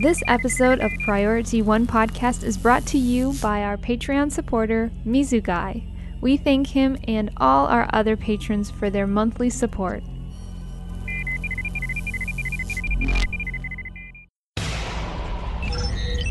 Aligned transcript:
This 0.00 0.24
episode 0.26 0.80
of 0.80 0.90
Priority 1.04 1.62
One 1.62 1.86
Podcast 1.86 2.42
is 2.42 2.58
brought 2.58 2.84
to 2.86 2.98
you 2.98 3.32
by 3.40 3.62
our 3.62 3.76
Patreon 3.76 4.32
supporter, 4.32 4.90
Mizugai. 5.06 5.84
We 6.20 6.36
thank 6.36 6.66
him 6.66 6.98
and 7.06 7.30
all 7.36 7.66
our 7.68 7.88
other 7.92 8.16
patrons 8.16 8.72
for 8.72 8.90
their 8.90 9.06
monthly 9.06 9.50
support. 9.50 10.02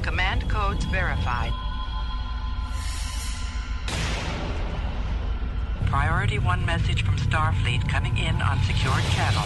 Command 0.02 0.50
codes 0.50 0.84
verified. 0.86 1.54
Priority 5.86 6.40
1 6.40 6.66
message 6.66 7.04
from 7.06 7.16
Starfleet 7.16 7.88
coming 7.88 8.18
in 8.18 8.36
on 8.42 8.62
secured 8.64 9.04
channel. 9.12 9.44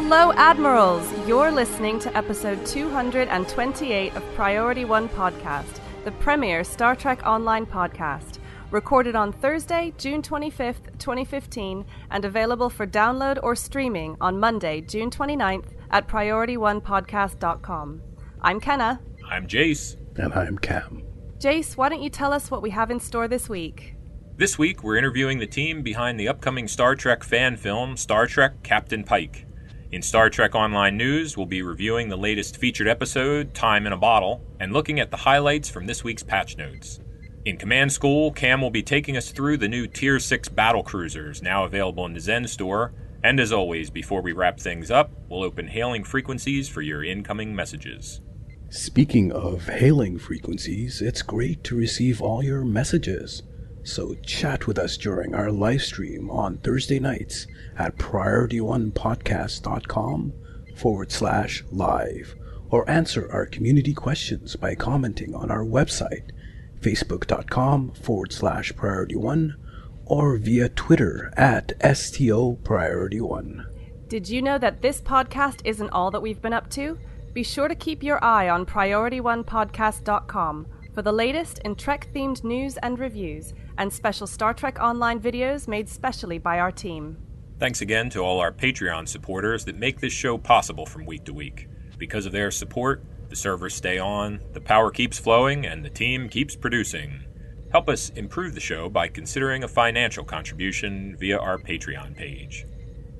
Hello, 0.00 0.32
Admirals! 0.34 1.04
You're 1.26 1.50
listening 1.50 1.98
to 1.98 2.16
episode 2.16 2.64
228 2.64 4.14
of 4.14 4.34
Priority 4.36 4.84
One 4.84 5.08
Podcast, 5.08 5.80
the 6.04 6.12
premier 6.12 6.62
Star 6.62 6.94
Trek 6.94 7.26
Online 7.26 7.66
podcast, 7.66 8.38
recorded 8.70 9.16
on 9.16 9.32
Thursday, 9.32 9.92
June 9.98 10.22
25th, 10.22 10.96
2015, 11.00 11.84
and 12.12 12.24
available 12.24 12.70
for 12.70 12.86
download 12.86 13.40
or 13.42 13.56
streaming 13.56 14.16
on 14.20 14.38
Monday, 14.38 14.82
June 14.82 15.10
29th 15.10 15.72
at 15.90 16.06
PriorityOnePodcast.com. 16.06 18.00
I'm 18.40 18.60
Kenna. 18.60 19.00
I'm 19.28 19.48
Jace. 19.48 19.96
And 20.16 20.32
I'm 20.32 20.58
Cam. 20.58 21.02
Jace, 21.38 21.76
why 21.76 21.88
don't 21.88 22.02
you 22.02 22.10
tell 22.10 22.32
us 22.32 22.52
what 22.52 22.62
we 22.62 22.70
have 22.70 22.92
in 22.92 23.00
store 23.00 23.26
this 23.26 23.48
week? 23.48 23.96
This 24.36 24.56
week, 24.56 24.84
we're 24.84 24.96
interviewing 24.96 25.40
the 25.40 25.48
team 25.48 25.82
behind 25.82 26.20
the 26.20 26.28
upcoming 26.28 26.68
Star 26.68 26.94
Trek 26.94 27.24
fan 27.24 27.56
film, 27.56 27.96
Star 27.96 28.28
Trek 28.28 28.62
Captain 28.62 29.02
Pike. 29.02 29.47
In 29.90 30.02
Star 30.02 30.28
Trek 30.28 30.54
Online 30.54 30.98
News, 30.98 31.34
we'll 31.34 31.46
be 31.46 31.62
reviewing 31.62 32.10
the 32.10 32.16
latest 32.18 32.58
featured 32.58 32.86
episode, 32.86 33.54
Time 33.54 33.86
in 33.86 33.92
a 33.94 33.96
Bottle, 33.96 34.42
and 34.60 34.70
looking 34.70 35.00
at 35.00 35.10
the 35.10 35.16
highlights 35.16 35.70
from 35.70 35.86
this 35.86 36.04
week's 36.04 36.22
patch 36.22 36.58
notes. 36.58 37.00
In 37.46 37.56
Command 37.56 37.90
School, 37.90 38.30
Cam 38.30 38.60
will 38.60 38.70
be 38.70 38.82
taking 38.82 39.16
us 39.16 39.30
through 39.30 39.56
the 39.56 39.66
new 39.66 39.86
Tier 39.86 40.18
6 40.18 40.50
battle 40.50 40.82
cruisers 40.82 41.40
now 41.40 41.64
available 41.64 42.04
in 42.04 42.12
the 42.12 42.20
Zen 42.20 42.46
store. 42.48 42.92
And 43.24 43.40
as 43.40 43.50
always, 43.50 43.88
before 43.88 44.20
we 44.20 44.32
wrap 44.32 44.60
things 44.60 44.90
up, 44.90 45.10
we'll 45.30 45.42
open 45.42 45.68
hailing 45.68 46.04
frequencies 46.04 46.68
for 46.68 46.82
your 46.82 47.02
incoming 47.02 47.56
messages. 47.56 48.20
Speaking 48.68 49.32
of 49.32 49.68
hailing 49.68 50.18
frequencies, 50.18 51.00
it's 51.00 51.22
great 51.22 51.64
to 51.64 51.74
receive 51.74 52.20
all 52.20 52.44
your 52.44 52.62
messages. 52.62 53.42
So 53.88 54.14
chat 54.16 54.66
with 54.66 54.78
us 54.78 54.98
during 54.98 55.34
our 55.34 55.50
live 55.50 55.80
stream 55.80 56.30
on 56.30 56.58
Thursday 56.58 57.00
nights 57.00 57.46
at 57.78 57.96
PriorityOnePodcast.com 57.96 60.32
forward 60.76 61.10
slash 61.10 61.64
live 61.72 62.36
or 62.70 62.86
answer 62.88 63.32
our 63.32 63.46
community 63.46 63.94
questions 63.94 64.56
by 64.56 64.74
commenting 64.74 65.34
on 65.34 65.50
our 65.50 65.64
website, 65.64 66.32
Facebook.com 66.80 67.92
forward 67.92 68.30
slash 68.30 68.76
Priority 68.76 69.16
One 69.16 69.56
or 70.04 70.36
via 70.36 70.68
Twitter 70.68 71.32
at 71.34 71.72
STO 71.96 72.58
Priority 72.62 73.22
One. 73.22 73.66
Did 74.06 74.28
you 74.28 74.42
know 74.42 74.58
that 74.58 74.82
this 74.82 75.00
podcast 75.00 75.62
isn't 75.64 75.88
all 75.90 76.10
that 76.10 76.20
we've 76.20 76.42
been 76.42 76.52
up 76.52 76.68
to? 76.72 76.98
Be 77.32 77.42
sure 77.42 77.68
to 77.68 77.74
keep 77.74 78.02
your 78.02 78.22
eye 78.22 78.50
on 78.50 78.66
PriorityOnePodcast.com 78.66 80.66
for 80.94 81.00
the 81.00 81.12
latest 81.12 81.60
in 81.60 81.74
Trek 81.74 82.08
themed 82.12 82.44
news 82.44 82.76
and 82.78 82.98
reviews 82.98 83.54
and 83.78 83.92
special 83.92 84.26
Star 84.26 84.52
Trek 84.52 84.78
Online 84.78 85.18
videos 85.18 85.66
made 85.66 85.88
specially 85.88 86.38
by 86.38 86.58
our 86.58 86.70
team. 86.70 87.16
Thanks 87.58 87.80
again 87.80 88.10
to 88.10 88.20
all 88.20 88.38
our 88.38 88.52
Patreon 88.52 89.08
supporters 89.08 89.64
that 89.64 89.78
make 89.78 90.00
this 90.00 90.12
show 90.12 90.36
possible 90.36 90.84
from 90.84 91.06
week 91.06 91.24
to 91.24 91.32
week. 91.32 91.68
Because 91.96 92.26
of 92.26 92.32
their 92.32 92.50
support, 92.50 93.02
the 93.30 93.36
servers 93.36 93.74
stay 93.74 93.98
on, 93.98 94.40
the 94.52 94.60
power 94.60 94.90
keeps 94.90 95.18
flowing, 95.18 95.66
and 95.66 95.84
the 95.84 95.90
team 95.90 96.28
keeps 96.28 96.54
producing. 96.54 97.24
Help 97.72 97.88
us 97.88 98.10
improve 98.10 98.54
the 98.54 98.60
show 98.60 98.88
by 98.88 99.08
considering 99.08 99.64
a 99.64 99.68
financial 99.68 100.24
contribution 100.24 101.16
via 101.18 101.38
our 101.38 101.58
Patreon 101.58 102.16
page. 102.16 102.64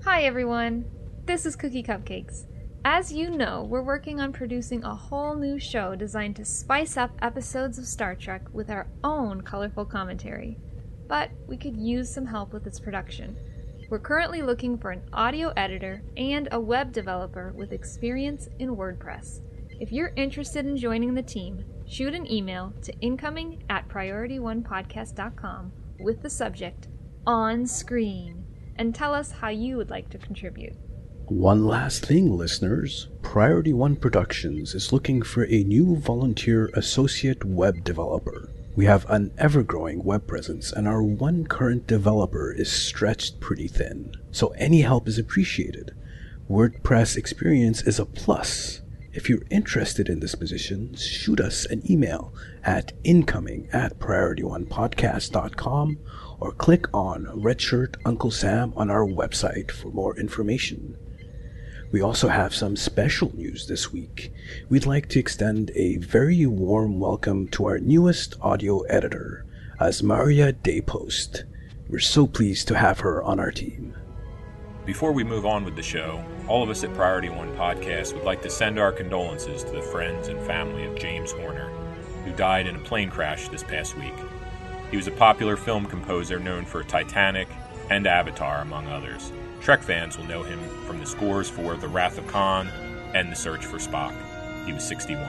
Hi, 0.05 0.23
everyone. 0.23 0.85
This 1.25 1.45
is 1.45 1.57
Cookie 1.57 1.83
Cupcakes. 1.83 2.47
As 2.91 3.13
you 3.13 3.29
know, 3.29 3.65
we're 3.69 3.83
working 3.83 4.19
on 4.19 4.33
producing 4.33 4.83
a 4.83 4.95
whole 4.95 5.35
new 5.35 5.59
show 5.59 5.95
designed 5.95 6.37
to 6.37 6.45
spice 6.47 6.97
up 6.97 7.11
episodes 7.21 7.77
of 7.77 7.85
Star 7.85 8.15
Trek 8.15 8.41
with 8.55 8.71
our 8.71 8.87
own 9.05 9.43
colorful 9.43 9.85
commentary. 9.85 10.57
But 11.07 11.31
we 11.47 11.59
could 11.59 11.77
use 11.77 12.09
some 12.09 12.25
help 12.25 12.55
with 12.55 12.67
its 12.67 12.81
production. 12.81 13.37
We're 13.91 13.99
currently 13.99 14.41
looking 14.41 14.79
for 14.79 14.91
an 14.91 15.03
audio 15.13 15.53
editor 15.55 16.03
and 16.17 16.49
a 16.51 16.59
web 16.59 16.93
developer 16.93 17.53
with 17.55 17.75
experience 17.75 18.49
in 18.59 18.75
WordPress. 18.75 19.43
If 19.79 19.93
you're 19.93 20.15
interested 20.17 20.65
in 20.65 20.79
joining 20.79 21.13
the 21.13 21.23
team, 21.23 21.67
shoot 21.87 22.15
an 22.15 22.33
email 22.33 22.73
to 22.85 22.99
incoming 23.01 23.65
at 23.69 23.87
priorityonepodcast.com 23.89 25.73
with 26.01 26.23
the 26.23 26.31
subject 26.31 26.89
On 27.27 27.67
Screen 27.67 28.47
and 28.77 28.95
tell 28.95 29.13
us 29.13 29.31
how 29.31 29.51
you 29.51 29.77
would 29.77 29.91
like 29.91 30.09
to 30.09 30.17
contribute. 30.17 30.88
One 31.29 31.67
last 31.67 32.07
thing, 32.07 32.39
listeners. 32.39 33.09
Priority 33.21 33.75
One 33.75 33.97
Productions 33.97 34.75
is 34.75 34.95
looking 34.95 35.21
for 35.21 35.45
a 35.45 35.63
new 35.63 35.95
volunteer 35.95 36.71
associate 36.73 37.45
web 37.45 37.85
developer. 37.85 38.49
We 38.75 38.87
have 38.87 39.05
an 39.11 39.33
ever 39.37 39.63
growing 39.63 40.05
web 40.05 40.27
presence, 40.27 40.73
and 40.73 40.89
our 40.89 41.03
one 41.03 41.47
current 41.47 41.87
developer 41.87 42.51
is 42.51 42.73
stretched 42.73 43.41
pretty 43.41 43.69
thin. 43.69 44.15
So 44.33 44.55
any 44.57 44.81
help 44.81 45.07
is 45.07 45.19
appreciated. 45.19 45.95
WordPress 46.49 47.19
experience 47.19 47.83
is 47.83 47.99
a 47.99 48.07
plus. 48.07 48.81
If 49.13 49.29
you're 49.29 49.45
interested 49.51 50.09
in 50.09 50.21
this 50.21 50.35
position, 50.35 50.95
shoot 50.95 51.41
us 51.41 51.67
an 51.67 51.83
email 51.91 52.33
at 52.65 52.95
incoming 53.05 53.69
at 53.71 53.99
priorityonepodcast.com 53.99 55.99
or 56.41 56.53
click 56.53 56.87
on 56.95 57.27
Redshirt 57.27 57.97
Uncle 58.07 58.31
Sam 58.31 58.73
on 58.77 58.91
our 58.91 59.05
website 59.05 59.71
for 59.71 59.91
more 59.91 60.19
information. 60.19 60.97
We 61.91 62.03
also 62.03 62.29
have 62.29 62.55
some 62.55 62.77
special 62.77 63.35
news 63.35 63.67
this 63.67 63.91
week. 63.91 64.31
We'd 64.69 64.85
like 64.85 65.09
to 65.09 65.19
extend 65.19 65.71
a 65.75 65.97
very 65.97 66.45
warm 66.45 67.01
welcome 67.01 67.49
to 67.49 67.65
our 67.65 67.79
newest 67.79 68.35
audio 68.43 68.81
editor, 68.83 69.47
Asmaria 69.81 70.53
Daypost. 70.53 71.45
We're 71.89 71.99
so 72.01 72.27
pleased 72.27 72.69
to 72.69 72.77
have 72.77 73.01
her 73.01 73.23
on 73.23 73.41
our 73.41 73.51
team. 73.51 73.97
Before 74.85 75.13
we 75.13 75.25
move 75.25 75.47
on 75.47 75.65
with 75.65 75.77
the 75.77 75.83
show, 75.83 76.23
all 76.47 76.63
of 76.63 76.69
us 76.69 76.85
at 76.85 76.93
Priority 76.93 77.31
One 77.31 77.57
Podcast 77.57 78.13
would 78.13 78.25
like 78.25 78.43
to 78.43 78.51
send 78.51 78.79
our 78.79 78.93
condolences 78.93 79.65
to 79.65 79.71
the 79.71 79.81
friends 79.81 80.29
and 80.29 80.39
family 80.43 80.85
of 80.85 80.99
James 80.99 81.33
Horner, 81.33 81.71
who 82.23 82.33
died 82.33 82.67
in 82.67 82.77
a 82.77 82.81
plane 82.81 83.09
crash 83.09 83.49
this 83.49 83.63
past 83.63 83.97
week. 83.97 84.15
He 84.91 84.99
was 84.99 85.07
a 85.07 85.13
popular 85.13 85.57
film 85.57 85.87
composer 85.87 86.39
known 86.39 86.67
for 86.67 86.85
Titanic 86.85 87.49
and 87.89 88.07
Avatar, 88.07 88.61
among 88.61 88.89
others. 88.89 89.33
Trek 89.61 89.83
fans 89.83 90.17
will 90.17 90.25
know 90.25 90.43
him 90.43 90.61
from 90.87 90.99
the 90.99 91.07
scores 91.07 91.49
for 91.49 91.77
The 91.77 91.89
Wrath 91.89 92.19
of 92.19 92.27
Khan 92.27 92.69
and 93.15 93.31
The 93.31 93.37
Search 93.37 93.65
for 93.65 93.79
Spock. 93.79 94.15
He 94.65 94.73
was 94.73 94.85
61. 94.85 95.27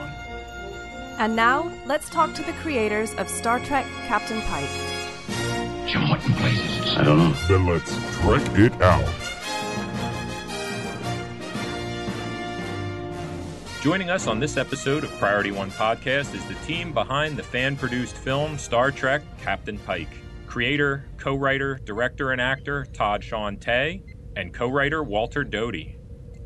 And 1.18 1.36
now, 1.36 1.72
let's 1.86 2.10
talk 2.10 2.34
to 2.36 2.44
the 2.44 2.54
creators 2.54 3.14
of 3.16 3.30
Star 3.30 3.60
Trek 3.60 3.86
Captain 4.08 4.42
Pike. 4.44 4.70
Jim, 5.86 6.10
what 6.10 6.24
in 6.26 6.31
blazes? 6.34 6.98
I 6.98 7.04
don't 7.04 7.18
know. 7.18 7.34
Then 7.48 7.66
let's 7.66 7.92
trek 8.22 8.58
it 8.58 8.81
out. 8.81 9.30
Joining 13.82 14.10
us 14.10 14.28
on 14.28 14.40
this 14.40 14.58
episode 14.58 15.04
of 15.04 15.12
Priority 15.20 15.52
One 15.52 15.72
Podcast 15.72 16.36
is 16.36 16.46
the 16.46 16.56
team 16.66 16.94
behind 16.94 17.38
the 17.38 17.44
fan 17.44 17.75
produced 17.78 18.16
film 18.16 18.58
Star 18.58 18.92
Trek 18.92 19.22
Captain 19.42 19.78
Pike. 19.80 20.10
Creator, 20.48 21.06
co 21.18 21.36
writer, 21.36 21.80
director, 21.86 22.32
and 22.32 22.42
actor 22.42 22.86
Todd 22.94 23.24
Sean 23.24 23.58
Tay, 23.58 24.02
and 24.39 24.53
co 24.53 24.68
writer 24.68 25.03
Walter 25.03 25.44
Doty. 25.44 25.97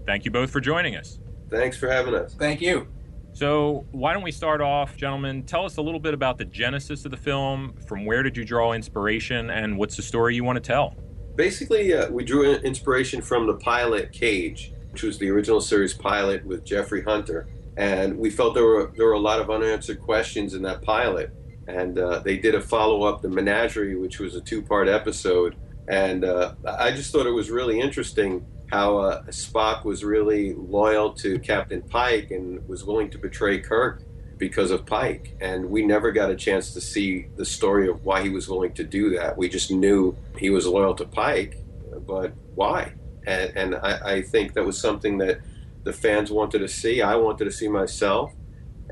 Thank 0.06 0.26
you 0.26 0.32
both 0.32 0.52
for 0.52 0.60
joining 0.60 0.96
us. 0.96 1.20
Thanks 1.50 1.78
for 1.78 1.90
having 1.90 2.16
us. 2.16 2.34
Thank 2.34 2.62
you. 2.62 2.88
So, 3.32 3.86
why 3.92 4.14
don't 4.14 4.22
we 4.24 4.32
start 4.32 4.62
off, 4.62 4.96
gentlemen? 4.96 5.44
Tell 5.44 5.66
us 5.66 5.78
a 5.78 5.82
little 5.82 6.00
bit 6.00 6.14
about 6.14 6.38
the 6.38 6.46
genesis 6.46 7.06
of 7.06 7.12
the 7.12 7.18
film. 7.18 7.74
From 7.88 8.06
where 8.06 8.22
did 8.22 8.38
you 8.38 8.46
draw 8.46 8.74
inspiration, 8.74 9.50
and 9.50 9.78
what's 9.78 9.96
the 9.96 10.04
story 10.04 10.36
you 10.36 10.44
want 10.44 10.58
to 10.58 10.62
tell? 10.62 10.96
Basically, 11.36 11.94
uh, 11.94 12.12
we 12.12 12.24
drew 12.24 12.54
inspiration 12.54 13.22
from 13.22 13.48
the 13.48 13.56
pilot 13.56 14.12
Cage, 14.12 14.74
which 14.92 15.02
was 15.02 15.18
the 15.18 15.30
original 15.32 15.62
series 15.62 15.94
pilot 15.94 16.46
with 16.46 16.64
Jeffrey 16.64 17.04
Hunter. 17.04 17.48
and 17.76 18.16
we 18.16 18.30
felt 18.30 18.54
there 18.54 18.66
were 18.66 18.92
there 18.96 19.08
were 19.08 19.14
a 19.14 19.20
lot 19.20 19.40
of 19.40 19.50
unanswered 19.50 20.00
questions 20.00 20.54
in 20.54 20.62
that 20.62 20.84
pilot. 20.84 21.32
And 21.68 21.98
uh, 21.98 22.20
they 22.20 22.38
did 22.38 22.54
a 22.56 22.62
follow 22.62 23.04
up, 23.04 23.22
the 23.22 23.30
Menagerie, 23.30 23.96
which 23.96 24.20
was 24.20 24.36
a 24.36 24.42
two 24.42 24.62
part 24.62 24.88
episode, 24.88 25.56
and 25.88 26.24
uh, 26.24 26.54
I 26.66 26.92
just 26.92 27.12
thought 27.12 27.26
it 27.26 27.32
was 27.32 27.50
really 27.50 27.80
interesting 27.80 28.46
how 28.72 28.98
uh, 28.98 29.24
Spock 29.26 29.86
was 29.86 30.04
really 30.04 30.54
loyal 30.54 31.14
to 31.14 31.38
Captain 31.40 31.82
Pike 31.82 32.32
and 32.32 32.68
was 32.68 32.84
willing 32.84 33.10
to 33.12 33.18
betray 33.18 33.60
Kirk 33.60 34.02
because 34.38 34.72
of 34.72 34.86
Pike. 34.86 35.38
And 35.42 35.70
we 35.70 35.86
never 35.86 36.12
got 36.12 36.32
a 36.32 36.36
chance 36.36 36.74
to 36.74 36.82
see 36.82 37.28
the 37.36 37.46
story 37.46 37.88
of 37.88 38.04
why 38.04 38.24
he 38.24 38.30
was 38.30 38.50
willing 38.50 38.74
to 38.74 38.84
do 38.84 39.12
that. 39.12 39.38
We 39.38 39.48
just 39.48 39.70
knew 39.70 40.18
he 40.38 40.50
was 40.50 40.66
loyal 40.66 40.96
to 40.96 41.06
Pike, 41.06 41.60
but 42.08 42.34
why? 42.56 42.94
And, 43.28 43.56
and 43.56 43.76
I, 43.76 44.16
I 44.16 44.22
think 44.22 44.54
that 44.54 44.66
was 44.66 44.80
something 44.80 45.18
that 45.20 45.40
the 45.84 45.94
fans 45.94 46.32
wanted 46.32 46.60
to 46.60 46.68
see. 46.68 47.02
I 47.02 47.16
wanted 47.16 47.46
to 47.46 47.52
see 47.52 47.68
myself. 47.68 48.34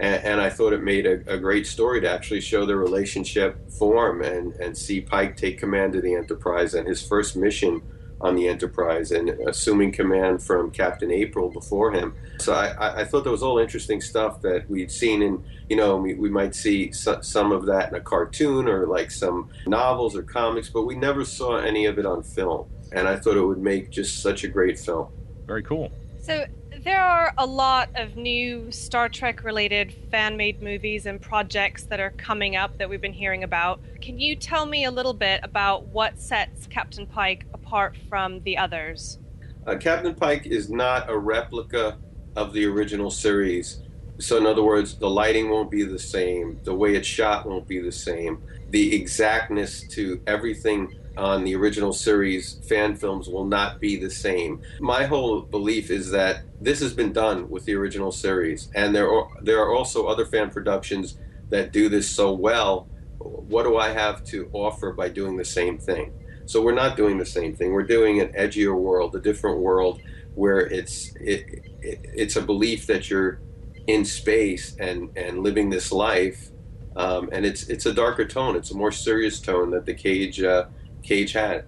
And, 0.01 0.25
and 0.25 0.41
I 0.41 0.49
thought 0.49 0.73
it 0.73 0.81
made 0.81 1.05
a, 1.05 1.21
a, 1.31 1.37
great 1.37 1.67
story 1.67 2.01
to 2.01 2.09
actually 2.09 2.41
show 2.41 2.65
the 2.65 2.75
relationship 2.75 3.69
form 3.71 4.23
and, 4.23 4.55
and 4.55 4.75
see 4.75 4.99
Pike 4.99 5.37
take 5.37 5.59
command 5.59 5.95
of 5.95 6.01
the 6.01 6.15
Enterprise 6.15 6.73
and 6.73 6.87
his 6.87 7.07
first 7.07 7.37
mission 7.37 7.83
on 8.19 8.35
the 8.35 8.47
Enterprise 8.47 9.11
and 9.11 9.29
assuming 9.47 9.91
command 9.91 10.41
from 10.41 10.71
Captain 10.71 11.11
April 11.11 11.49
before 11.49 11.91
him. 11.91 12.15
So 12.39 12.53
I, 12.53 13.01
I 13.01 13.05
thought 13.05 13.23
that 13.25 13.31
was 13.31 13.43
all 13.43 13.59
interesting 13.59 14.01
stuff 14.01 14.41
that 14.41 14.67
we'd 14.67 14.91
seen 14.91 15.21
in, 15.21 15.43
you 15.69 15.75
know, 15.75 15.97
we, 15.97 16.15
we 16.15 16.31
might 16.31 16.55
see 16.55 16.91
so, 16.91 17.21
some 17.21 17.51
of 17.51 17.67
that 17.67 17.89
in 17.89 17.95
a 17.95 18.01
cartoon 18.01 18.67
or 18.67 18.87
like 18.87 19.11
some 19.11 19.49
novels 19.67 20.15
or 20.15 20.23
comics, 20.23 20.67
but 20.67 20.81
we 20.81 20.95
never 20.95 21.23
saw 21.23 21.57
any 21.57 21.85
of 21.85 21.99
it 21.99 22.07
on 22.07 22.23
film. 22.23 22.67
And 22.91 23.07
I 23.07 23.17
thought 23.17 23.37
it 23.37 23.45
would 23.45 23.61
make 23.61 23.91
just 23.91 24.23
such 24.23 24.43
a 24.43 24.47
great 24.47 24.79
film. 24.79 25.09
Very 25.45 25.61
cool. 25.61 25.91
So 26.19 26.45
there 26.83 27.01
are 27.01 27.33
a 27.37 27.45
lot 27.45 27.89
of 27.95 28.15
new 28.15 28.71
Star 28.71 29.07
Trek 29.07 29.43
related 29.43 29.93
fan 30.09 30.35
made 30.35 30.61
movies 30.61 31.05
and 31.05 31.21
projects 31.21 31.83
that 31.85 31.99
are 31.99 32.11
coming 32.11 32.55
up 32.55 32.77
that 32.79 32.89
we've 32.89 33.01
been 33.01 33.13
hearing 33.13 33.43
about. 33.43 33.79
Can 34.01 34.19
you 34.19 34.35
tell 34.35 34.65
me 34.65 34.85
a 34.85 34.91
little 34.91 35.13
bit 35.13 35.41
about 35.43 35.85
what 35.87 36.19
sets 36.19 36.65
Captain 36.67 37.05
Pike 37.05 37.45
apart 37.53 37.95
from 38.09 38.41
the 38.41 38.57
others? 38.57 39.19
Uh, 39.67 39.75
Captain 39.75 40.15
Pike 40.15 40.47
is 40.47 40.69
not 40.69 41.07
a 41.07 41.17
replica 41.17 41.99
of 42.35 42.51
the 42.51 42.65
original 42.65 43.11
series. 43.11 43.81
So, 44.17 44.37
in 44.37 44.47
other 44.47 44.63
words, 44.63 44.95
the 44.95 45.09
lighting 45.09 45.49
won't 45.49 45.69
be 45.69 45.83
the 45.83 45.99
same, 45.99 46.59
the 46.63 46.73
way 46.73 46.95
it's 46.95 47.07
shot 47.07 47.47
won't 47.47 47.67
be 47.67 47.79
the 47.79 47.91
same, 47.91 48.41
the 48.69 48.95
exactness 48.95 49.87
to 49.89 50.21
everything 50.25 50.97
on 51.17 51.43
the 51.43 51.55
original 51.55 51.93
series 51.93 52.61
fan 52.67 52.95
films 52.95 53.27
will 53.27 53.45
not 53.45 53.79
be 53.79 53.97
the 53.97 54.09
same. 54.09 54.61
My 54.79 55.05
whole 55.05 55.41
belief 55.41 55.89
is 55.89 56.11
that 56.11 56.43
this 56.59 56.79
has 56.79 56.93
been 56.93 57.11
done 57.11 57.49
with 57.49 57.65
the 57.65 57.75
original 57.75 58.11
series, 58.11 58.69
and 58.75 58.95
there 58.95 59.11
are 59.11 59.27
there 59.41 59.59
are 59.61 59.73
also 59.73 60.07
other 60.07 60.25
fan 60.25 60.49
productions 60.49 61.17
that 61.49 61.71
do 61.71 61.89
this 61.89 62.09
so 62.09 62.31
well. 62.31 62.87
What 63.19 63.63
do 63.63 63.77
I 63.77 63.89
have 63.89 64.23
to 64.25 64.49
offer 64.53 64.93
by 64.93 65.09
doing 65.09 65.37
the 65.37 65.45
same 65.45 65.77
thing? 65.77 66.13
So 66.45 66.61
we're 66.61 66.73
not 66.73 66.97
doing 66.97 67.17
the 67.17 67.25
same 67.25 67.55
thing. 67.55 67.71
We're 67.71 67.83
doing 67.83 68.19
an 68.19 68.29
edgier 68.29 68.75
world, 68.77 69.15
a 69.15 69.19
different 69.19 69.59
world 69.59 70.01
where 70.33 70.59
it's 70.59 71.13
it, 71.17 71.45
it, 71.81 71.99
it's 72.13 72.35
a 72.35 72.41
belief 72.41 72.87
that 72.87 73.09
you're 73.09 73.39
in 73.87 74.05
space 74.05 74.75
and 74.79 75.15
and 75.17 75.43
living 75.43 75.69
this 75.69 75.91
life, 75.91 76.51
um, 76.95 77.29
and 77.31 77.45
it's 77.45 77.67
it's 77.67 77.85
a 77.85 77.93
darker 77.93 78.25
tone. 78.25 78.55
It's 78.55 78.71
a 78.71 78.75
more 78.75 78.91
serious 78.91 79.39
tone 79.39 79.71
that 79.71 79.85
the 79.85 79.93
cage. 79.93 80.41
Uh, 80.41 80.65
Cage 81.03 81.33
had. 81.33 81.65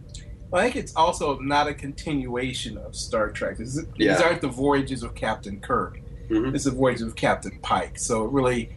Well, 0.49 0.61
I 0.61 0.65
think 0.65 0.75
it's 0.75 0.95
also 0.95 1.39
not 1.39 1.67
a 1.67 1.73
continuation 1.73 2.77
of 2.77 2.95
Star 2.95 3.31
Trek. 3.31 3.57
These, 3.57 3.85
yeah. 3.97 4.21
aren't 4.21 4.41
the 4.41 4.47
voyages 4.47 5.01
of 5.01 5.15
Captain 5.15 5.59
Kirk. 5.59 5.99
Mm-hmm. 6.29 6.55
It's 6.55 6.65
the 6.65 6.71
voyages 6.71 7.07
of 7.07 7.15
Captain 7.15 7.59
Pike. 7.61 7.97
So 7.97 8.25
it 8.25 8.31
really 8.31 8.69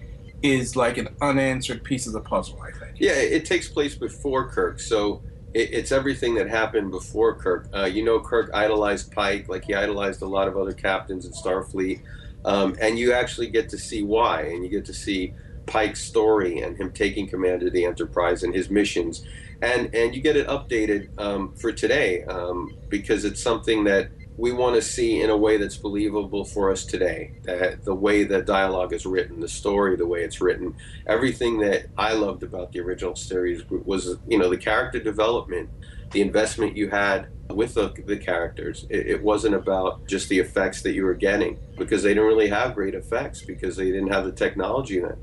is 0.43 0.77
like 0.77 0.99
an 0.99 1.09
unanswered 1.21 1.85
piece 1.85 2.07
of 2.07 2.13
the 2.13 2.21
puzzle, 2.21 2.61
I 2.63 2.71
think. 2.79 2.97
Yeah, 2.99 3.13
it 3.13 3.45
takes 3.45 3.69
place 3.69 3.95
before 3.95 4.49
Kirk. 4.49 4.81
So 4.81 5.23
it, 5.55 5.73
it's 5.73 5.93
everything 5.93 6.35
that 6.37 6.49
happened 6.49 6.91
before 6.91 7.35
Kirk. 7.35 7.69
Uh, 7.75 7.85
you 7.85 8.05
know, 8.05 8.21
Kirk 8.21 8.51
idolized 8.55 9.13
Pike, 9.13 9.49
like 9.49 9.65
he 9.65 9.75
idolized 9.75 10.23
a 10.23 10.27
lot 10.27 10.49
of 10.49 10.57
other 10.57 10.73
captains 10.73 11.27
in 11.27 11.33
Starfleet. 11.33 12.01
Um, 12.45 12.77
and 12.81 12.99
you 12.99 13.13
actually 13.13 13.49
get 13.49 13.69
to 13.71 13.79
see 13.79 14.03
why, 14.03 14.43
and 14.43 14.63
you 14.63 14.71
get 14.71 14.85
to 14.87 14.95
see 14.95 15.35
Pike's 15.67 16.03
story 16.03 16.61
and 16.61 16.77
him 16.77 16.93
taking 16.93 17.27
command 17.27 17.63
of 17.65 17.73
the 17.73 17.85
Enterprise 17.85 18.45
and 18.45 18.55
his 18.55 18.71
missions 18.71 19.25
and 19.63 19.95
and 19.95 20.15
you 20.15 20.21
get 20.21 20.37
it 20.37 20.47
updated 20.49 21.19
um, 21.19 21.55
for 21.55 21.73
today 21.73 22.25
um, 22.25 22.77
because 22.89 23.25
it's 23.25 23.43
something 23.43 23.85
that 23.85 24.11
we 24.39 24.53
want 24.53 24.75
to 24.75 24.83
see 24.83 25.23
in 25.23 25.31
a 25.31 25.37
way 25.37 25.57
that's 25.57 25.79
believable 25.79 26.45
for 26.45 26.71
us 26.71 26.85
today. 26.85 27.33
That 27.45 27.85
the 27.85 27.95
way 27.95 28.25
the 28.25 28.43
dialogue 28.43 28.93
is 28.93 29.07
written, 29.07 29.41
the 29.41 29.49
story, 29.49 29.97
the 29.97 30.07
way 30.07 30.25
it's 30.25 30.41
written, 30.41 30.75
everything 31.07 31.59
that 31.61 31.87
I 31.97 32.13
loved 32.13 32.43
about 32.43 32.73
the 32.73 32.81
original 32.81 33.17
series 33.17 33.63
was 33.71 34.17
you 34.29 34.39
know 34.39 34.51
the 34.51 34.59
character 34.59 34.99
development, 34.99 35.71
the 36.11 36.21
investment 36.21 36.77
you 36.77 36.91
had 36.91 37.29
with 37.49 37.75
the, 37.75 37.95
the 38.07 38.19
characters. 38.19 38.87
It, 38.91 39.07
it, 39.07 39.23
wasn't 39.23 39.55
about 39.55 40.07
just 40.07 40.29
the 40.29 40.39
effects 40.41 40.83
that 40.83 40.93
you 40.93 41.05
were 41.05 41.15
getting 41.15 41.59
because 41.79 42.03
they 42.03 42.11
didn't 42.11 42.25
really 42.25 42.49
have 42.49 42.75
great 42.75 42.95
effects 42.95 43.43
because 43.43 43.77
they 43.77 43.87
didn't 43.87 44.13
have 44.13 44.25
the 44.25 44.33
technology 44.33 44.99
then. 45.01 45.17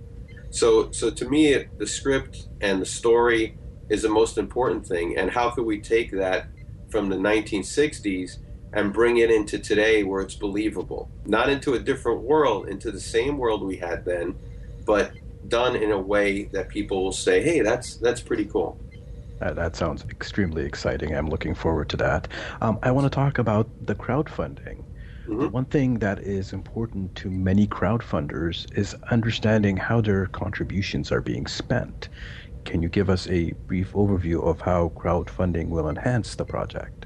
So 0.50 0.92
so 0.92 1.12
to 1.12 1.30
me, 1.30 1.54
it, 1.54 1.78
the 1.78 1.88
script 1.88 2.48
and 2.62 2.82
the 2.82 2.86
story 2.86 3.58
is 3.94 4.02
the 4.02 4.10
most 4.10 4.40
important 4.40 4.86
thing. 4.86 5.18
And 5.18 5.30
how 5.30 5.52
could 5.52 5.66
we 5.66 5.80
take 5.80 6.12
that 6.12 6.48
from 6.90 7.10
the 7.10 7.16
1960s 7.16 8.40
and 8.74 8.92
bring 8.92 9.18
it 9.18 9.30
into 9.30 9.60
today 9.60 10.04
where 10.04 10.22
it's 10.22 10.34
believable? 10.34 11.12
Not 11.26 11.48
into 11.48 11.76
a 11.76 11.80
different 11.80 12.22
world, 12.22 12.68
into 12.68 12.90
the 12.90 13.00
same 13.00 13.38
world 13.38 13.64
we 13.64 13.78
had 13.78 14.04
then, 14.04 14.36
but 14.84 15.12
done 15.48 15.76
in 15.76 15.92
a 15.92 16.00
way 16.00 16.46
that 16.54 16.70
people 16.70 17.04
will 17.04 17.12
say, 17.12 17.44
"Hey, 17.44 17.60
that's 17.62 17.98
that's 17.98 18.22
pretty 18.22 18.46
cool." 18.46 18.80
Uh, 19.42 19.54
that 19.54 19.76
sounds 19.76 20.06
extremely 20.10 20.66
exciting. 20.66 21.16
I'm 21.16 21.30
looking 21.30 21.54
forward 21.54 21.90
to 21.90 21.98
that. 21.98 22.28
Um, 22.62 22.80
I 22.82 22.90
want 22.90 23.06
to 23.06 23.16
talk 23.16 23.38
about 23.38 23.68
the 23.86 23.94
crowdfunding. 23.94 24.84
Mm-hmm. 25.28 25.52
One 25.52 25.66
thing 25.66 26.00
that 26.00 26.20
is 26.20 26.52
important 26.52 27.16
to 27.16 27.30
many 27.30 27.66
crowdfunders 27.68 28.66
is 28.78 28.96
understanding 29.12 29.78
how 29.78 30.02
their 30.02 30.26
contributions 30.28 31.12
are 31.12 31.22
being 31.22 31.48
spent. 31.48 32.10
Can 32.66 32.82
you 32.82 32.90
give 32.90 33.10
us 33.10 33.28
a 33.28 33.52
brief 33.68 33.94
overview 33.94 34.44
of 34.44 34.62
how 34.62 34.90
crowdfunding 34.96 35.70
will 35.70 35.90
enhance 35.90 36.36
the 36.36 36.46
project? 36.46 37.06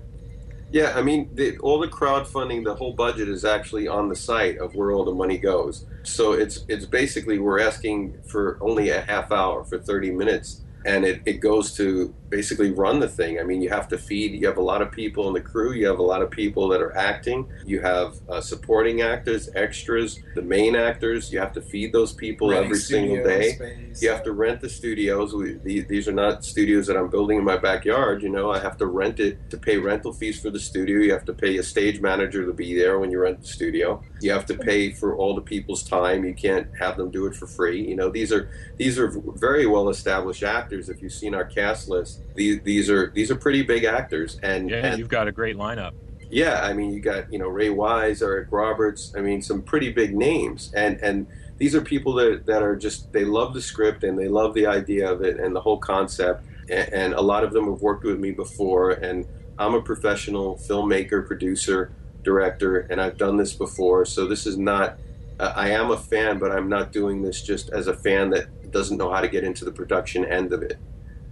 Yeah, 0.69 0.93
I 0.95 1.01
mean, 1.01 1.29
the, 1.33 1.57
all 1.59 1.79
the 1.79 1.87
crowdfunding, 1.87 2.65
the 2.65 2.75
whole 2.75 2.93
budget 2.93 3.29
is 3.29 3.45
actually 3.45 3.87
on 3.87 4.09
the 4.09 4.15
site 4.15 4.57
of 4.57 4.75
where 4.75 4.91
all 4.91 5.05
the 5.05 5.13
money 5.13 5.37
goes. 5.37 5.85
So 6.03 6.33
it's 6.33 6.65
it's 6.67 6.85
basically 6.85 7.39
we're 7.39 7.59
asking 7.59 8.17
for 8.27 8.57
only 8.61 8.89
a 8.89 9.01
half 9.01 9.31
hour 9.31 9.63
for 9.63 9.79
30 9.79 10.11
minutes 10.11 10.63
and 10.87 11.03
it, 11.03 11.21
it 11.25 11.41
goes 11.41 11.73
to 11.75 12.15
basically 12.29 12.71
run 12.71 12.99
the 12.99 13.07
thing. 13.07 13.39
I 13.39 13.43
mean, 13.43 13.61
you 13.61 13.69
have 13.69 13.89
to 13.89 13.97
feed, 13.97 14.39
you 14.39 14.47
have 14.47 14.57
a 14.57 14.61
lot 14.61 14.81
of 14.81 14.89
people 14.89 15.27
in 15.27 15.33
the 15.33 15.41
crew, 15.41 15.73
you 15.73 15.85
have 15.87 15.99
a 15.99 16.03
lot 16.03 16.21
of 16.21 16.31
people 16.31 16.67
that 16.69 16.81
are 16.81 16.95
acting, 16.95 17.47
you 17.65 17.81
have 17.81 18.15
uh, 18.29 18.39
supporting 18.39 19.01
actors, 19.01 19.49
extras, 19.53 20.19
the 20.35 20.41
main 20.41 20.75
actors, 20.75 21.31
you 21.31 21.39
have 21.39 21.53
to 21.53 21.61
feed 21.61 21.91
those 21.91 22.13
people 22.13 22.49
Renting 22.49 22.65
every 22.65 22.79
single 22.79 23.23
day. 23.23 23.51
Space. 23.51 24.01
You 24.01 24.09
have 24.09 24.23
to 24.23 24.31
rent 24.31 24.61
the 24.61 24.69
studios. 24.69 25.33
We, 25.33 25.55
these, 25.55 25.87
these 25.87 26.07
are 26.07 26.13
not 26.13 26.45
studios 26.45 26.87
that 26.87 26.95
I'm 26.95 27.09
building 27.09 27.37
in 27.37 27.43
my 27.43 27.57
backyard, 27.57 28.23
you 28.23 28.29
know, 28.29 28.51
I 28.51 28.59
have 28.59 28.77
to 28.77 28.85
rent 28.85 29.19
it 29.19 29.49
to 29.49 29.57
pay 29.57 29.77
rental 29.77 30.13
fees 30.13 30.39
for 30.39 30.49
the 30.49 30.59
studio. 30.59 30.99
You 30.99 31.11
have 31.11 31.25
to 31.25 31.33
pay 31.33 31.57
a 31.57 31.63
stage 31.63 31.99
manager 31.99 32.45
to 32.45 32.53
be 32.53 32.77
there 32.77 32.97
when 32.99 33.11
you 33.11 33.19
rent 33.19 33.41
the 33.41 33.47
studio. 33.47 34.01
You 34.21 34.31
have 34.31 34.45
to 34.45 34.57
pay 34.57 34.91
for 34.91 35.17
all 35.17 35.35
the 35.35 35.41
people's 35.41 35.83
time. 35.83 36.23
You 36.23 36.33
can't 36.33 36.67
have 36.79 36.95
them 36.95 37.11
do 37.11 37.25
it 37.25 37.35
for 37.35 37.45
free. 37.45 37.87
You 37.87 37.95
know, 37.95 38.09
these 38.09 38.31
are 38.31 38.49
these 38.77 38.97
are 38.97 39.13
very 39.35 39.65
well 39.65 39.89
established 39.89 40.43
actors. 40.43 40.76
If 40.77 41.01
you've 41.01 41.13
seen 41.13 41.33
our 41.33 41.45
cast 41.45 41.89
list, 41.89 42.21
these 42.35 42.61
these 42.61 42.89
are 42.89 43.11
these 43.11 43.31
are 43.31 43.35
pretty 43.35 43.63
big 43.63 43.83
actors, 43.83 44.39
and 44.43 44.69
yeah, 44.69 44.85
and, 44.85 44.99
you've 44.99 45.09
got 45.09 45.27
a 45.27 45.31
great 45.31 45.57
lineup. 45.57 45.93
Yeah, 46.29 46.61
I 46.61 46.73
mean, 46.73 46.91
you 46.91 46.99
got 46.99 47.31
you 47.31 47.39
know 47.39 47.47
Ray 47.47 47.69
Wise, 47.69 48.21
Eric 48.21 48.49
Roberts. 48.51 49.13
I 49.15 49.21
mean, 49.21 49.41
some 49.41 49.61
pretty 49.61 49.91
big 49.91 50.15
names, 50.15 50.71
and 50.75 50.99
and 51.01 51.27
these 51.57 51.75
are 51.75 51.81
people 51.81 52.13
that 52.13 52.45
that 52.45 52.61
are 52.61 52.75
just 52.75 53.11
they 53.11 53.25
love 53.25 53.53
the 53.53 53.61
script 53.61 54.03
and 54.03 54.17
they 54.17 54.27
love 54.27 54.53
the 54.53 54.67
idea 54.67 55.11
of 55.11 55.21
it 55.23 55.39
and 55.39 55.55
the 55.55 55.61
whole 55.61 55.77
concept. 55.77 56.43
And, 56.69 56.93
and 56.93 57.13
a 57.13 57.21
lot 57.21 57.43
of 57.43 57.53
them 57.53 57.65
have 57.69 57.81
worked 57.81 58.03
with 58.03 58.19
me 58.19 58.31
before, 58.31 58.91
and 58.91 59.25
I'm 59.57 59.73
a 59.73 59.81
professional 59.81 60.55
filmmaker, 60.55 61.25
producer, 61.25 61.91
director, 62.23 62.79
and 62.89 63.01
I've 63.01 63.17
done 63.17 63.37
this 63.37 63.53
before. 63.53 64.05
So 64.05 64.27
this 64.27 64.45
is 64.45 64.57
not. 64.57 64.97
Uh, 65.39 65.53
I 65.55 65.69
am 65.69 65.91
a 65.91 65.97
fan, 65.97 66.39
but 66.39 66.51
I'm 66.51 66.67
not 66.67 66.91
doing 66.91 67.21
this 67.21 67.41
just 67.41 67.69
as 67.69 67.87
a 67.87 67.93
fan 67.93 68.31
that 68.31 68.47
doesn't 68.71 68.97
know 68.97 69.11
how 69.11 69.21
to 69.21 69.27
get 69.27 69.43
into 69.43 69.65
the 69.65 69.71
production 69.71 70.25
end 70.25 70.53
of 70.53 70.61
it. 70.61 70.77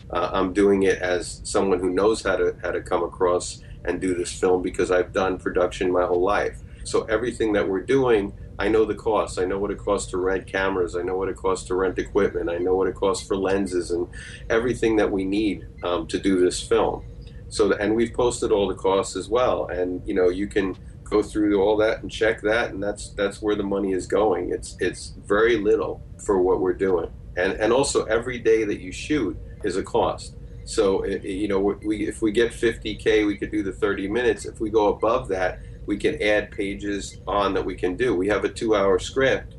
Uh, 0.09 0.29
I'm 0.33 0.53
doing 0.53 0.83
it 0.83 1.01
as 1.01 1.41
someone 1.43 1.79
who 1.79 1.89
knows 1.89 2.23
how 2.23 2.35
to 2.35 2.55
how 2.61 2.71
to 2.71 2.81
come 2.81 3.03
across 3.03 3.61
and 3.85 4.01
do 4.01 4.13
this 4.13 4.31
film 4.31 4.61
because 4.61 4.91
I've 4.91 5.13
done 5.13 5.37
production 5.37 5.91
my 5.91 6.05
whole 6.05 6.21
life. 6.21 6.59
So 6.83 7.03
everything 7.05 7.53
that 7.53 7.67
we're 7.67 7.81
doing, 7.81 8.33
I 8.59 8.67
know 8.67 8.85
the 8.85 8.95
costs. 8.95 9.37
I 9.37 9.45
know 9.45 9.57
what 9.57 9.71
it 9.71 9.79
costs 9.79 10.11
to 10.11 10.17
rent 10.17 10.47
cameras. 10.47 10.95
I 10.95 11.01
know 11.01 11.17
what 11.17 11.29
it 11.29 11.35
costs 11.35 11.67
to 11.67 11.75
rent 11.75 11.97
equipment. 11.97 12.49
I 12.49 12.57
know 12.57 12.75
what 12.75 12.87
it 12.87 12.95
costs 12.95 13.27
for 13.27 13.35
lenses 13.35 13.91
and 13.91 14.07
everything 14.49 14.95
that 14.97 15.11
we 15.11 15.25
need 15.25 15.67
um, 15.83 16.07
to 16.07 16.19
do 16.19 16.39
this 16.39 16.61
film. 16.61 17.03
So 17.49 17.73
and 17.73 17.95
we've 17.95 18.13
posted 18.13 18.51
all 18.51 18.67
the 18.67 18.75
costs 18.75 19.15
as 19.15 19.29
well. 19.29 19.67
And 19.67 20.07
you 20.07 20.13
know 20.13 20.29
you 20.29 20.47
can 20.47 20.77
go 21.03 21.21
through 21.23 21.61
all 21.61 21.77
that 21.77 22.01
and 22.01 22.11
check 22.11 22.41
that, 22.41 22.71
and 22.71 22.83
that's 22.83 23.09
that's 23.09 23.41
where 23.41 23.55
the 23.55 23.63
money 23.63 23.93
is 23.93 24.07
going. 24.07 24.51
It's 24.51 24.75
it's 24.79 25.13
very 25.25 25.57
little 25.57 26.01
for 26.25 26.41
what 26.41 26.59
we're 26.59 26.73
doing, 26.73 27.11
and 27.37 27.53
and 27.53 27.71
also 27.73 28.05
every 28.05 28.39
day 28.39 28.63
that 28.63 28.79
you 28.79 28.91
shoot 28.91 29.37
is 29.63 29.77
a 29.77 29.83
cost. 29.83 30.35
So 30.65 31.03
it, 31.03 31.23
you 31.23 31.47
know, 31.47 31.59
we 31.59 32.07
if 32.07 32.21
we 32.21 32.31
get 32.31 32.51
50k, 32.51 33.25
we 33.27 33.37
could 33.37 33.51
do 33.51 33.63
the 33.63 33.71
30 33.71 34.07
minutes. 34.07 34.45
If 34.45 34.59
we 34.59 34.69
go 34.69 34.87
above 34.87 35.27
that, 35.29 35.59
we 35.85 35.97
can 35.97 36.21
add 36.21 36.51
pages 36.51 37.19
on 37.27 37.53
that 37.53 37.63
we 37.63 37.75
can 37.75 37.95
do. 37.95 38.15
We 38.15 38.27
have 38.27 38.43
a 38.43 38.49
two-hour 38.49 38.99
script 38.99 39.55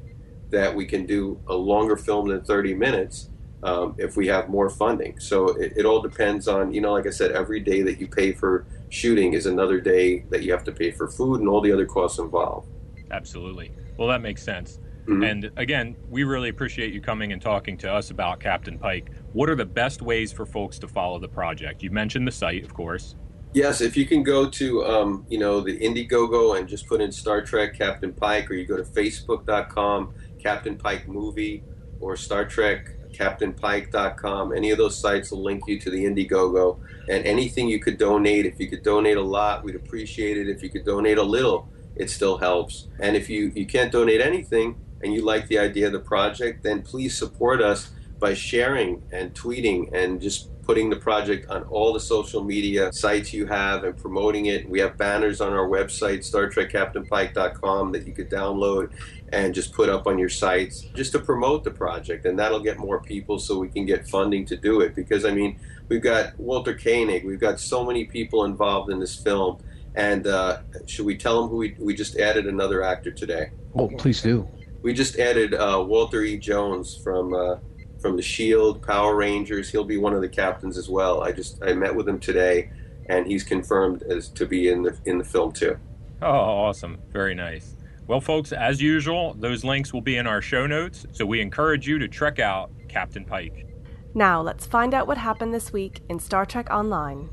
that 0.50 0.74
we 0.74 0.86
can 0.86 1.06
do 1.06 1.40
a 1.48 1.54
longer 1.54 1.96
film 1.96 2.28
than 2.28 2.42
30 2.42 2.74
minutes 2.74 3.30
um, 3.62 3.94
if 3.98 4.16
we 4.16 4.26
have 4.28 4.48
more 4.48 4.68
funding. 4.68 5.18
So 5.18 5.48
it, 5.48 5.72
it, 5.76 5.84
all 5.84 6.00
depends 6.00 6.46
on, 6.46 6.72
you 6.72 6.80
know, 6.80 6.92
like 6.92 7.06
I 7.06 7.10
said, 7.10 7.32
every 7.32 7.60
day 7.60 7.82
that 7.82 8.00
you 8.00 8.06
pay 8.06 8.32
for 8.32 8.66
shooting 8.88 9.32
is 9.32 9.46
another 9.46 9.80
day 9.80 10.20
that 10.30 10.42
you 10.42 10.52
have 10.52 10.64
to 10.64 10.72
pay 10.72 10.92
for 10.92 11.08
food 11.08 11.40
and 11.40 11.48
all 11.48 11.60
the 11.60 11.72
other 11.72 11.86
costs 11.86 12.18
involved. 12.18 12.68
Absolutely. 13.10 13.72
Well, 13.96 14.08
that 14.08 14.20
makes 14.20 14.42
sense. 14.42 14.78
Mm-hmm. 15.06 15.22
And 15.22 15.50
again, 15.56 15.96
we 16.08 16.24
really 16.24 16.48
appreciate 16.48 16.92
you 16.92 17.00
coming 17.00 17.32
and 17.32 17.40
talking 17.40 17.76
to 17.78 17.92
us 17.92 18.10
about 18.10 18.40
Captain 18.40 18.78
Pike. 18.78 19.10
What 19.32 19.48
are 19.48 19.54
the 19.54 19.64
best 19.64 20.02
ways 20.02 20.32
for 20.32 20.44
folks 20.44 20.78
to 20.80 20.88
follow 20.88 21.18
the 21.18 21.28
project? 21.28 21.82
You 21.82 21.90
mentioned 21.90 22.26
the 22.26 22.32
site, 22.32 22.64
of 22.64 22.74
course. 22.74 23.14
Yes, 23.52 23.80
if 23.80 23.96
you 23.96 24.04
can 24.04 24.22
go 24.22 24.50
to 24.50 24.84
um, 24.84 25.24
you 25.28 25.38
know 25.38 25.60
the 25.60 25.78
Indiegogo 25.78 26.58
and 26.58 26.68
just 26.68 26.86
put 26.86 27.00
in 27.00 27.12
Star 27.12 27.40
Trek 27.40 27.78
Captain 27.78 28.12
Pike, 28.12 28.50
or 28.50 28.54
you 28.54 28.66
go 28.66 28.76
to 28.76 28.82
Facebook.com 28.82 30.14
Captain 30.42 30.76
Pike 30.76 31.08
Movie 31.08 31.62
or 32.00 32.16
Star 32.16 32.44
Trek 32.44 32.96
CaptainPike.com. 33.12 34.52
Any 34.54 34.70
of 34.70 34.78
those 34.78 34.98
sites 34.98 35.30
will 35.30 35.42
link 35.42 35.62
you 35.66 35.80
to 35.80 35.90
the 35.90 36.04
Indiegogo. 36.04 36.78
And 37.08 37.24
anything 37.24 37.68
you 37.68 37.80
could 37.80 37.98
donate, 37.98 38.46
if 38.46 38.60
you 38.60 38.68
could 38.68 38.82
donate 38.82 39.16
a 39.16 39.22
lot, 39.22 39.64
we'd 39.64 39.74
appreciate 39.74 40.36
it. 40.36 40.48
If 40.48 40.62
you 40.62 40.68
could 40.68 40.84
donate 40.84 41.18
a 41.18 41.22
little, 41.22 41.68
it 41.94 42.10
still 42.10 42.36
helps. 42.36 42.88
And 43.00 43.16
if 43.16 43.30
you, 43.30 43.52
you 43.54 43.64
can't 43.66 43.90
donate 43.90 44.20
anything 44.20 44.76
and 45.02 45.12
you 45.12 45.22
like 45.22 45.48
the 45.48 45.58
idea 45.58 45.86
of 45.86 45.92
the 45.92 46.00
project, 46.00 46.62
then 46.62 46.82
please 46.82 47.16
support 47.16 47.60
us 47.60 47.90
by 48.18 48.34
sharing 48.34 49.02
and 49.12 49.34
tweeting 49.34 49.92
and 49.92 50.20
just 50.20 50.50
putting 50.66 50.90
the 50.90 50.96
project 50.96 51.48
on 51.48 51.62
all 51.64 51.92
the 51.92 52.00
social 52.00 52.42
media 52.42 52.92
sites 52.92 53.32
you 53.32 53.46
have 53.46 53.84
and 53.84 53.96
promoting 53.96 54.46
it. 54.46 54.68
We 54.68 54.80
have 54.80 54.98
banners 54.98 55.40
on 55.40 55.52
our 55.52 55.68
website, 55.68 56.28
StarTrekCaptainPike.com, 56.28 57.92
that 57.92 58.06
you 58.06 58.12
could 58.12 58.28
download 58.28 58.90
and 59.32 59.54
just 59.54 59.72
put 59.72 59.88
up 59.88 60.08
on 60.08 60.18
your 60.18 60.28
sites 60.28 60.80
just 60.94 61.12
to 61.12 61.20
promote 61.20 61.62
the 61.62 61.70
project. 61.70 62.26
And 62.26 62.36
that'll 62.38 62.60
get 62.60 62.78
more 62.78 63.00
people 63.00 63.38
so 63.38 63.58
we 63.58 63.68
can 63.68 63.86
get 63.86 64.08
funding 64.08 64.44
to 64.46 64.56
do 64.56 64.80
it. 64.80 64.96
Because, 64.96 65.24
I 65.24 65.30
mean, 65.30 65.60
we've 65.88 66.02
got 66.02 66.36
Walter 66.38 66.74
Koenig, 66.76 67.24
we've 67.24 67.40
got 67.40 67.60
so 67.60 67.84
many 67.84 68.04
people 68.04 68.44
involved 68.44 68.90
in 68.90 68.98
this 68.98 69.14
film. 69.14 69.58
And 69.94 70.26
uh, 70.26 70.60
should 70.86 71.06
we 71.06 71.16
tell 71.16 71.40
them 71.40 71.48
who 71.48 71.58
we, 71.58 71.76
we 71.78 71.94
just 71.94 72.18
added 72.18 72.46
another 72.46 72.82
actor 72.82 73.12
today? 73.12 73.50
Oh, 73.76 73.88
please 73.88 74.20
do. 74.20 74.48
We 74.86 74.92
just 74.92 75.18
added 75.18 75.52
uh, 75.52 75.84
Walter 75.84 76.22
E. 76.22 76.38
Jones 76.38 76.96
from. 76.96 77.34
Uh, 77.34 77.56
from 77.98 78.14
the 78.14 78.22
Shield, 78.22 78.82
Power 78.82 79.16
Rangers. 79.16 79.68
He'll 79.70 79.82
be 79.82 79.96
one 79.96 80.12
of 80.12 80.20
the 80.20 80.28
captains 80.28 80.78
as 80.78 80.88
well. 80.88 81.22
I 81.22 81.32
just 81.32 81.60
I 81.64 81.72
met 81.72 81.92
with 81.92 82.06
him 82.08 82.20
today, 82.20 82.70
and 83.06 83.26
he's 83.26 83.42
confirmed 83.42 84.04
as 84.04 84.28
to 84.28 84.46
be 84.46 84.68
in 84.68 84.82
the 84.82 84.96
in 85.06 85.18
the 85.18 85.24
film 85.24 85.50
too. 85.50 85.76
Oh, 86.22 86.28
awesome! 86.28 86.98
Very 87.10 87.34
nice. 87.34 87.74
Well, 88.06 88.20
folks, 88.20 88.52
as 88.52 88.80
usual, 88.80 89.34
those 89.40 89.64
links 89.64 89.92
will 89.92 90.02
be 90.02 90.18
in 90.18 90.26
our 90.28 90.40
show 90.40 90.66
notes, 90.66 91.04
so 91.10 91.26
we 91.26 91.40
encourage 91.40 91.88
you 91.88 91.98
to 91.98 92.06
check 92.06 92.38
out 92.38 92.70
Captain 92.86 93.24
Pike. 93.24 93.66
Now, 94.14 94.40
let's 94.40 94.66
find 94.66 94.94
out 94.94 95.08
what 95.08 95.18
happened 95.18 95.52
this 95.52 95.72
week 95.72 96.00
in 96.08 96.20
Star 96.20 96.46
Trek 96.46 96.70
Online. 96.70 97.28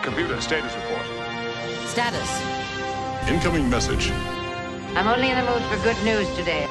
Computer 0.00 0.40
status 0.40 0.74
report. 0.74 1.06
Status. 1.88 3.28
Incoming 3.28 3.68
message. 3.68 4.10
I'm 4.96 5.08
only 5.08 5.28
in 5.28 5.36
the 5.36 5.44
mood 5.44 5.60
for 5.64 5.76
good 5.84 6.02
news 6.06 6.26
today. 6.34 6.66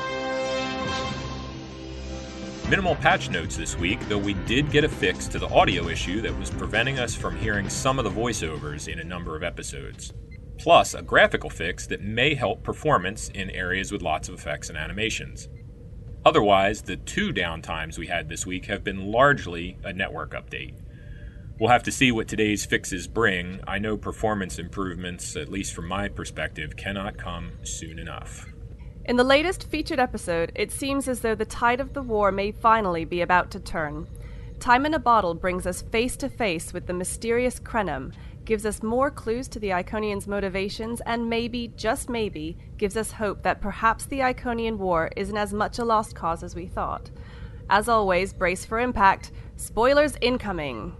Minimal 2.68 2.96
patch 2.96 3.30
notes 3.30 3.56
this 3.56 3.78
week, 3.78 4.00
though 4.10 4.18
we 4.18 4.34
did 4.34 4.72
get 4.72 4.84
a 4.84 4.90
fix 4.90 5.28
to 5.28 5.38
the 5.38 5.48
audio 5.50 5.90
issue 5.90 6.22
that 6.22 6.36
was 6.40 6.50
preventing 6.50 6.98
us 6.98 7.14
from 7.14 7.36
hearing 7.38 7.70
some 7.70 8.00
of 8.00 8.04
the 8.04 8.10
voiceovers 8.10 8.92
in 8.92 8.98
a 8.98 9.04
number 9.04 9.36
of 9.36 9.44
episodes. 9.44 10.12
Plus, 10.58 10.96
a 10.96 11.04
graphical 11.04 11.52
fix 11.52 11.86
that 11.86 12.02
may 12.02 12.34
help 12.34 12.64
performance 12.64 13.30
in 13.30 13.52
areas 13.52 13.92
with 13.92 14.02
lots 14.02 14.28
of 14.28 14.34
effects 14.34 14.70
and 14.70 14.78
animations. 14.78 15.48
Otherwise, 16.26 16.82
the 16.82 16.98
two 16.98 17.32
downtimes 17.32 18.00
we 18.00 18.08
had 18.08 18.28
this 18.28 18.44
week 18.44 18.66
have 18.66 18.84
been 18.84 19.12
largely 19.12 19.78
a 19.84 19.94
network 19.94 20.34
update. 20.34 20.74
We'll 21.58 21.70
have 21.70 21.84
to 21.84 21.92
see 21.92 22.12
what 22.12 22.28
today's 22.28 22.66
fixes 22.66 23.08
bring. 23.08 23.62
I 23.66 23.80
know 23.80 23.96
performance 23.96 24.60
improvements, 24.60 25.38
at 25.38 25.50
least 25.50 25.74
from 25.74 25.88
my 25.88 26.10
perspective, 26.10 26.76
cannot 26.76 27.18
come 27.18 27.54
soon 27.64 27.98
enough. 27.98 28.46
In 29.06 29.16
the 29.16 29.24
latest 29.24 29.70
featured 29.70 30.00
episode, 30.00 30.52
it 30.54 30.70
seems 30.70 31.08
as 31.08 31.22
though 31.22 31.36
the 31.36 31.46
tide 31.46 31.80
of 31.80 31.94
the 31.94 32.02
war 32.02 32.30
may 32.30 32.52
finally 32.52 33.06
be 33.06 33.22
about 33.22 33.52
to 33.52 33.62
turn. 33.62 34.08
Time 34.60 34.86
in 34.86 34.94
a 34.94 35.00
Bottle 35.00 35.34
brings 35.34 35.66
us 35.66 35.82
face 35.82 36.18
to 36.18 36.28
face 36.28 36.74
with 36.74 36.88
the 36.88 36.94
mysterious 36.94 37.58
Krenim, 37.58 38.14
gives 38.44 38.66
us 38.66 38.84
more 38.84 39.10
clues 39.10 39.48
to 39.48 39.60
the 39.60 39.70
Iconians' 39.70 40.28
motivations, 40.28 41.00
and 41.06 41.30
maybe, 41.30 41.72
just 41.78 42.10
maybe, 42.10 42.58
gives 42.78 42.98
us 42.98 43.14
hope 43.14 43.44
that 43.44 43.62
perhaps 43.62 44.06
the 44.06 44.20
Iconian 44.20 44.78
War 44.78 45.10
isn't 45.16 45.38
as 45.38 45.54
much 45.54 45.80
a 45.80 45.86
lost 45.86 46.16
cause 46.16 46.44
as 46.44 46.54
we 46.54 46.68
thought. 46.68 47.12
As 47.70 47.88
always, 47.88 48.34
brace 48.34 48.66
for 48.66 48.80
impact. 48.80 49.32
Spoilers 49.56 50.18
incoming! 50.20 50.98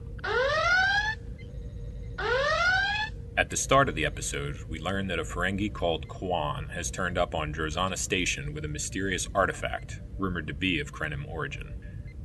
At 3.38 3.50
the 3.50 3.58
start 3.58 3.90
of 3.90 3.96
the 3.96 4.06
episode, 4.06 4.64
we 4.70 4.80
learn 4.80 5.08
that 5.08 5.20
a 5.20 5.24
Ferengi 5.26 5.72
called 5.72 6.08
Kwan 6.08 6.70
has 6.70 6.90
turned 6.90 7.18
up 7.18 7.36
on 7.36 7.54
Drozana 7.54 7.98
Station 7.98 8.54
with 8.54 8.64
a 8.64 8.70
mysterious 8.70 9.28
artifact, 9.36 10.00
rumored 10.18 10.48
to 10.48 10.54
be 10.54 10.80
of 10.80 10.94
Krenim 10.94 11.28
origin. 11.28 11.76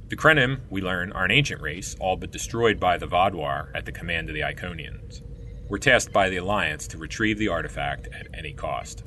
The 0.07 0.15
Krenim, 0.15 0.61
we 0.71 0.81
learn, 0.81 1.11
are 1.11 1.25
an 1.25 1.33
ancient 1.33 1.61
race, 1.61 1.97
all 1.99 2.17
but 2.17 2.31
destroyed 2.31 2.79
by 2.79 2.97
the 2.97 3.09
Vaadwaur 3.09 3.73
at 3.75 3.87
the 3.87 3.93
command 3.93 4.29
of 4.29 4.37
the 4.37 4.43
Iconians. 4.43 5.23
We're 5.69 5.79
tasked 5.79 6.13
by 6.13 6.29
the 6.29 6.37
Alliance 6.37 6.87
to 6.87 6.99
retrieve 6.99 7.39
the 7.39 7.49
artifact 7.49 8.07
at 8.15 8.29
any 8.33 8.53
cost. 8.53 9.03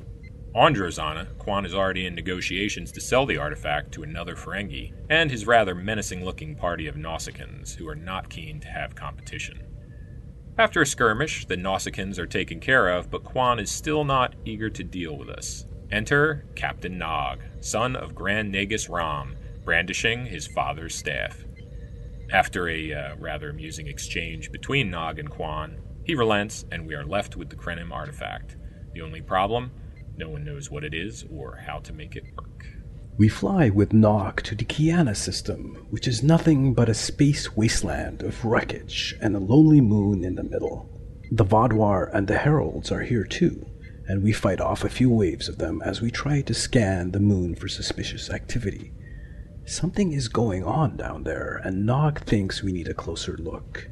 On 0.54 0.74
Drozana, 0.74 1.38
Kwan 1.38 1.64
is 1.64 1.74
already 1.74 2.04
in 2.04 2.14
negotiations 2.14 2.92
to 2.92 3.00
sell 3.00 3.24
the 3.24 3.38
artifact 3.38 3.92
to 3.92 4.02
another 4.02 4.36
Ferengi, 4.36 4.92
and 5.08 5.30
his 5.30 5.46
rather 5.46 5.74
menacing 5.74 6.22
looking 6.22 6.54
party 6.54 6.86
of 6.86 6.96
Nausicaans, 6.96 7.74
who 7.76 7.88
are 7.88 7.96
not 7.96 8.28
keen 8.28 8.60
to 8.60 8.68
have 8.68 8.94
competition. 8.94 9.62
After 10.56 10.80
a 10.80 10.86
skirmish, 10.86 11.46
the 11.46 11.56
Nausicaans 11.56 12.16
are 12.16 12.26
taken 12.26 12.60
care 12.60 12.88
of, 12.88 13.10
but 13.10 13.24
Kwan 13.24 13.58
is 13.58 13.72
still 13.72 14.04
not 14.04 14.36
eager 14.44 14.70
to 14.70 14.84
deal 14.84 15.16
with 15.16 15.28
us. 15.28 15.66
Enter 15.90 16.44
Captain 16.54 16.96
Nog, 16.96 17.40
son 17.60 17.96
of 17.96 18.14
Grand 18.14 18.54
Nagus 18.54 18.88
Rom, 18.88 19.34
brandishing 19.64 20.26
his 20.26 20.46
father's 20.46 20.94
staff. 20.94 21.44
After 22.30 22.68
a 22.68 22.92
uh, 22.92 23.16
rather 23.16 23.50
amusing 23.50 23.88
exchange 23.88 24.52
between 24.52 24.90
Nog 24.92 25.18
and 25.18 25.28
Kwan, 25.28 25.80
he 26.04 26.14
relents, 26.14 26.64
and 26.70 26.86
we 26.86 26.94
are 26.94 27.04
left 27.04 27.34
with 27.34 27.50
the 27.50 27.56
Krenim 27.56 27.90
artifact. 27.90 28.56
The 28.92 29.02
only 29.02 29.22
problem? 29.22 29.72
No 30.16 30.28
one 30.28 30.44
knows 30.44 30.70
what 30.70 30.84
it 30.84 30.94
is 30.94 31.24
or 31.32 31.56
how 31.66 31.80
to 31.80 31.92
make 31.92 32.14
it 32.14 32.24
work. 32.36 32.53
We 33.16 33.28
fly 33.28 33.70
with 33.70 33.92
Nog 33.92 34.42
to 34.42 34.56
the 34.56 34.64
Kyana 34.64 35.14
system, 35.14 35.86
which 35.88 36.08
is 36.08 36.24
nothing 36.24 36.74
but 36.74 36.88
a 36.88 36.94
space 36.94 37.56
wasteland 37.56 38.24
of 38.24 38.44
wreckage 38.44 39.14
and 39.20 39.36
a 39.36 39.38
lonely 39.38 39.80
moon 39.80 40.24
in 40.24 40.34
the 40.34 40.42
middle. 40.42 40.90
The 41.30 41.44
Vaadwaur 41.44 42.10
and 42.12 42.26
the 42.26 42.38
Heralds 42.38 42.90
are 42.90 43.02
here 43.02 43.22
too, 43.22 43.66
and 44.08 44.24
we 44.24 44.32
fight 44.32 44.60
off 44.60 44.82
a 44.82 44.88
few 44.88 45.10
waves 45.10 45.48
of 45.48 45.58
them 45.58 45.80
as 45.84 46.00
we 46.00 46.10
try 46.10 46.40
to 46.40 46.54
scan 46.54 47.12
the 47.12 47.20
moon 47.20 47.54
for 47.54 47.68
suspicious 47.68 48.30
activity. 48.30 48.92
Something 49.64 50.12
is 50.12 50.26
going 50.26 50.64
on 50.64 50.96
down 50.96 51.22
there, 51.22 51.60
and 51.62 51.86
Nog 51.86 52.18
thinks 52.18 52.64
we 52.64 52.72
need 52.72 52.88
a 52.88 52.94
closer 52.94 53.36
look. 53.36 53.88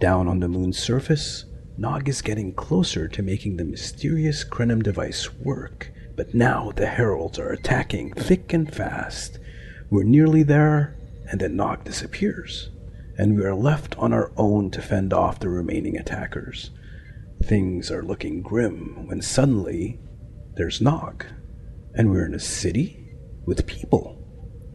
Down 0.00 0.26
on 0.26 0.40
the 0.40 0.48
moon's 0.48 0.80
surface, 0.80 1.44
Nog 1.78 2.08
is 2.08 2.22
getting 2.22 2.52
closer 2.52 3.06
to 3.06 3.22
making 3.22 3.56
the 3.56 3.64
mysterious 3.64 4.42
Krenim 4.44 4.82
device 4.82 5.32
work 5.32 5.92
but 6.16 6.34
now 6.34 6.72
the 6.74 6.86
heralds 6.86 7.38
are 7.38 7.50
attacking 7.50 8.12
thick 8.12 8.52
and 8.52 8.72
fast. 8.72 9.38
We're 9.90 10.04
nearly 10.04 10.42
there, 10.42 10.96
and 11.30 11.40
then 11.40 11.56
Nog 11.56 11.84
disappears, 11.84 12.70
and 13.16 13.36
we 13.36 13.44
are 13.44 13.54
left 13.54 13.96
on 13.98 14.12
our 14.12 14.32
own 14.36 14.70
to 14.72 14.82
fend 14.82 15.12
off 15.12 15.40
the 15.40 15.48
remaining 15.48 15.96
attackers. 15.96 16.70
Things 17.44 17.90
are 17.90 18.02
looking 18.02 18.42
grim 18.42 19.06
when 19.06 19.22
suddenly 19.22 20.00
there's 20.54 20.80
Nog, 20.80 21.26
and 21.94 22.10
we're 22.10 22.26
in 22.26 22.34
a 22.34 22.40
city 22.40 23.14
with 23.46 23.66
people 23.66 24.24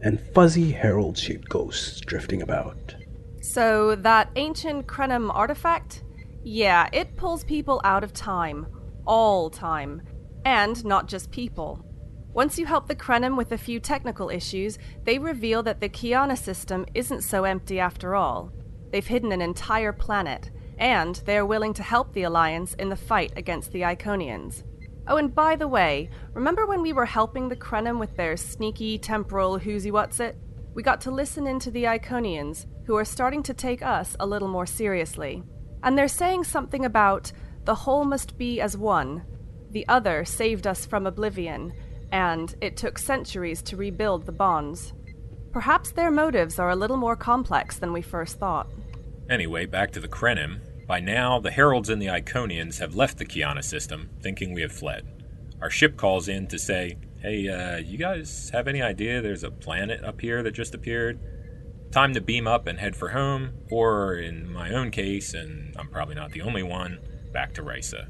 and 0.02 0.20
fuzzy 0.34 0.72
herald 0.72 1.16
shaped 1.16 1.48
ghosts 1.48 2.00
drifting 2.00 2.42
about. 2.42 2.94
So, 3.42 3.94
that 3.96 4.30
ancient 4.36 4.86
Krenim 4.86 5.34
artifact? 5.34 6.04
Yeah, 6.42 6.88
it 6.92 7.16
pulls 7.16 7.44
people 7.44 7.80
out 7.84 8.04
of 8.04 8.12
time. 8.12 8.66
All 9.06 9.50
time. 9.50 10.02
And 10.44 10.84
not 10.84 11.08
just 11.08 11.30
people. 11.30 11.84
Once 12.32 12.58
you 12.58 12.66
help 12.66 12.86
the 12.86 12.94
Krenim 12.94 13.36
with 13.36 13.50
a 13.52 13.58
few 13.58 13.80
technical 13.80 14.30
issues, 14.30 14.78
they 15.04 15.18
reveal 15.18 15.62
that 15.64 15.80
the 15.80 15.88
Kyana 15.88 16.38
system 16.38 16.86
isn't 16.94 17.22
so 17.22 17.44
empty 17.44 17.80
after 17.80 18.14
all. 18.14 18.52
They've 18.92 19.06
hidden 19.06 19.32
an 19.32 19.42
entire 19.42 19.92
planet, 19.92 20.50
and 20.78 21.16
they 21.26 21.36
are 21.36 21.46
willing 21.46 21.74
to 21.74 21.82
help 21.82 22.12
the 22.12 22.22
Alliance 22.22 22.74
in 22.74 22.88
the 22.88 22.96
fight 22.96 23.32
against 23.36 23.72
the 23.72 23.82
Iconians. 23.82 24.62
Oh, 25.08 25.16
and 25.16 25.34
by 25.34 25.56
the 25.56 25.66
way, 25.66 26.08
remember 26.32 26.66
when 26.66 26.82
we 26.82 26.92
were 26.92 27.06
helping 27.06 27.48
the 27.48 27.56
Krenim 27.56 27.98
with 27.98 28.16
their 28.16 28.36
sneaky 28.36 28.96
temporal 28.96 29.58
whoozy 29.58 29.90
what's 29.90 30.20
it? 30.20 30.36
We 30.72 30.84
got 30.84 31.00
to 31.02 31.10
listen 31.10 31.48
into 31.48 31.70
the 31.72 31.84
Iconians, 31.84 32.66
who 32.86 32.96
are 32.96 33.04
starting 33.04 33.42
to 33.44 33.54
take 33.54 33.82
us 33.82 34.16
a 34.20 34.26
little 34.26 34.48
more 34.48 34.66
seriously. 34.66 35.42
And 35.82 35.98
they're 35.98 36.08
saying 36.08 36.44
something 36.44 36.84
about 36.84 37.32
the 37.64 37.74
whole 37.74 38.04
must 38.04 38.38
be 38.38 38.60
as 38.60 38.76
one, 38.76 39.24
the 39.70 39.86
other 39.88 40.24
saved 40.24 40.66
us 40.66 40.84
from 40.86 41.06
oblivion, 41.06 41.72
and 42.12 42.54
it 42.60 42.76
took 42.76 42.98
centuries 42.98 43.62
to 43.62 43.76
rebuild 43.76 44.26
the 44.26 44.32
bonds. 44.32 44.92
Perhaps 45.52 45.92
their 45.92 46.10
motives 46.10 46.58
are 46.58 46.70
a 46.70 46.76
little 46.76 46.96
more 46.96 47.16
complex 47.16 47.78
than 47.78 47.92
we 47.92 48.02
first 48.02 48.38
thought. 48.38 48.70
Anyway, 49.28 49.66
back 49.66 49.92
to 49.92 50.00
the 50.00 50.08
Krenim. 50.08 50.60
By 50.86 51.00
now, 51.00 51.38
the 51.38 51.50
Heralds 51.50 51.88
and 51.88 52.02
the 52.02 52.06
Iconians 52.06 52.78
have 52.78 52.96
left 52.96 53.18
the 53.18 53.24
Kyana 53.24 53.62
system, 53.62 54.10
thinking 54.20 54.52
we 54.52 54.62
have 54.62 54.72
fled. 54.72 55.06
Our 55.60 55.70
ship 55.70 55.96
calls 55.96 56.28
in 56.28 56.48
to 56.48 56.58
say, 56.58 56.96
Hey, 57.20 57.48
uh, 57.48 57.76
you 57.76 57.98
guys 57.98 58.50
have 58.52 58.66
any 58.66 58.80
idea 58.80 59.20
there's 59.20 59.44
a 59.44 59.50
planet 59.50 60.02
up 60.02 60.20
here 60.20 60.42
that 60.42 60.52
just 60.52 60.74
appeared? 60.74 61.20
Time 61.92 62.14
to 62.14 62.20
beam 62.20 62.46
up 62.46 62.66
and 62.66 62.78
head 62.78 62.96
for 62.96 63.10
home, 63.10 63.52
or 63.70 64.14
in 64.14 64.50
my 64.50 64.70
own 64.70 64.90
case, 64.90 65.34
and 65.34 65.74
I'm 65.76 65.88
probably 65.88 66.14
not 66.14 66.30
the 66.32 66.42
only 66.42 66.62
one, 66.62 66.98
back 67.32 67.52
to 67.54 67.62
Risa. 67.62 68.08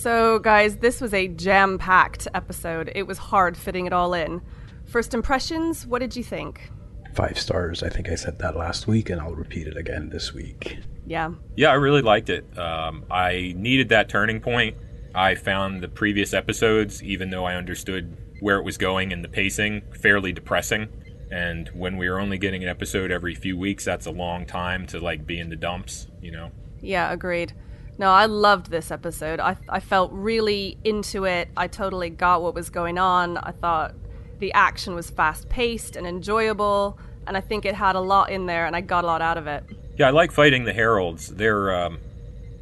So, 0.00 0.38
guys, 0.40 0.78
this 0.78 1.00
was 1.00 1.12
a 1.14 1.28
jam 1.28 1.78
packed 1.78 2.26
episode. 2.34 2.90
It 2.94 3.06
was 3.06 3.18
hard 3.18 3.56
fitting 3.56 3.86
it 3.86 3.92
all 3.92 4.14
in. 4.14 4.40
First 4.86 5.14
impressions, 5.14 5.86
what 5.86 6.00
did 6.00 6.16
you 6.16 6.24
think? 6.24 6.70
Five 7.14 7.38
stars. 7.38 7.82
I 7.82 7.88
think 7.88 8.08
I 8.08 8.14
said 8.14 8.38
that 8.38 8.56
last 8.56 8.88
week, 8.88 9.10
and 9.10 9.20
I'll 9.20 9.34
repeat 9.34 9.66
it 9.68 9.76
again 9.76 10.08
this 10.08 10.32
week. 10.32 10.78
Yeah. 11.06 11.32
Yeah, 11.56 11.68
I 11.68 11.74
really 11.74 12.02
liked 12.02 12.30
it. 12.30 12.46
Um, 12.58 13.04
I 13.10 13.52
needed 13.56 13.90
that 13.90 14.08
turning 14.08 14.40
point. 14.40 14.76
I 15.14 15.34
found 15.34 15.82
the 15.82 15.88
previous 15.88 16.32
episodes, 16.32 17.02
even 17.02 17.30
though 17.30 17.44
I 17.44 17.54
understood 17.54 18.16
where 18.40 18.56
it 18.58 18.64
was 18.64 18.78
going 18.78 19.12
and 19.12 19.22
the 19.22 19.28
pacing, 19.28 19.82
fairly 20.00 20.32
depressing. 20.32 20.88
And 21.30 21.68
when 21.74 21.96
we 21.96 22.08
were 22.08 22.18
only 22.18 22.38
getting 22.38 22.62
an 22.62 22.68
episode 22.68 23.10
every 23.10 23.34
few 23.34 23.56
weeks, 23.58 23.84
that's 23.84 24.06
a 24.06 24.10
long 24.10 24.46
time 24.46 24.86
to 24.88 25.00
like 25.00 25.26
be 25.26 25.38
in 25.38 25.48
the 25.48 25.56
dumps, 25.56 26.08
you 26.20 26.32
know. 26.32 26.50
Yeah, 26.80 27.12
agreed. 27.12 27.52
No, 27.98 28.10
I 28.10 28.26
loved 28.26 28.70
this 28.70 28.90
episode. 28.90 29.40
I 29.40 29.56
I 29.68 29.80
felt 29.80 30.10
really 30.12 30.78
into 30.84 31.24
it. 31.24 31.48
I 31.56 31.66
totally 31.66 32.10
got 32.10 32.42
what 32.42 32.54
was 32.54 32.70
going 32.70 32.98
on. 32.98 33.36
I 33.36 33.52
thought 33.52 33.94
the 34.38 34.52
action 34.52 34.94
was 34.94 35.10
fast 35.10 35.48
paced 35.48 35.94
and 35.96 36.06
enjoyable, 36.06 36.98
and 37.26 37.36
I 37.36 37.40
think 37.40 37.64
it 37.64 37.74
had 37.74 37.94
a 37.94 38.00
lot 38.00 38.30
in 38.30 38.46
there, 38.46 38.66
and 38.66 38.74
I 38.74 38.80
got 38.80 39.04
a 39.04 39.06
lot 39.06 39.22
out 39.22 39.38
of 39.38 39.46
it. 39.46 39.64
Yeah, 39.96 40.08
I 40.08 40.10
like 40.10 40.32
fighting 40.32 40.64
the 40.64 40.72
heralds. 40.72 41.28
They're 41.28 41.74
um, 41.74 41.98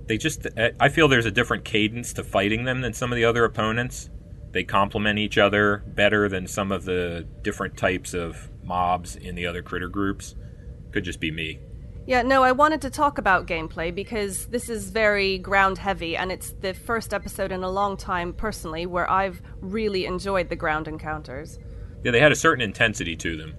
they 0.06 0.18
just 0.18 0.46
I 0.80 0.88
feel 0.88 1.06
there's 1.08 1.26
a 1.26 1.30
different 1.30 1.64
cadence 1.64 2.12
to 2.14 2.24
fighting 2.24 2.64
them 2.64 2.80
than 2.80 2.92
some 2.92 3.12
of 3.12 3.16
the 3.16 3.24
other 3.24 3.44
opponents. 3.44 4.10
They 4.50 4.64
complement 4.64 5.20
each 5.20 5.38
other 5.38 5.84
better 5.86 6.28
than 6.28 6.48
some 6.48 6.72
of 6.72 6.84
the 6.84 7.26
different 7.42 7.76
types 7.76 8.14
of 8.14 8.50
mobs 8.64 9.14
in 9.14 9.36
the 9.36 9.46
other 9.46 9.62
critter 9.62 9.88
groups. 9.88 10.34
Could 10.90 11.04
just 11.04 11.20
be 11.20 11.30
me. 11.30 11.60
Yeah, 12.10 12.22
no, 12.22 12.42
I 12.42 12.50
wanted 12.50 12.82
to 12.82 12.90
talk 12.90 13.18
about 13.18 13.46
gameplay 13.46 13.94
because 13.94 14.46
this 14.46 14.68
is 14.68 14.90
very 14.90 15.38
ground 15.38 15.78
heavy, 15.78 16.16
and 16.16 16.32
it's 16.32 16.50
the 16.50 16.74
first 16.74 17.14
episode 17.14 17.52
in 17.52 17.62
a 17.62 17.70
long 17.70 17.96
time, 17.96 18.32
personally, 18.32 18.84
where 18.84 19.08
I've 19.08 19.40
really 19.60 20.06
enjoyed 20.06 20.48
the 20.48 20.56
ground 20.56 20.88
encounters. 20.88 21.60
Yeah, 22.02 22.10
they 22.10 22.18
had 22.18 22.32
a 22.32 22.34
certain 22.34 22.62
intensity 22.62 23.14
to 23.14 23.36
them. 23.36 23.54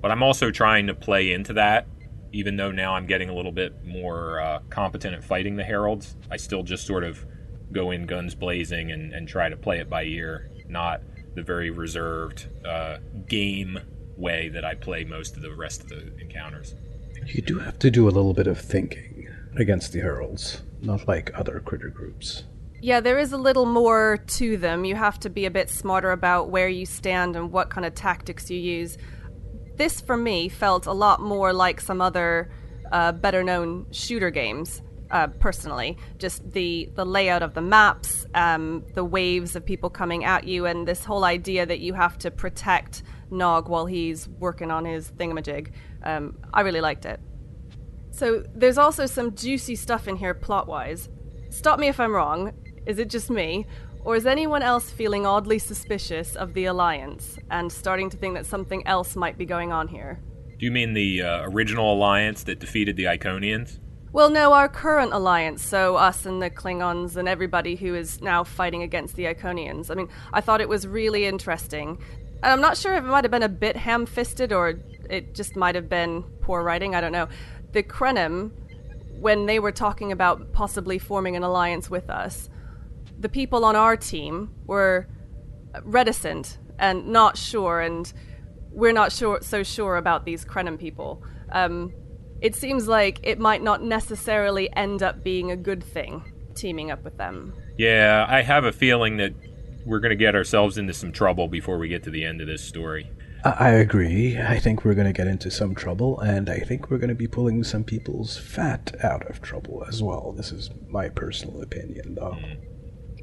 But 0.00 0.12
I'm 0.12 0.22
also 0.22 0.52
trying 0.52 0.86
to 0.86 0.94
play 0.94 1.32
into 1.32 1.52
that 1.54 1.88
even 2.32 2.54
though 2.54 2.70
now 2.70 2.94
I'm 2.94 3.06
getting 3.06 3.28
a 3.28 3.34
little 3.34 3.50
bit 3.50 3.84
more 3.84 4.40
uh, 4.40 4.60
competent 4.70 5.16
at 5.16 5.24
fighting 5.24 5.56
the 5.56 5.64
heralds, 5.64 6.14
I 6.30 6.36
still 6.36 6.62
just 6.62 6.86
sort 6.86 7.02
of 7.02 7.26
go 7.72 7.90
in 7.90 8.06
guns 8.06 8.36
blazing 8.36 8.92
and, 8.92 9.12
and 9.12 9.26
try 9.26 9.48
to 9.48 9.56
play 9.56 9.80
it 9.80 9.90
by 9.90 10.04
ear, 10.04 10.48
not 10.68 11.02
the 11.34 11.42
very 11.42 11.70
reserved 11.70 12.46
uh, 12.64 12.98
game 13.26 13.80
way 14.16 14.48
that 14.50 14.64
I 14.64 14.76
play 14.76 15.02
most 15.02 15.34
of 15.34 15.42
the 15.42 15.52
rest 15.52 15.82
of 15.82 15.88
the 15.88 16.16
encounters. 16.20 16.76
You 17.26 17.42
do 17.42 17.58
have 17.58 17.78
to 17.80 17.90
do 17.90 18.08
a 18.08 18.10
little 18.10 18.34
bit 18.34 18.46
of 18.46 18.60
thinking 18.60 19.28
against 19.56 19.92
the 19.92 20.00
heralds, 20.00 20.62
not 20.80 21.06
like 21.06 21.30
other 21.34 21.60
critter 21.60 21.88
groups. 21.88 22.44
Yeah, 22.82 23.00
there 23.00 23.18
is 23.18 23.32
a 23.32 23.36
little 23.36 23.66
more 23.66 24.18
to 24.26 24.56
them. 24.56 24.84
You 24.84 24.94
have 24.96 25.20
to 25.20 25.30
be 25.30 25.44
a 25.44 25.50
bit 25.50 25.68
smarter 25.68 26.12
about 26.12 26.48
where 26.48 26.68
you 26.68 26.86
stand 26.86 27.36
and 27.36 27.52
what 27.52 27.68
kind 27.68 27.84
of 27.84 27.94
tactics 27.94 28.50
you 28.50 28.58
use 28.58 28.96
this 29.80 29.98
for 29.98 30.14
me 30.14 30.50
felt 30.50 30.84
a 30.84 30.92
lot 30.92 31.22
more 31.22 31.54
like 31.54 31.80
some 31.80 32.02
other 32.02 32.50
uh, 32.92 33.12
better 33.12 33.42
known 33.42 33.86
shooter 33.90 34.28
games. 34.28 34.82
Uh, 35.10 35.26
personally, 35.26 35.96
just 36.18 36.52
the 36.52 36.90
the 36.94 37.04
layout 37.04 37.42
of 37.42 37.54
the 37.54 37.62
maps, 37.62 38.26
um, 38.34 38.84
the 38.94 39.02
waves 39.02 39.56
of 39.56 39.64
people 39.64 39.88
coming 39.88 40.22
at 40.22 40.44
you, 40.44 40.66
and 40.66 40.86
this 40.86 41.02
whole 41.02 41.24
idea 41.24 41.64
that 41.64 41.80
you 41.80 41.94
have 41.94 42.18
to 42.18 42.30
protect 42.30 43.02
Nog 43.30 43.70
while 43.70 43.86
he's 43.86 44.28
working 44.28 44.70
on 44.70 44.84
his 44.84 45.10
thingamajig. 45.12 45.72
Um, 46.02 46.38
I 46.52 46.62
really 46.62 46.80
liked 46.80 47.04
it. 47.04 47.20
So 48.10 48.44
there's 48.54 48.78
also 48.78 49.06
some 49.06 49.34
juicy 49.34 49.76
stuff 49.76 50.08
in 50.08 50.16
here 50.16 50.34
plot 50.34 50.66
wise. 50.66 51.08
Stop 51.50 51.78
me 51.78 51.88
if 51.88 52.00
I'm 52.00 52.12
wrong. 52.12 52.52
Is 52.86 52.98
it 52.98 53.08
just 53.08 53.30
me? 53.30 53.66
Or 54.02 54.16
is 54.16 54.26
anyone 54.26 54.62
else 54.62 54.90
feeling 54.90 55.26
oddly 55.26 55.58
suspicious 55.58 56.34
of 56.34 56.54
the 56.54 56.64
Alliance 56.64 57.38
and 57.50 57.70
starting 57.70 58.08
to 58.10 58.16
think 58.16 58.34
that 58.34 58.46
something 58.46 58.86
else 58.86 59.14
might 59.14 59.36
be 59.36 59.44
going 59.44 59.72
on 59.72 59.88
here? 59.88 60.20
Do 60.58 60.66
you 60.66 60.72
mean 60.72 60.94
the 60.94 61.22
uh, 61.22 61.42
original 61.44 61.94
alliance 61.94 62.42
that 62.44 62.58
defeated 62.58 62.96
the 62.96 63.04
Iconians? 63.04 63.78
Well, 64.12 64.28
no, 64.28 64.52
our 64.52 64.68
current 64.68 65.12
alliance, 65.12 65.62
so 65.62 65.96
us 65.96 66.26
and 66.26 66.42
the 66.42 66.50
Klingons 66.50 67.16
and 67.16 67.28
everybody 67.28 67.76
who 67.76 67.94
is 67.94 68.20
now 68.20 68.42
fighting 68.42 68.82
against 68.82 69.16
the 69.16 69.24
Iconians. 69.24 69.90
I 69.90 69.94
mean, 69.94 70.08
I 70.32 70.40
thought 70.40 70.60
it 70.60 70.68
was 70.68 70.86
really 70.86 71.26
interesting. 71.26 71.98
And 72.42 72.52
I'm 72.52 72.60
not 72.60 72.76
sure 72.76 72.94
if 72.94 73.04
it 73.04 73.06
might 73.06 73.24
have 73.24 73.30
been 73.30 73.42
a 73.42 73.48
bit 73.48 73.76
ham 73.76 74.06
fisted 74.06 74.52
or 74.52 74.80
it 75.10 75.34
just 75.34 75.56
might 75.56 75.74
have 75.74 75.88
been 75.88 76.22
poor 76.40 76.62
writing, 76.62 76.94
I 76.94 77.00
don't 77.00 77.12
know. 77.12 77.28
The 77.72 77.82
Krenim, 77.82 78.52
when 79.18 79.46
they 79.46 79.58
were 79.58 79.72
talking 79.72 80.12
about 80.12 80.52
possibly 80.52 80.98
forming 80.98 81.36
an 81.36 81.42
alliance 81.42 81.90
with 81.90 82.08
us, 82.08 82.48
the 83.18 83.28
people 83.28 83.64
on 83.64 83.76
our 83.76 83.96
team 83.96 84.50
were 84.66 85.06
reticent 85.82 86.58
and 86.78 87.08
not 87.08 87.36
sure, 87.36 87.80
and 87.80 88.12
we're 88.70 88.92
not 88.92 89.12
sure 89.12 89.40
so 89.42 89.62
sure 89.62 89.96
about 89.96 90.24
these 90.24 90.44
Krenim 90.44 90.78
people. 90.78 91.22
Um, 91.52 91.92
it 92.40 92.54
seems 92.56 92.88
like 92.88 93.20
it 93.22 93.38
might 93.38 93.62
not 93.62 93.82
necessarily 93.82 94.74
end 94.74 95.02
up 95.02 95.22
being 95.22 95.50
a 95.50 95.56
good 95.56 95.84
thing 95.84 96.32
teaming 96.54 96.90
up 96.90 97.04
with 97.04 97.16
them. 97.16 97.54
Yeah, 97.76 98.26
I 98.28 98.42
have 98.42 98.64
a 98.64 98.72
feeling 98.72 99.18
that 99.18 99.34
we're 99.84 100.00
going 100.00 100.10
to 100.10 100.16
get 100.16 100.34
ourselves 100.34 100.78
into 100.78 100.92
some 100.92 101.12
trouble 101.12 101.48
before 101.48 101.78
we 101.78 101.88
get 101.88 102.02
to 102.04 102.10
the 102.10 102.24
end 102.24 102.40
of 102.40 102.46
this 102.46 102.62
story. 102.62 103.10
I 103.44 103.70
agree. 103.70 104.38
I 104.38 104.58
think 104.58 104.84
we're 104.84 104.94
going 104.94 105.06
to 105.06 105.12
get 105.12 105.26
into 105.26 105.50
some 105.50 105.74
trouble, 105.74 106.20
and 106.20 106.50
I 106.50 106.58
think 106.58 106.90
we're 106.90 106.98
going 106.98 107.08
to 107.08 107.14
be 107.14 107.26
pulling 107.26 107.64
some 107.64 107.84
people's 107.84 108.36
fat 108.36 108.94
out 109.02 109.28
of 109.30 109.40
trouble 109.40 109.84
as 109.88 110.02
well. 110.02 110.32
This 110.32 110.52
is 110.52 110.70
my 110.88 111.08
personal 111.08 111.62
opinion, 111.62 112.16
though. 112.16 112.32
Mm 112.32 112.70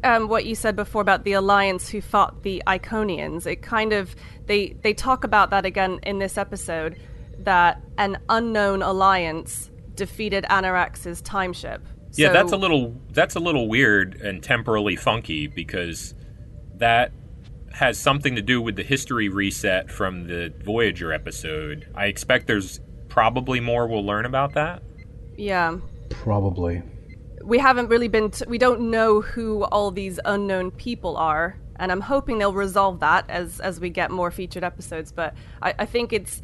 um, 0.03 0.27
what 0.27 0.45
you 0.45 0.55
said 0.55 0.75
before 0.75 1.01
about 1.01 1.23
the 1.23 1.33
alliance 1.33 1.89
who 1.89 2.01
fought 2.01 2.43
the 2.43 2.61
Iconians. 2.67 3.45
It 3.45 3.61
kind 3.61 3.93
of 3.93 4.15
they 4.45 4.75
they 4.81 4.93
talk 4.93 5.23
about 5.23 5.49
that 5.51 5.65
again 5.65 5.99
in 6.03 6.19
this 6.19 6.37
episode 6.37 6.99
that 7.39 7.81
an 7.97 8.17
unknown 8.29 8.81
alliance 8.81 9.69
defeated 9.95 10.45
Annorax's 10.49 11.21
time 11.21 11.53
ship. 11.53 11.85
So, 12.11 12.23
yeah, 12.23 12.31
that's 12.31 12.51
a 12.51 12.57
little 12.57 12.99
that's 13.11 13.35
a 13.35 13.39
little 13.39 13.67
weird 13.67 14.15
and 14.21 14.41
temporally 14.41 14.95
funky 14.95 15.47
because 15.47 16.13
that 16.75 17.11
has 17.77 17.97
something 17.97 18.35
to 18.35 18.41
do 18.41 18.61
with 18.61 18.75
the 18.75 18.83
history 18.83 19.29
reset 19.29 19.89
from 19.89 20.27
the 20.27 20.53
Voyager 20.63 21.13
episode. 21.13 21.87
I 21.95 22.07
expect 22.07 22.47
there's 22.47 22.79
probably 23.07 23.59
more 23.59 23.87
we'll 23.87 24.05
learn 24.05 24.25
about 24.25 24.53
that. 24.53 24.83
Yeah. 25.37 25.77
Probably 26.09 26.81
we 27.43 27.59
haven't 27.59 27.87
really 27.87 28.09
been 28.09 28.29
t- 28.29 28.45
we 28.47 28.57
don't 28.57 28.91
know 28.91 29.21
who 29.21 29.63
all 29.65 29.89
these 29.89 30.19
unknown 30.25 30.69
people 30.71 31.15
are 31.15 31.57
and 31.77 31.91
i'm 31.93 32.01
hoping 32.01 32.37
they'll 32.37 32.53
resolve 32.53 32.99
that 32.99 33.23
as 33.29 33.61
as 33.61 33.79
we 33.79 33.89
get 33.89 34.11
more 34.11 34.31
featured 34.31 34.65
episodes 34.65 35.13
but 35.13 35.33
i, 35.61 35.73
I 35.79 35.85
think 35.85 36.11
it's 36.11 36.41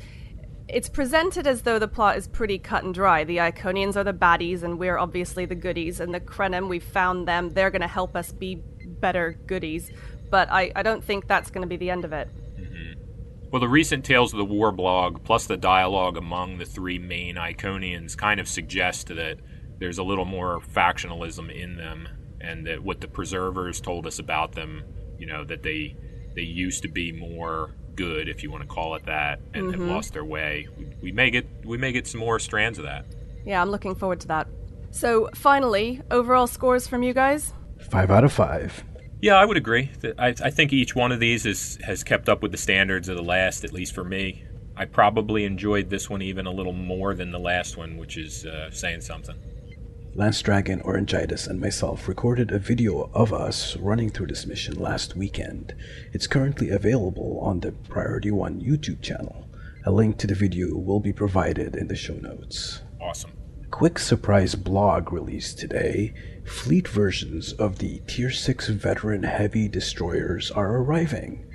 it's 0.69 0.87
presented 0.87 1.45
as 1.45 1.63
though 1.63 1.77
the 1.77 1.87
plot 1.87 2.17
is 2.17 2.27
pretty 2.27 2.57
cut 2.57 2.83
and 2.85 2.93
dry. 2.93 3.25
The 3.25 3.37
Iconians 3.37 3.97
are 3.97 4.03
the 4.03 4.13
baddies, 4.13 4.63
and 4.63 4.79
we're 4.79 4.97
obviously 4.97 5.45
the 5.45 5.55
goodies. 5.55 5.99
And 5.99 6.13
the 6.13 6.21
Krenim, 6.21 6.69
we've 6.69 6.83
found 6.83 7.27
them. 7.27 7.49
They're 7.49 7.69
going 7.69 7.81
to 7.81 7.87
help 7.87 8.15
us 8.15 8.31
be 8.31 8.63
better 8.85 9.37
goodies. 9.45 9.91
But 10.33 10.51
I, 10.51 10.71
I 10.75 10.81
don't 10.81 11.03
think 11.03 11.27
that's 11.27 11.51
going 11.51 11.61
to 11.61 11.67
be 11.67 11.77
the 11.77 11.91
end 11.91 12.05
of 12.05 12.11
it. 12.11 12.27
Mm-hmm. 12.59 13.49
Well, 13.51 13.59
the 13.59 13.67
recent 13.67 14.03
Tales 14.03 14.33
of 14.33 14.39
the 14.39 14.45
War 14.45 14.71
blog, 14.71 15.23
plus 15.23 15.45
the 15.45 15.57
dialogue 15.57 16.17
among 16.17 16.57
the 16.57 16.65
three 16.65 16.97
main 16.97 17.35
Iconians, 17.35 18.17
kind 18.17 18.39
of 18.39 18.47
suggest 18.47 19.09
that 19.09 19.37
there's 19.77 19.99
a 19.99 20.03
little 20.03 20.25
more 20.25 20.59
factionalism 20.59 21.55
in 21.55 21.75
them, 21.75 22.07
and 22.41 22.65
that 22.65 22.81
what 22.81 22.99
the 22.99 23.07
preservers 23.07 23.79
told 23.79 24.07
us 24.07 24.17
about 24.17 24.53
them, 24.53 24.81
you 25.19 25.27
know, 25.27 25.43
that 25.43 25.61
they 25.61 25.95
they 26.33 26.41
used 26.41 26.81
to 26.81 26.89
be 26.89 27.11
more 27.11 27.75
good, 27.95 28.27
if 28.27 28.41
you 28.41 28.49
want 28.49 28.63
to 28.63 28.67
call 28.67 28.95
it 28.95 29.05
that, 29.05 29.39
and 29.53 29.67
mm-hmm. 29.67 29.81
have 29.81 29.87
lost 29.87 30.13
their 30.13 30.25
way. 30.25 30.67
We, 30.75 30.87
we 30.99 31.11
may 31.11 31.29
get 31.29 31.45
we 31.63 31.77
may 31.77 31.91
get 31.91 32.07
some 32.07 32.21
more 32.21 32.39
strands 32.39 32.79
of 32.79 32.85
that. 32.85 33.05
Yeah, 33.45 33.61
I'm 33.61 33.69
looking 33.69 33.93
forward 33.93 34.19
to 34.21 34.27
that. 34.29 34.47
So, 34.89 35.29
finally, 35.35 36.01
overall 36.09 36.47
scores 36.47 36.87
from 36.87 37.03
you 37.03 37.13
guys? 37.13 37.53
Five 37.91 38.09
out 38.09 38.23
of 38.23 38.33
five. 38.33 38.83
Yeah, 39.23 39.35
I 39.35 39.45
would 39.45 39.55
agree. 39.55 39.89
I, 40.19 40.35
I 40.43 40.49
think 40.49 40.73
each 40.73 40.97
one 40.97 41.13
of 41.13 41.21
these 41.21 41.45
is, 41.45 41.79
has 41.81 42.03
kept 42.03 42.27
up 42.27 42.41
with 42.41 42.51
the 42.51 42.57
standards 42.57 43.07
of 43.07 43.15
the 43.15 43.23
last, 43.23 43.63
at 43.63 43.71
least 43.71 43.95
for 43.95 44.03
me. 44.03 44.43
I 44.75 44.83
probably 44.83 45.45
enjoyed 45.45 45.89
this 45.89 46.09
one 46.09 46.21
even 46.21 46.45
a 46.45 46.51
little 46.51 46.73
more 46.73 47.13
than 47.13 47.31
the 47.31 47.39
last 47.39 47.77
one, 47.77 47.95
which 47.95 48.17
is 48.17 48.45
uh, 48.45 48.69
saying 48.69 48.99
something. 48.99 49.37
Lance 50.13 50.41
Dragon, 50.41 50.81
Orangitis, 50.81 51.47
and 51.47 51.61
myself 51.61 52.09
recorded 52.09 52.51
a 52.51 52.59
video 52.59 53.09
of 53.13 53.31
us 53.31 53.77
running 53.77 54.09
through 54.09 54.27
this 54.27 54.45
mission 54.45 54.77
last 54.77 55.15
weekend. 55.15 55.73
It's 56.11 56.27
currently 56.27 56.69
available 56.69 57.39
on 57.39 57.61
the 57.61 57.71
Priority 57.71 58.31
One 58.31 58.59
YouTube 58.59 59.01
channel. 59.01 59.47
A 59.85 59.91
link 59.91 60.17
to 60.17 60.27
the 60.27 60.35
video 60.35 60.75
will 60.75 60.99
be 60.99 61.13
provided 61.13 61.77
in 61.77 61.87
the 61.87 61.95
show 61.95 62.15
notes. 62.15 62.81
Awesome. 62.99 63.31
Quick 63.71 63.99
surprise 63.99 64.53
blog 64.53 65.13
released 65.13 65.59
today. 65.59 66.13
Fleet 66.45 66.87
versions 66.87 67.53
of 67.53 67.79
the 67.79 67.99
Tier 68.07 68.29
6 68.29 68.67
veteran 68.69 69.23
heavy 69.23 69.67
destroyers 69.67 70.51
are 70.51 70.75
arriving. 70.77 71.45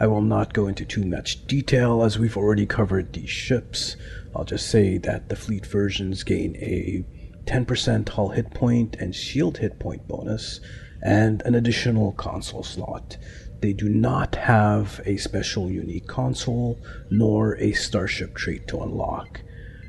I 0.00 0.06
will 0.06 0.22
not 0.22 0.54
go 0.54 0.68
into 0.68 0.84
too 0.84 1.04
much 1.04 1.46
detail 1.46 2.02
as 2.02 2.18
we've 2.18 2.36
already 2.36 2.66
covered 2.66 3.12
these 3.12 3.28
ships. 3.28 3.96
I'll 4.34 4.44
just 4.44 4.68
say 4.68 4.96
that 4.98 5.28
the 5.28 5.36
fleet 5.36 5.66
versions 5.66 6.22
gain 6.22 6.56
a 6.56 7.04
10% 7.44 8.08
hull 8.08 8.30
hit 8.30 8.50
point 8.52 8.96
and 9.00 9.14
shield 9.14 9.58
hit 9.58 9.78
point 9.78 10.06
bonus, 10.06 10.60
and 11.02 11.42
an 11.42 11.54
additional 11.54 12.12
console 12.12 12.62
slot. 12.62 13.16
They 13.60 13.72
do 13.72 13.88
not 13.88 14.36
have 14.36 15.00
a 15.04 15.16
special 15.16 15.70
unique 15.70 16.06
console 16.06 16.78
nor 17.10 17.56
a 17.56 17.72
starship 17.72 18.34
trait 18.34 18.68
to 18.68 18.82
unlock. 18.82 19.40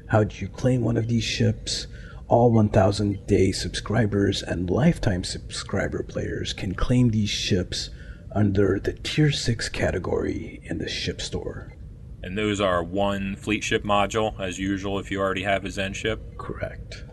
How 0.07 0.23
do 0.23 0.35
you 0.37 0.47
claim 0.47 0.81
one 0.81 0.97
of 0.97 1.07
these 1.07 1.23
ships? 1.23 1.87
All 2.29 2.51
1000 2.51 3.25
day 3.25 3.51
subscribers 3.51 4.43
and 4.43 4.69
lifetime 4.69 5.23
subscriber 5.23 6.03
players 6.03 6.53
can 6.53 6.75
claim 6.75 7.09
these 7.09 7.31
ships 7.31 7.89
under 8.35 8.79
the 8.79 8.93
Tier 8.93 9.31
6 9.31 9.67
category 9.69 10.61
in 10.63 10.77
the 10.77 10.87
ship 10.87 11.21
store. 11.21 11.73
And 12.21 12.37
those 12.37 12.61
are 12.61 12.83
one 12.83 13.35
fleet 13.35 13.63
ship 13.63 13.83
module, 13.83 14.39
as 14.39 14.59
usual, 14.59 14.99
if 14.99 15.09
you 15.09 15.19
already 15.19 15.41
have 15.41 15.65
a 15.65 15.71
Zen 15.71 15.93
ship? 15.93 16.37
Correct. 16.37 17.03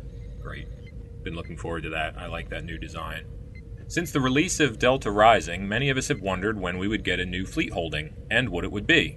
Great. 0.43 0.69
Been 1.23 1.35
looking 1.35 1.57
forward 1.57 1.85
to 1.85 1.91
that. 1.91 2.19
I 2.19 2.27
like 2.27 2.51
that 2.51 2.67
new 2.67 2.77
design. 2.77 3.25
Since 3.89 4.13
the 4.13 4.21
release 4.21 4.61
of 4.61 4.79
Delta 4.79 5.11
Rising, 5.11 5.67
many 5.67 5.89
of 5.89 5.97
us 5.97 6.09
have 6.09 6.21
wondered 6.21 6.61
when 6.61 6.77
we 6.77 6.89
would 6.89 7.05
get 7.05 7.21
a 7.21 7.25
new 7.25 7.47
fleet 7.47 7.73
holding 7.73 8.13
and 8.31 8.51
what 8.51 8.65
it 8.65 8.73
would 8.73 8.87
be. 8.87 9.17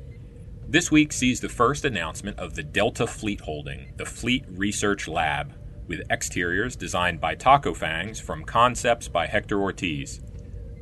This 0.65 0.91
week 0.91 1.12
sees 1.12 1.41
the 1.41 1.49
first 1.49 1.83
announcement 1.83 2.39
of 2.39 2.53
the 2.53 2.63
Delta 2.63 3.05
Fleet 3.05 3.41
Holding, 3.41 3.95
the 3.97 4.05
Fleet 4.05 4.45
Research 4.47 5.07
Lab, 5.07 5.55
with 5.89 6.10
exteriors 6.10 6.78
designed 6.78 7.19
by 7.19 7.36
Taco 7.36 7.73
Fangs 7.73 8.21
from 8.21 8.45
concepts 8.45 9.10
by 9.10 9.28
Hector 9.28 9.60
Ortiz. 9.60 10.21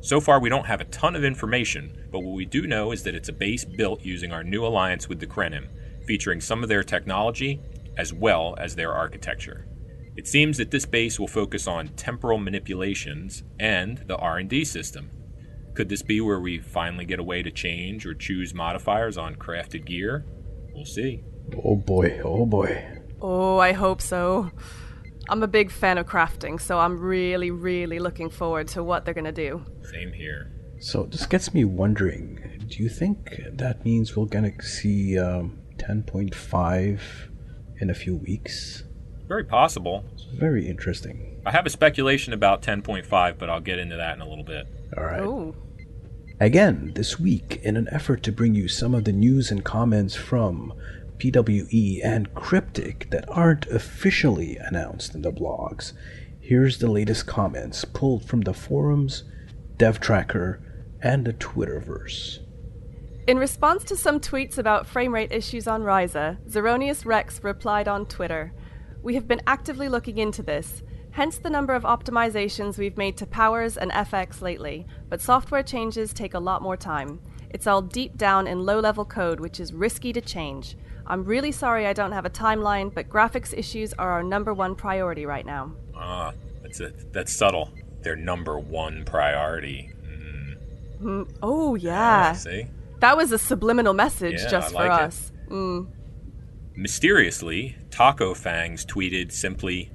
So 0.00 0.20
far, 0.20 0.38
we 0.38 0.48
don't 0.48 0.66
have 0.66 0.80
a 0.80 0.84
ton 0.84 1.16
of 1.16 1.24
information, 1.24 2.06
but 2.12 2.20
what 2.20 2.36
we 2.36 2.44
do 2.44 2.68
know 2.68 2.92
is 2.92 3.02
that 3.02 3.16
it's 3.16 3.28
a 3.28 3.32
base 3.32 3.64
built 3.64 4.04
using 4.04 4.30
our 4.30 4.44
new 4.44 4.64
alliance 4.64 5.08
with 5.08 5.18
the 5.18 5.26
Krenim, 5.26 5.66
featuring 6.06 6.40
some 6.40 6.62
of 6.62 6.68
their 6.68 6.84
technology 6.84 7.60
as 7.96 8.12
well 8.12 8.54
as 8.58 8.76
their 8.76 8.92
architecture. 8.92 9.66
It 10.16 10.28
seems 10.28 10.56
that 10.58 10.70
this 10.70 10.84
base 10.84 11.18
will 11.18 11.26
focus 11.26 11.66
on 11.66 11.88
temporal 11.88 12.38
manipulations 12.38 13.42
and 13.58 13.98
the 14.06 14.16
R&D 14.16 14.64
system. 14.66 15.10
Could 15.74 15.88
this 15.88 16.02
be 16.02 16.20
where 16.20 16.40
we 16.40 16.58
finally 16.58 17.04
get 17.04 17.18
a 17.18 17.24
way 17.24 17.42
to 17.42 17.50
change 17.50 18.04
or 18.04 18.14
choose 18.14 18.52
modifiers 18.52 19.16
on 19.16 19.36
crafted 19.36 19.84
gear? 19.84 20.26
We'll 20.74 20.84
see. 20.84 21.24
Oh 21.64 21.76
boy, 21.76 22.20
oh 22.24 22.46
boy. 22.46 22.84
Oh, 23.20 23.58
I 23.58 23.72
hope 23.72 24.00
so. 24.00 24.50
I'm 25.28 25.42
a 25.42 25.48
big 25.48 25.70
fan 25.70 25.98
of 25.98 26.06
crafting, 26.06 26.60
so 26.60 26.78
I'm 26.78 26.98
really, 26.98 27.50
really 27.50 27.98
looking 27.98 28.30
forward 28.30 28.68
to 28.68 28.82
what 28.82 29.04
they're 29.04 29.14
going 29.14 29.24
to 29.24 29.32
do. 29.32 29.64
Same 29.82 30.12
here. 30.12 30.52
So 30.80 31.04
this 31.04 31.26
gets 31.26 31.52
me 31.52 31.64
wondering 31.64 32.58
do 32.68 32.82
you 32.82 32.88
think 32.88 33.42
that 33.50 33.84
means 33.84 34.14
we're 34.14 34.26
going 34.26 34.52
to 34.52 34.62
see 34.64 35.18
um, 35.18 35.58
10.5 35.78 37.00
in 37.80 37.90
a 37.90 37.94
few 37.94 38.16
weeks? 38.16 38.84
Very 39.26 39.44
possible. 39.44 40.04
It's 40.12 40.24
very 40.24 40.68
interesting. 40.68 41.40
I 41.46 41.50
have 41.50 41.66
a 41.66 41.70
speculation 41.70 42.32
about 42.32 42.62
10.5, 42.62 43.38
but 43.38 43.48
I'll 43.48 43.60
get 43.60 43.78
into 43.78 43.96
that 43.96 44.16
in 44.16 44.20
a 44.20 44.28
little 44.28 44.44
bit. 44.44 44.66
All 44.96 45.04
right. 45.04 45.20
Ooh. 45.20 45.54
Again, 46.40 46.92
this 46.94 47.18
week, 47.18 47.60
in 47.62 47.76
an 47.76 47.88
effort 47.90 48.22
to 48.24 48.32
bring 48.32 48.54
you 48.54 48.68
some 48.68 48.94
of 48.94 49.04
the 49.04 49.12
news 49.12 49.50
and 49.50 49.64
comments 49.64 50.14
from 50.14 50.72
PWE 51.18 52.00
and 52.04 52.32
Cryptic 52.34 53.10
that 53.10 53.28
aren't 53.28 53.66
officially 53.66 54.56
announced 54.56 55.14
in 55.14 55.22
the 55.22 55.32
blogs, 55.32 55.92
here's 56.40 56.78
the 56.78 56.90
latest 56.90 57.26
comments 57.26 57.84
pulled 57.84 58.24
from 58.24 58.42
the 58.42 58.54
forums, 58.54 59.24
DevTracker, 59.76 60.60
and 61.02 61.24
the 61.24 61.32
Twitterverse. 61.32 62.40
In 63.26 63.38
response 63.38 63.84
to 63.84 63.96
some 63.96 64.20
tweets 64.20 64.56
about 64.56 64.86
frame 64.86 65.12
rate 65.12 65.32
issues 65.32 65.68
on 65.68 65.82
Risa, 65.82 66.38
Zeronius 66.48 67.04
Rex 67.04 67.44
replied 67.44 67.86
on 67.86 68.06
Twitter 68.06 68.52
We 69.02 69.14
have 69.16 69.28
been 69.28 69.42
actively 69.46 69.88
looking 69.88 70.16
into 70.16 70.42
this, 70.42 70.82
hence 71.10 71.36
the 71.36 71.50
number 71.50 71.74
of 71.74 71.82
optimizations 71.82 72.78
we've 72.78 72.96
made 72.96 73.16
to 73.18 73.26
powers 73.26 73.76
and 73.76 73.90
FX 73.90 74.40
lately, 74.40 74.86
but 75.08 75.20
software 75.20 75.62
changes 75.62 76.14
take 76.14 76.32
a 76.32 76.38
lot 76.38 76.62
more 76.62 76.76
time. 76.76 77.20
It's 77.50 77.66
all 77.66 77.82
deep 77.82 78.16
down 78.16 78.46
in 78.46 78.64
low 78.64 78.80
level 78.80 79.04
code, 79.04 79.40
which 79.40 79.60
is 79.60 79.74
risky 79.74 80.12
to 80.12 80.20
change. 80.20 80.76
I'm 81.08 81.24
really 81.24 81.52
sorry 81.52 81.86
I 81.86 81.94
don't 81.94 82.12
have 82.12 82.26
a 82.26 82.30
timeline, 82.30 82.92
but 82.92 83.08
graphics 83.08 83.56
issues 83.56 83.94
are 83.94 84.12
our 84.12 84.22
number 84.22 84.52
one 84.52 84.74
priority 84.74 85.24
right 85.26 85.44
now. 85.44 85.72
Ah, 85.96 86.32
that's 86.62 86.80
a, 86.80 86.92
that's 87.12 87.32
subtle. 87.32 87.70
Their 88.02 88.14
number 88.14 88.58
one 88.58 89.04
priority. 89.04 89.90
Mm. 91.02 91.30
Oh 91.42 91.74
yeah. 91.74 91.92
yeah. 91.92 92.32
See, 92.34 92.66
that 93.00 93.16
was 93.16 93.32
a 93.32 93.38
subliminal 93.38 93.94
message 93.94 94.40
yeah, 94.42 94.50
just 94.50 94.74
like 94.74 94.86
for 94.86 94.92
us. 94.92 95.32
Mm. 95.48 95.88
Mysteriously, 96.76 97.76
Taco 97.90 98.34
Fangs 98.34 98.84
tweeted 98.84 99.32
simply, 99.32 99.90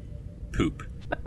"poop." 0.52 0.84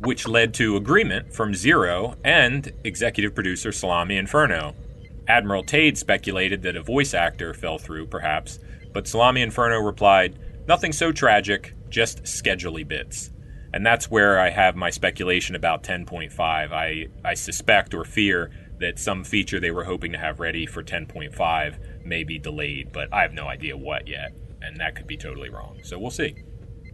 which 0.00 0.28
led 0.28 0.54
to 0.54 0.76
agreement 0.76 1.34
from 1.34 1.54
Zero 1.54 2.14
and 2.24 2.72
executive 2.84 3.34
producer 3.34 3.72
Salami 3.72 4.16
Inferno. 4.16 4.74
Admiral 5.28 5.62
Tade 5.62 5.98
speculated 5.98 6.62
that 6.62 6.76
a 6.76 6.82
voice 6.82 7.12
actor 7.12 7.52
fell 7.52 7.78
through, 7.78 8.06
perhaps, 8.06 8.58
but 8.92 9.06
Salami 9.06 9.42
Inferno 9.42 9.78
replied, 9.78 10.38
Nothing 10.66 10.92
so 10.92 11.12
tragic, 11.12 11.74
just 11.90 12.24
scheduley 12.24 12.86
bits. 12.86 13.30
And 13.72 13.84
that's 13.84 14.10
where 14.10 14.40
I 14.40 14.48
have 14.48 14.74
my 14.74 14.88
speculation 14.88 15.54
about 15.54 15.82
10.5. 15.82 16.38
I, 16.40 17.08
I 17.22 17.34
suspect 17.34 17.92
or 17.92 18.04
fear 18.04 18.50
that 18.80 18.98
some 18.98 19.24
feature 19.24 19.60
they 19.60 19.70
were 19.70 19.84
hoping 19.84 20.12
to 20.12 20.18
have 20.18 20.40
ready 20.40 20.64
for 20.64 20.82
10.5 20.82 22.04
may 22.04 22.24
be 22.24 22.38
delayed, 22.38 22.92
but 22.92 23.12
I 23.12 23.22
have 23.22 23.34
no 23.34 23.46
idea 23.46 23.76
what 23.76 24.08
yet, 24.08 24.32
and 24.62 24.78
that 24.78 24.94
could 24.96 25.06
be 25.06 25.16
totally 25.16 25.50
wrong. 25.50 25.80
So 25.82 25.98
we'll 25.98 26.10
see. 26.10 26.42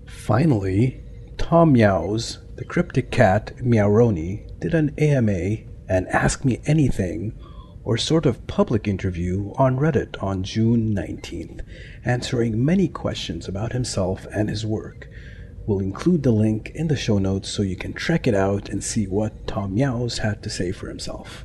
Finally, 0.06 1.02
Tom 1.38 1.72
Meows, 1.72 2.38
the 2.56 2.64
cryptic 2.64 3.10
cat 3.10 3.56
Meowroni, 3.58 4.58
did 4.58 4.74
an 4.74 4.94
AMA 4.98 5.56
and 5.88 6.08
asked 6.08 6.44
Me 6.44 6.60
Anything 6.66 7.38
or 7.84 7.98
sort 7.98 8.26
of 8.26 8.46
public 8.46 8.88
interview 8.88 9.52
on 9.56 9.76
Reddit 9.76 10.20
on 10.22 10.42
June 10.42 10.94
19th, 10.94 11.60
answering 12.04 12.64
many 12.64 12.88
questions 12.88 13.46
about 13.46 13.72
himself 13.72 14.26
and 14.34 14.48
his 14.48 14.64
work. 14.64 15.08
We'll 15.66 15.80
include 15.80 16.22
the 16.22 16.30
link 16.30 16.72
in 16.74 16.88
the 16.88 16.96
show 16.96 17.18
notes 17.18 17.48
so 17.48 17.62
you 17.62 17.76
can 17.76 17.94
check 17.94 18.26
it 18.26 18.34
out 18.34 18.68
and 18.68 18.82
see 18.82 19.06
what 19.06 19.46
Tom 19.46 19.74
Meows 19.74 20.18
had 20.18 20.42
to 20.42 20.50
say 20.50 20.72
for 20.72 20.88
himself. 20.88 21.44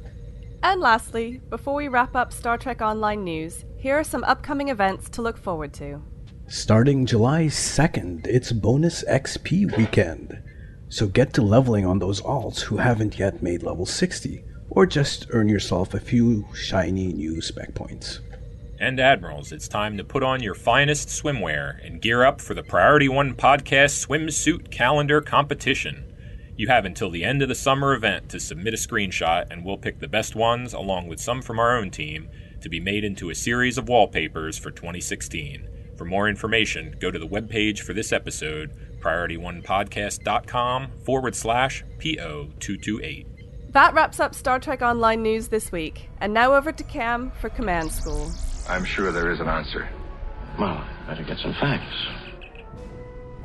And 0.64 0.82
lastly, 0.82 1.42
before 1.50 1.76
we 1.76 1.88
wrap 1.88 2.16
up 2.16 2.34
Star 2.34 2.58
Trek 2.58 2.82
Online 2.82 3.24
news, 3.24 3.64
here 3.78 3.98
are 3.98 4.04
some 4.04 4.26
upcoming 4.26 4.70
events 4.70 5.10
to 5.12 5.22
look 5.22 5.38
forward 5.38 5.74
to. 5.76 6.02
Starting 6.48 7.06
July 7.06 7.44
2nd, 7.44 8.28
it's 8.28 8.52
Bonus 8.52 9.04
XP 9.06 9.78
weekend. 9.78 10.42
So 10.90 11.08
get 11.08 11.34
to 11.34 11.42
leveling 11.42 11.86
on 11.86 12.00
those 12.00 12.22
alts 12.22 12.62
who 12.62 12.78
haven't 12.78 13.20
yet 13.20 13.44
made 13.44 13.64
level 13.64 13.86
60 13.86 14.44
or 14.70 14.86
just 14.86 15.28
earn 15.32 15.50
yourself 15.50 15.94
a 15.94 16.00
few 16.00 16.46
shiny 16.54 17.14
new 17.14 17.42
spec 17.42 17.74
points. 17.74 18.20
And 18.80 19.00
Admirals, 19.00 19.52
it's 19.52 19.68
time 19.68 19.98
to 19.98 20.04
put 20.04 20.24
on 20.24 20.42
your 20.42 20.56
finest 20.56 21.10
swimwear 21.10 21.86
and 21.86 22.02
gear 22.02 22.24
up 22.24 22.40
for 22.40 22.54
the 22.54 22.64
Priority 22.64 23.10
One 23.10 23.36
Podcast 23.36 24.08
Swimsuit 24.08 24.72
Calendar 24.72 25.20
Competition. 25.20 26.06
You 26.56 26.68
have 26.68 26.86
until 26.86 27.10
the 27.10 27.24
end 27.24 27.42
of 27.42 27.50
the 27.50 27.56
summer 27.56 27.94
event 27.94 28.30
to 28.30 28.40
submit 28.40 28.74
a 28.74 28.78
screenshot, 28.78 29.48
and 29.50 29.66
we'll 29.66 29.78
pick 29.78 30.00
the 30.00 30.08
best 30.08 30.36
ones, 30.36 30.74
along 30.74 31.08
with 31.08 31.20
some 31.20 31.42
from 31.42 31.60
our 31.60 31.78
own 31.78 31.90
team, 31.90 32.30
to 32.62 32.70
be 32.70 32.80
made 32.80 33.04
into 33.04 33.30
a 33.30 33.36
series 33.36 33.78
of 33.78 33.88
wallpapers 33.90 34.58
for 34.58 34.72
2016. 34.72 35.68
For 35.98 36.06
more 36.06 36.30
information, 36.30 36.96
go 37.00 37.12
to 37.12 37.20
the 37.20 37.28
webpage 37.28 37.80
for 37.80 37.94
this 37.94 38.14
episode, 38.14 38.72
PriorityOnePodcast.com 39.02 40.92
forward 41.04 41.36
slash 41.36 41.84
PO228. 41.98 43.29
That 43.72 43.94
wraps 43.94 44.20
up 44.20 44.34
Star 44.34 44.60
Trek 44.60 44.82
Online 44.82 45.22
news 45.22 45.50
this 45.50 45.72
week. 45.72 46.10
And 46.20 46.34
now 46.34 46.56
over 46.56 46.72
to 46.72 46.84
Cam 46.84 47.32
for 47.40 47.50
Command 47.50 47.92
School. 47.92 48.32
I'm 48.68 48.84
sure 48.84 49.12
there 49.12 49.32
is 49.32 49.40
an 49.40 49.48
answer. 49.48 49.88
Well, 50.60 50.84
better 51.06 51.24
get 51.24 51.38
some 51.38 51.54
facts. 51.54 51.94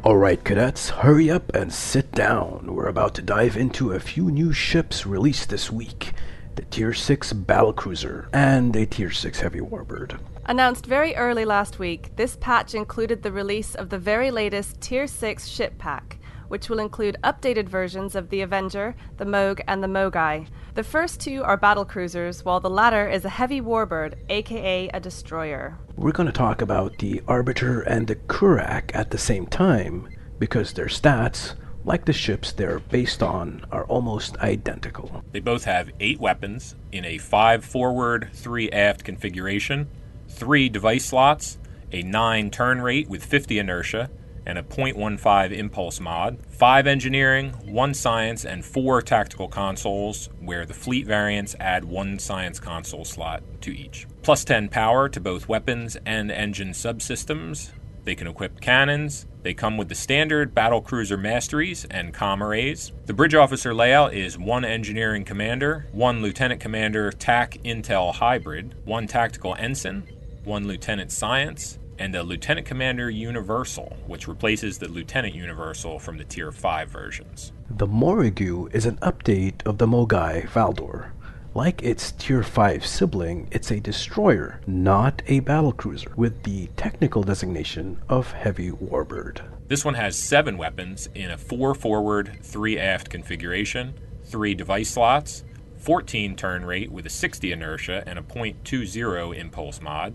Alright, 0.03 0.43
cadets, 0.43 0.89
hurry 0.89 1.31
up 1.31 1.55
and 1.55 1.71
sit 1.71 2.11
down. 2.13 2.75
We're 2.75 2.89
about 2.89 3.15
to 3.17 3.23
dive 3.23 3.59
into 3.59 3.93
a 3.93 4.01
few 4.01 4.31
new 4.31 4.53
ships 4.55 5.05
released 5.05 5.51
this 5.51 5.71
week 5.71 6.15
the 6.57 6.63
Tier 6.63 6.93
6 6.93 7.33
Battlecruiser 7.33 8.29
and 8.33 8.75
a 8.77 8.87
Tier 8.87 9.11
6 9.11 9.41
Heavy 9.41 9.59
Warbird. 9.59 10.21
Announced 10.47 10.87
very 10.87 11.15
early 11.17 11.45
last 11.45 11.79
week, 11.79 12.15
this 12.17 12.37
patch 12.41 12.75
included 12.75 13.23
the 13.23 13.33
release 13.33 13.75
of 13.75 13.89
the 13.89 13.99
very 13.99 14.31
latest 14.31 14.81
Tier 14.81 15.09
6 15.09 15.49
ship 15.49 15.77
pack, 15.79 16.19
which 16.49 16.69
will 16.69 16.79
include 16.79 17.17
updated 17.25 17.69
versions 17.69 18.15
of 18.15 18.31
the 18.31 18.41
Avenger, 18.41 18.95
the 19.17 19.25
Mogh, 19.25 19.61
and 19.67 19.83
the 19.83 19.89
Mogai. 19.89 20.47
The 20.75 20.83
first 20.83 21.21
two 21.21 21.43
are 21.43 21.57
battle 21.57 21.85
cruisers, 21.85 22.45
while 22.45 22.61
the 22.61 22.71
latter 22.71 23.09
is 23.09 23.25
a 23.25 23.31
heavy 23.31 23.61
warbird, 23.61 24.15
aka 24.29 24.89
a 24.89 25.01
destroyer. 25.01 25.79
We're 25.97 26.13
going 26.13 26.27
to 26.27 26.33
talk 26.33 26.63
about 26.63 26.99
the 26.99 27.23
Arbiter 27.29 27.83
and 27.83 28.07
the 28.07 28.17
Kurak 28.17 28.95
at 28.95 29.11
the 29.11 29.19
same 29.19 29.47
time 29.47 30.09
because 30.39 30.73
their 30.73 30.87
stats, 30.87 31.55
like 31.85 32.05
the 32.05 32.13
ships 32.13 32.53
they're 32.53 32.81
based 32.81 33.23
on, 33.23 33.65
are 33.71 33.85
almost 33.85 34.37
identical. 34.39 35.23
They 35.33 35.41
both 35.41 35.65
have 35.65 35.91
eight 36.01 36.21
weapons 36.21 36.75
in 36.93 37.05
a 37.05 37.19
five 37.19 37.65
forward, 37.65 38.31
three 38.33 38.71
aft 38.71 39.05
configuration 39.05 39.89
three 40.35 40.69
device 40.69 41.07
slots, 41.07 41.59
a 41.93 42.03
9 42.03 42.51
turn 42.51 42.81
rate 42.81 43.09
with 43.09 43.25
50 43.25 43.59
inertia, 43.59 44.11
and 44.47 44.59
a 44.59 44.63
0.15 44.63 45.53
impulse 45.53 46.01
mod, 46.01 46.39
5 46.49 46.87
engineering, 46.87 47.51
1 47.65 47.95
science, 47.95 48.45
and 48.45 48.65
4 48.65 49.03
tactical 49.03 49.49
consoles, 49.49 50.29
where 50.41 50.67
the 50.67 50.75
fleet 50.75 51.07
variants 51.07 51.55
add 51.61 51.85
1 51.85 52.19
science 52.19 52.61
console 52.61 53.05
slot 53.05 53.43
to 53.63 53.71
each. 53.77 54.07
Plus 54.23 54.45
10 54.45 54.69
power 54.69 55.09
to 55.09 55.21
both 55.21 55.49
weapons 55.49 55.97
and 56.07 56.31
engine 56.31 56.71
subsystems. 56.71 57.71
They 58.05 58.15
can 58.15 58.27
equip 58.27 58.61
cannons. 58.61 59.27
They 59.43 59.55
come 59.55 59.77
with 59.77 59.89
the 59.89 59.95
standard 59.95 60.55
battle 60.55 60.83
cruiser 60.83 61.17
masteries 61.17 61.87
and 61.91 62.13
com 62.13 62.43
arrays. 62.43 62.93
The 63.07 63.15
bridge 63.15 63.35
officer 63.35 63.75
layout 63.75 64.15
is 64.15 64.39
one 64.39 64.65
engineering 64.65 65.25
commander, 65.25 65.87
one 65.93 66.21
lieutenant 66.23 66.61
commander 66.61 67.11
TAC 67.11 67.59
Intel 67.65 68.15
hybrid, 68.15 68.75
one 68.85 69.07
tactical 69.07 69.55
ensign, 69.59 70.07
one 70.45 70.69
Lieutenant 70.69 71.11
Science, 71.11 71.79
and 71.99 72.15
the 72.15 72.23
Lieutenant 72.23 72.67
Commander 72.67 73.11
Universal, 73.11 73.97
which 74.07 74.29
replaces 74.29 74.79
the 74.79 74.89
Lieutenant 74.89 75.35
Universal 75.35 75.99
from 75.99 76.19
the 76.19 76.25
Tier 76.25 76.51
5 76.51 76.89
versions. 76.89 77.53
The 77.71 77.87
Morigu 77.87 78.73
is 78.75 78.87
an 78.87 78.97
update 78.97 79.67
of 79.67 79.79
the 79.79 79.87
Mogai 79.87 80.49
Valdor. 80.49 81.11
Like 81.55 81.83
its 81.83 82.13
Tier 82.13 82.43
5 82.43 82.85
sibling, 82.85 83.49
it's 83.53 83.71
a 83.71 83.81
destroyer, 83.81 84.61
not 84.67 85.23
a 85.27 85.41
battlecruiser, 85.41 86.15
with 86.17 86.43
the 86.43 86.67
technical 86.77 87.23
designation 87.23 88.01
of 88.09 88.33
Heavy 88.33 88.71
Warbird. 88.71 89.43
This 89.69 89.85
one 89.85 89.95
has 89.95 90.19
seven 90.19 90.59
weapons 90.59 91.09
in 91.15 91.31
a 91.31 91.39
4 91.39 91.75
forward, 91.75 92.39
3 92.43 92.79
aft 92.79 93.09
configuration, 93.09 93.95
3 94.25 94.55
device 94.55 94.91
slots, 94.91 95.45
14 95.85 96.35
turn 96.35 96.65
rate 96.65 96.91
with 96.91 97.05
a 97.05 97.11
60 97.11 97.53
inertia 97.53 98.03
and 98.07 98.19
a 98.19 98.23
0.20 98.23 99.39
impulse 99.39 99.83
mod, 99.83 100.15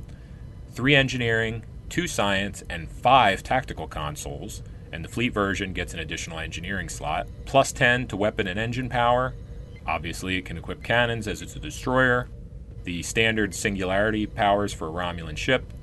three 0.71 0.95
engineering, 0.95 1.63
two 1.89 2.08
science, 2.08 2.63
and 2.69 2.89
five 2.89 3.43
tactical 3.43 3.88
consoles, 3.88 4.62
and 4.91 5.04
the 5.04 5.10
fleet 5.10 5.34
version 5.34 5.73
gets 5.73 5.93
an 5.93 5.99
additional 5.99 6.39
engineering 6.39 6.89
slot, 6.89 7.28
plus 7.45 7.71
10 7.71 8.08
to 8.08 8.17
weapon 8.17 8.47
and 8.47 8.60
engine 8.60 8.89
power. 8.89 9.34
Obviously, 9.86 10.38
it 10.38 10.45
can 10.45 10.58
equip 10.58 10.84
cannons 10.84 11.28
as 11.28 11.41
it's 11.41 11.56
a 11.56 11.60
destroyer. 11.60 12.30
The 12.84 13.04
standard 13.04 13.54
singularity 13.54 14.25
powers 14.25 14.73
for 14.73 14.88
a 14.88 14.91
Romulan 14.91 15.38
ship. 15.38 15.73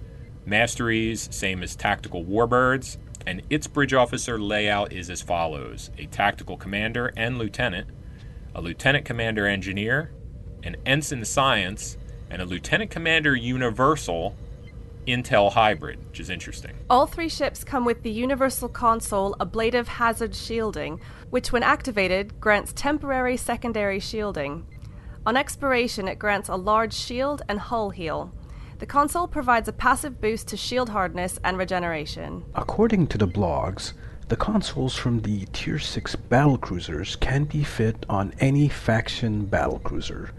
Masteries, 0.45 1.29
same 1.33 1.63
as 1.63 1.77
tactical 1.77 2.25
warbirds. 2.25 2.99
And 3.27 3.43
its 3.51 3.67
bridge 3.67 3.93
officer 3.93 4.39
layout 4.41 4.93
is 4.93 5.11
as 5.11 5.21
follows 5.21 5.91
a 5.99 6.07
tactical 6.07 6.57
commander 6.57 7.13
and 7.17 7.39
lieutenant, 7.39 7.89
a 8.55 8.61
lieutenant 8.61 9.05
commander 9.05 9.47
engineer, 9.47 10.13
an 10.63 10.77
ensign 10.87 11.25
science, 11.25 11.97
and 12.31 12.41
a 12.41 12.45
lieutenant 12.45 12.91
commander 12.91 13.35
universal 13.35 14.37
Intel 15.07 15.53
hybrid, 15.53 16.05
which 16.09 16.21
is 16.21 16.31
interesting. 16.31 16.77
All 16.91 17.07
three 17.07 17.29
ships 17.29 17.63
come 17.65 17.85
with 17.85 18.03
the 18.03 18.11
Universal 18.11 18.71
Console 18.71 19.37
Ablative 19.41 19.89
Hazard 19.89 20.35
Shielding, 20.35 21.01
which, 21.31 21.53
when 21.53 21.63
activated, 21.63 22.41
grants 22.41 22.73
temporary 22.75 23.37
secondary 23.37 24.01
shielding. 24.01 24.67
On 25.25 25.37
expiration, 25.37 26.09
it 26.09 26.19
grants 26.19 26.49
a 26.49 26.57
large 26.57 26.93
shield 26.93 27.43
and 27.49 27.59
hull 27.59 27.91
heal. 27.91 28.33
The 28.79 28.87
console 28.87 29.27
provides 29.27 29.69
a 29.69 29.73
passive 29.73 30.21
boost 30.21 30.49
to 30.49 30.57
shield 30.57 30.91
hardness 30.91 31.39
and 31.43 31.57
regeneration. 31.57 32.45
According 32.55 33.07
to 33.09 33.19
the 33.19 33.27
blogs, 33.27 33.95
the 34.29 34.37
consoles 34.37 34.97
from 34.97 35.23
the 35.23 35.47
Tier 35.53 35.79
6 35.79 36.17
battlecruisers 36.29 37.19
can 37.19 37.45
be 37.45 37.63
fit 37.63 38.05
on 38.09 38.35
any 38.41 38.69
faction 38.69 39.47
battlecruiser 39.47 40.31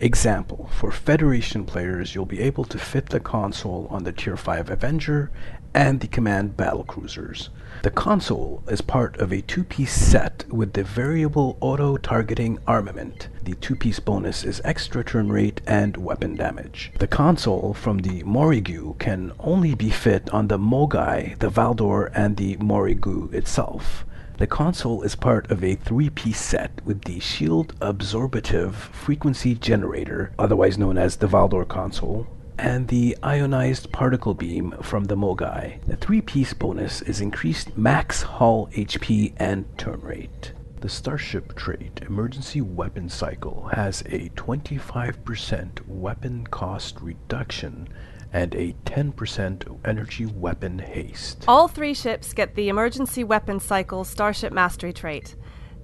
Example, 0.00 0.70
for 0.72 0.92
Federation 0.92 1.64
players, 1.64 2.14
you'll 2.14 2.24
be 2.24 2.40
able 2.40 2.64
to 2.64 2.78
fit 2.78 3.08
the 3.08 3.18
console 3.18 3.88
on 3.90 4.04
the 4.04 4.12
Tier 4.12 4.36
5 4.36 4.70
Avenger 4.70 5.30
and 5.74 6.00
the 6.00 6.06
Command 6.06 6.56
Battlecruisers. 6.56 7.48
The 7.82 7.90
console 7.90 8.62
is 8.68 8.80
part 8.80 9.16
of 9.18 9.32
a 9.32 9.42
two-piece 9.42 9.92
set 9.92 10.44
with 10.48 10.72
the 10.72 10.84
variable 10.84 11.58
auto-targeting 11.60 12.58
armament. 12.66 13.28
The 13.42 13.54
two-piece 13.54 14.00
bonus 14.00 14.44
is 14.44 14.60
extra 14.64 15.04
turn 15.04 15.30
rate 15.30 15.60
and 15.66 15.96
weapon 15.96 16.36
damage. 16.36 16.92
The 16.98 17.06
console 17.06 17.74
from 17.74 17.98
the 17.98 18.22
Morigu 18.22 18.98
can 18.98 19.32
only 19.40 19.74
be 19.74 19.90
fit 19.90 20.30
on 20.30 20.48
the 20.48 20.58
Mogai, 20.58 21.38
the 21.38 21.50
Valdor, 21.50 22.10
and 22.14 22.36
the 22.36 22.56
Morigu 22.56 23.32
itself. 23.34 24.04
The 24.38 24.46
console 24.46 25.02
is 25.02 25.16
part 25.16 25.50
of 25.50 25.64
a 25.64 25.74
three-piece 25.74 26.40
set 26.40 26.80
with 26.84 27.02
the 27.02 27.18
Shield 27.18 27.74
Absorbative 27.80 28.72
Frequency 28.72 29.56
Generator, 29.56 30.30
otherwise 30.38 30.78
known 30.78 30.96
as 30.96 31.16
the 31.16 31.26
Valdor 31.26 31.66
console, 31.66 32.28
and 32.56 32.86
the 32.86 33.18
ionized 33.20 33.90
particle 33.90 34.34
beam 34.34 34.76
from 34.80 35.06
the 35.06 35.16
Mogai. 35.16 35.84
The 35.88 35.96
three-piece 35.96 36.54
bonus 36.54 37.02
is 37.02 37.20
increased 37.20 37.76
max 37.76 38.22
hull 38.22 38.68
HP 38.68 39.32
and 39.38 39.64
turn 39.76 40.00
rate. 40.02 40.52
The 40.82 40.88
Starship 40.88 41.56
Trait 41.56 42.00
Emergency 42.06 42.60
Weapon 42.60 43.08
Cycle 43.08 43.68
has 43.72 44.02
a 44.02 44.28
25% 44.36 45.84
weapon 45.88 46.46
cost 46.46 47.00
reduction 47.00 47.88
and 48.32 48.54
a 48.54 48.74
10% 48.84 49.78
energy 49.84 50.26
weapon 50.26 50.78
haste. 50.78 51.44
All 51.48 51.68
three 51.68 51.94
ships 51.94 52.32
get 52.32 52.54
the 52.54 52.68
Emergency 52.68 53.24
Weapon 53.24 53.60
Cycle 53.60 54.04
Starship 54.04 54.52
Mastery 54.52 54.92
trait. 54.92 55.36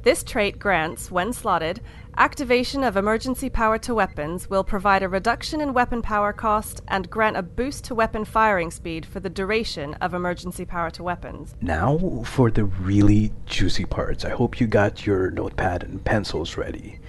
This 0.04 0.22
trait 0.22 0.58
grants, 0.58 1.10
when 1.10 1.32
slotted, 1.32 1.80
activation 2.18 2.84
of 2.84 2.94
emergency 2.94 3.48
power 3.48 3.78
to 3.78 3.94
weapons 3.94 4.50
will 4.50 4.62
provide 4.62 5.02
a 5.02 5.08
reduction 5.08 5.62
in 5.62 5.72
weapon 5.72 6.02
power 6.02 6.30
cost 6.30 6.82
and 6.88 7.08
grant 7.08 7.38
a 7.38 7.42
boost 7.42 7.84
to 7.84 7.94
weapon 7.94 8.26
firing 8.26 8.70
speed 8.70 9.06
for 9.06 9.20
the 9.20 9.30
duration 9.30 9.94
of 10.02 10.12
emergency 10.12 10.66
power 10.66 10.90
to 10.90 11.02
weapons. 11.02 11.54
Now 11.62 12.22
for 12.26 12.50
the 12.50 12.66
really 12.66 13.32
juicy 13.46 13.86
parts. 13.86 14.26
I 14.26 14.30
hope 14.30 14.60
you 14.60 14.66
got 14.66 15.06
your 15.06 15.30
notepad 15.30 15.84
and 15.84 16.04
pencils 16.04 16.58
ready. 16.58 17.00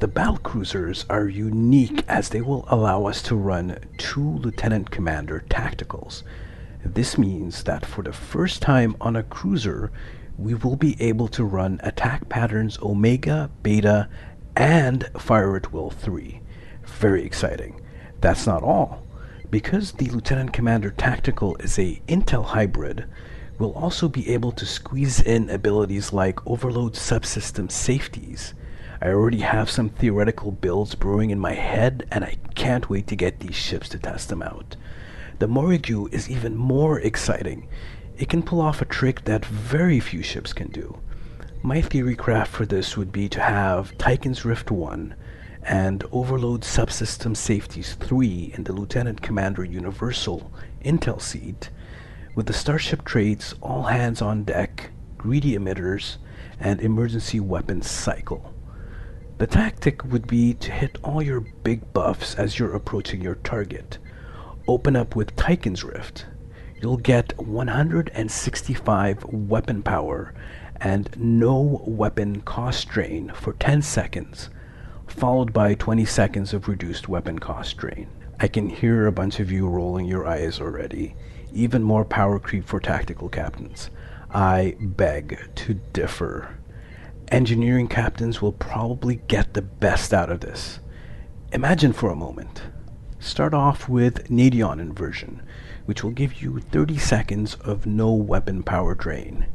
The 0.00 0.08
battle 0.08 0.38
cruisers 0.38 1.06
are 1.08 1.28
unique 1.28 2.04
as 2.08 2.28
they 2.28 2.40
will 2.40 2.64
allow 2.68 3.06
us 3.06 3.22
to 3.22 3.36
run 3.36 3.78
two 3.96 4.38
Lieutenant 4.38 4.90
Commander 4.90 5.44
tacticals. 5.48 6.24
This 6.84 7.16
means 7.16 7.62
that 7.62 7.86
for 7.86 8.02
the 8.02 8.12
first 8.12 8.60
time 8.60 8.96
on 9.00 9.14
a 9.14 9.22
cruiser, 9.22 9.92
we 10.36 10.52
will 10.54 10.74
be 10.74 11.00
able 11.00 11.28
to 11.28 11.44
run 11.44 11.80
attack 11.84 12.28
patterns 12.28 12.76
Omega, 12.82 13.50
Beta, 13.62 14.08
and 14.56 15.08
Fire 15.16 15.56
at 15.56 15.72
Will 15.72 15.90
3. 15.90 16.40
Very 16.84 17.24
exciting. 17.24 17.80
That's 18.20 18.48
not 18.48 18.64
all. 18.64 19.06
Because 19.48 19.92
the 19.92 20.10
Lieutenant 20.10 20.52
Commander 20.52 20.90
Tactical 20.90 21.54
is 21.56 21.78
a 21.78 22.02
Intel 22.08 22.44
hybrid, 22.44 23.04
we'll 23.60 23.74
also 23.74 24.08
be 24.08 24.28
able 24.30 24.50
to 24.52 24.66
squeeze 24.66 25.20
in 25.20 25.48
abilities 25.50 26.12
like 26.12 26.44
Overload 26.48 26.94
Subsystem 26.94 27.70
Safeties 27.70 28.54
I 29.04 29.08
already 29.08 29.40
have 29.40 29.68
some 29.68 29.90
theoretical 29.90 30.50
builds 30.50 30.94
brewing 30.94 31.28
in 31.28 31.38
my 31.38 31.52
head, 31.52 32.06
and 32.10 32.24
I 32.24 32.36
can't 32.54 32.88
wait 32.88 33.06
to 33.08 33.16
get 33.16 33.38
these 33.38 33.54
ships 33.54 33.86
to 33.90 33.98
test 33.98 34.30
them 34.30 34.40
out. 34.40 34.76
The 35.40 35.46
Morigu 35.46 36.10
is 36.10 36.30
even 36.30 36.56
more 36.56 37.00
exciting. 37.00 37.68
It 38.16 38.30
can 38.30 38.42
pull 38.42 38.62
off 38.62 38.80
a 38.80 38.86
trick 38.86 39.26
that 39.26 39.44
very 39.44 40.00
few 40.00 40.22
ships 40.22 40.54
can 40.54 40.68
do. 40.68 41.00
My 41.62 41.82
theory 41.82 42.16
craft 42.16 42.50
for 42.50 42.64
this 42.64 42.96
would 42.96 43.12
be 43.12 43.28
to 43.28 43.42
have 43.42 43.92
Tychon's 43.98 44.46
Rift 44.46 44.70
1 44.70 45.14
and 45.64 46.02
Overload 46.10 46.62
Subsystem 46.62 47.36
Safeties 47.36 47.96
3 47.96 48.54
in 48.56 48.64
the 48.64 48.72
Lieutenant 48.72 49.20
Commander 49.20 49.64
Universal 49.64 50.50
Intel 50.82 51.20
seat, 51.20 51.68
with 52.34 52.46
the 52.46 52.54
Starship 52.54 53.04
traits 53.04 53.54
All 53.60 53.82
Hands 53.82 54.22
on 54.22 54.44
Deck, 54.44 54.92
Greedy 55.18 55.58
Emitters, 55.58 56.16
and 56.58 56.80
Emergency 56.80 57.38
Weapons 57.38 57.90
Cycle. 57.90 58.54
The 59.36 59.46
tactic 59.48 60.04
would 60.04 60.28
be 60.28 60.54
to 60.54 60.70
hit 60.70 60.96
all 61.02 61.20
your 61.20 61.40
big 61.40 61.92
buffs 61.92 62.36
as 62.36 62.58
you're 62.58 62.74
approaching 62.74 63.20
your 63.20 63.34
target. 63.36 63.98
Open 64.68 64.94
up 64.94 65.16
with 65.16 65.34
Tychon's 65.34 65.82
Rift. 65.82 66.26
you'll 66.80 66.96
get 66.98 67.36
165 67.38 69.24
weapon 69.24 69.82
power 69.82 70.34
and 70.76 71.08
no 71.18 71.82
weapon 71.84 72.42
cost 72.42 72.88
drain 72.88 73.32
for 73.34 73.54
10 73.54 73.82
seconds, 73.82 74.50
followed 75.06 75.52
by 75.52 75.74
20 75.74 76.04
seconds 76.04 76.52
of 76.54 76.68
reduced 76.68 77.08
weapon 77.08 77.38
cost 77.38 77.76
drain. 77.76 78.08
I 78.38 78.46
can 78.48 78.68
hear 78.68 79.06
a 79.06 79.12
bunch 79.12 79.40
of 79.40 79.50
you 79.50 79.68
rolling 79.68 80.06
your 80.06 80.26
eyes 80.26 80.60
already. 80.60 81.16
Even 81.52 81.82
more 81.82 82.04
power 82.04 82.38
creep 82.38 82.64
for 82.66 82.80
tactical 82.80 83.28
captains. 83.28 83.90
I 84.30 84.76
beg 84.80 85.38
to 85.54 85.74
differ. 85.74 86.56
Engineering 87.28 87.88
captains 87.88 88.42
will 88.42 88.52
probably 88.52 89.16
get 89.28 89.54
the 89.54 89.62
best 89.62 90.12
out 90.12 90.30
of 90.30 90.40
this. 90.40 90.78
Imagine 91.52 91.92
for 91.92 92.10
a 92.10 92.16
moment. 92.16 92.62
Start 93.18 93.54
off 93.54 93.88
with 93.88 94.28
Nadion 94.28 94.78
inversion, 94.78 95.42
which 95.86 96.04
will 96.04 96.10
give 96.10 96.42
you 96.42 96.60
30 96.60 96.98
seconds 96.98 97.54
of 97.56 97.86
no 97.86 98.12
weapon 98.12 98.62
power 98.62 98.94
drain. 98.94 99.46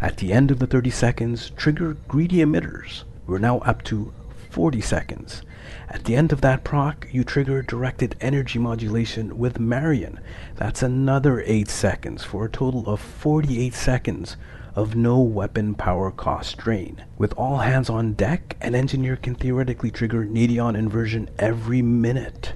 At 0.00 0.16
the 0.16 0.32
end 0.32 0.50
of 0.50 0.58
the 0.58 0.66
30 0.66 0.88
seconds, 0.90 1.50
trigger 1.50 1.98
greedy 2.08 2.38
emitters. 2.38 3.04
We're 3.26 3.38
now 3.38 3.58
up 3.58 3.82
to 3.84 4.14
40 4.48 4.80
seconds. 4.80 5.42
At 5.90 6.04
the 6.04 6.16
end 6.16 6.32
of 6.32 6.40
that 6.40 6.64
proc, 6.64 7.06
you 7.12 7.22
trigger 7.22 7.62
directed 7.62 8.16
energy 8.20 8.58
modulation 8.58 9.38
with 9.38 9.60
Marion. 9.60 10.18
That's 10.56 10.82
another 10.82 11.42
8 11.44 11.68
seconds 11.68 12.24
for 12.24 12.46
a 12.46 12.50
total 12.50 12.88
of 12.88 13.00
48 13.00 13.74
seconds 13.74 14.36
of 14.74 14.94
no 14.94 15.20
weapon 15.20 15.74
power 15.74 16.10
cost 16.10 16.56
drain. 16.56 17.04
With 17.18 17.32
all 17.34 17.58
hands 17.58 17.90
on 17.90 18.14
deck, 18.14 18.56
an 18.60 18.74
engineer 18.74 19.16
can 19.16 19.34
theoretically 19.34 19.90
trigger 19.90 20.24
Nadion 20.24 20.76
inversion 20.76 21.30
every 21.38 21.82
minute. 21.82 22.54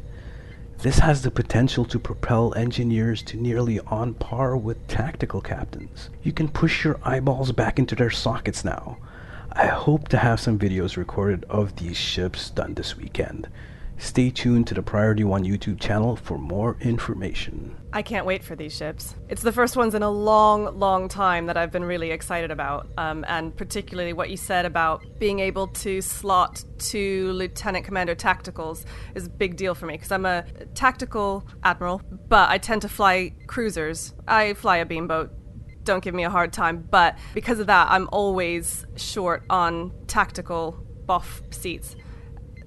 This 0.79 0.99
has 0.99 1.23
the 1.23 1.31
potential 1.31 1.85
to 1.87 1.99
propel 1.99 2.53
engineers 2.55 3.23
to 3.23 3.37
nearly 3.37 3.81
on 3.81 4.15
par 4.15 4.57
with 4.57 4.87
tactical 4.87 5.41
captains. 5.41 6.11
You 6.23 6.33
can 6.33 6.49
push 6.49 6.85
your 6.85 7.01
eyeballs 7.03 7.53
back 7.53 7.79
into 7.79 7.95
their 7.95 8.11
sockets 8.11 8.65
now. 8.65 8.99
I 9.53 9.67
hope 9.67 10.09
to 10.09 10.19
have 10.19 10.41
some 10.41 10.59
videos 10.59 10.97
recorded 10.97 11.45
of 11.49 11.77
these 11.77 11.97
ships 11.97 12.51
done 12.51 12.75
this 12.75 12.97
weekend. 12.97 13.49
Stay 13.97 14.29
tuned 14.31 14.67
to 14.67 14.75
the 14.75 14.83
Priority 14.83 15.25
One 15.25 15.45
YouTube 15.45 15.81
channel 15.81 16.17
for 16.17 16.37
more 16.37 16.77
information. 16.81 17.77
I 17.93 18.03
can't 18.03 18.27
wait 18.27 18.43
for 18.43 18.57
these 18.57 18.77
ships. 18.77 19.15
It's 19.29 19.43
the 19.43 19.53
first 19.53 19.77
ones 19.77 19.95
in 19.95 20.03
a 20.03 20.11
long, 20.11 20.79
long 20.79 21.09
time 21.09 21.47
that 21.47 21.57
I've 21.57 21.71
been 21.71 21.85
really 21.85 22.11
excited 22.11 22.51
about, 22.51 22.89
um, 22.99 23.25
and 23.29 23.57
particularly 23.57 24.13
what 24.13 24.31
you 24.31 24.37
said 24.37 24.67
about 24.67 25.05
being 25.19 25.39
able 25.39 25.69
to 25.69 26.01
slot 26.01 26.65
to 26.79 27.33
Lieutenant 27.33 27.85
Commander 27.85 28.15
tacticals 28.15 28.85
is 29.15 29.27
a 29.27 29.31
big 29.31 29.57
deal 29.57 29.75
for 29.75 29.87
me 29.87 29.95
because 29.95 30.13
I'm 30.13 30.27
a 30.27 30.45
tactical 30.75 31.47
admiral, 31.63 32.03
but 32.29 32.51
I 32.51 32.59
tend 32.59 32.83
to 32.83 32.89
fly 32.89 33.33
cruisers. 33.47 34.13
I 34.27 34.55
fly 34.55 34.79
a 34.79 34.87
beamboat 34.87 35.31
don't 35.85 36.03
give 36.03 36.15
me 36.15 36.25
a 36.25 36.31
hard 36.31 36.53
time. 36.53 36.87
But 36.91 37.19
because 37.35 37.61
of 37.61 37.67
that, 37.69 37.89
I'm 37.91 38.09
always 38.11 38.87
short 38.97 39.45
on 39.51 39.93
tactical 40.07 40.73
buff 41.07 41.43
seats. 41.51 41.95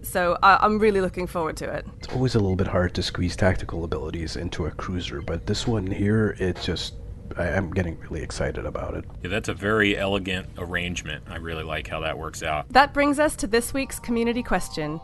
So 0.01 0.33
uh, 0.43 0.57
I, 0.62 0.65
am 0.65 0.79
really 0.79 1.01
looking 1.01 1.27
forward 1.27 1.57
to 1.57 1.69
it. 1.69 1.86
It's 1.99 2.13
always 2.13 2.36
a 2.36 2.39
little 2.39 2.55
bit 2.55 2.67
hard 2.67 2.93
to 2.95 3.03
squeeze 3.03 3.36
tactical 3.36 3.83
abilities 3.83 4.36
into 4.36 4.65
a 4.65 4.71
cruiser, 4.71 5.21
but 5.21 5.45
this 5.45 5.67
one 5.67 5.88
here, 5.88 6.36
it 6.39 6.60
just. 6.62 6.95
I, 7.36 7.49
I'm 7.49 7.71
getting 7.71 7.99
really 7.99 8.21
excited 8.21 8.65
about 8.65 8.93
it. 8.93 9.03
Yeah, 9.21 9.29
that's 9.29 9.49
a 9.49 9.53
very 9.53 9.97
elegant 9.97 10.47
arrangement. 10.57 11.25
I 11.27 11.36
really 11.36 11.63
like 11.63 11.88
how 11.88 11.99
that 11.99 12.17
works 12.17 12.41
out. 12.41 12.69
That 12.69 12.93
brings 12.93 13.19
us 13.19 13.36
to 13.38 13.47
this 13.47 13.73
week's 13.73 13.99
community 13.99 14.41
question. 14.41 15.01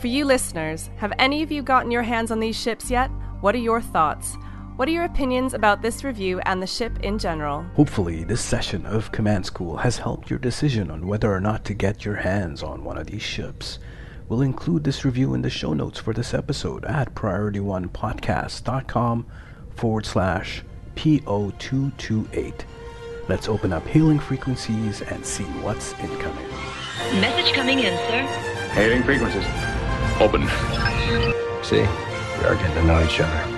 For 0.00 0.06
you 0.06 0.26
listeners, 0.26 0.90
have 0.98 1.12
any 1.18 1.42
of 1.42 1.50
you 1.50 1.62
gotten 1.62 1.90
your 1.90 2.02
hands 2.02 2.30
on 2.30 2.40
these 2.40 2.60
ships 2.60 2.90
yet? 2.90 3.08
What 3.40 3.54
are 3.54 3.58
your 3.58 3.80
thoughts? 3.80 4.36
What 4.78 4.86
are 4.86 4.92
your 4.92 5.06
opinions 5.06 5.54
about 5.54 5.82
this 5.82 6.04
review 6.04 6.38
and 6.46 6.62
the 6.62 6.66
ship 6.68 7.00
in 7.02 7.18
general? 7.18 7.64
Hopefully, 7.74 8.22
this 8.22 8.40
session 8.40 8.86
of 8.86 9.10
Command 9.10 9.44
School 9.44 9.78
has 9.78 9.98
helped 9.98 10.30
your 10.30 10.38
decision 10.38 10.88
on 10.88 11.08
whether 11.08 11.34
or 11.34 11.40
not 11.40 11.64
to 11.64 11.74
get 11.74 12.04
your 12.04 12.14
hands 12.14 12.62
on 12.62 12.84
one 12.84 12.96
of 12.96 13.08
these 13.08 13.20
ships. 13.20 13.80
We'll 14.28 14.42
include 14.42 14.84
this 14.84 15.04
review 15.04 15.34
in 15.34 15.42
the 15.42 15.50
show 15.50 15.72
notes 15.72 15.98
for 15.98 16.14
this 16.14 16.32
episode 16.32 16.84
at 16.84 17.12
priorityonepodcast.com 17.16 19.26
forward 19.74 20.06
slash 20.06 20.62
PO228. 20.94 22.60
Let's 23.28 23.48
open 23.48 23.72
up 23.72 23.84
hailing 23.84 24.20
frequencies 24.20 25.02
and 25.02 25.26
see 25.26 25.42
what's 25.42 25.92
incoming. 25.94 26.48
Message 27.20 27.52
coming 27.52 27.80
in, 27.80 27.96
sir. 28.06 28.22
Hailing 28.74 29.02
frequencies. 29.02 29.44
Open. 30.20 30.46
See, 31.64 31.80
we 31.80 32.44
are 32.44 32.54
getting 32.54 32.74
to 32.74 32.84
know 32.84 33.02
each 33.02 33.18
other. 33.18 33.57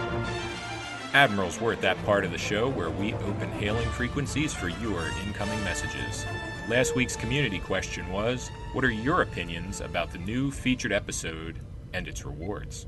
Admirals, 1.12 1.61
we're 1.61 1.73
at 1.73 1.81
that 1.81 2.03
part 2.05 2.25
of 2.25 2.31
the 2.31 2.38
show 2.38 2.68
where 2.68 2.90
we 2.90 3.14
open 3.14 3.51
hailing 3.53 3.88
frequencies 3.90 4.55
for 4.55 4.68
your 4.68 5.11
incoming 5.27 5.62
messages. 5.64 6.25
Last 6.68 6.94
week's 6.94 7.16
community 7.16 7.59
question 7.59 8.09
was 8.12 8.49
What 8.75 8.85
are 8.85 8.92
your 8.92 9.23
opinions 9.23 9.81
about 9.81 10.12
the 10.12 10.18
new 10.18 10.53
featured 10.53 10.92
episode 10.92 11.59
and 11.92 12.07
its 12.07 12.25
rewards? 12.25 12.87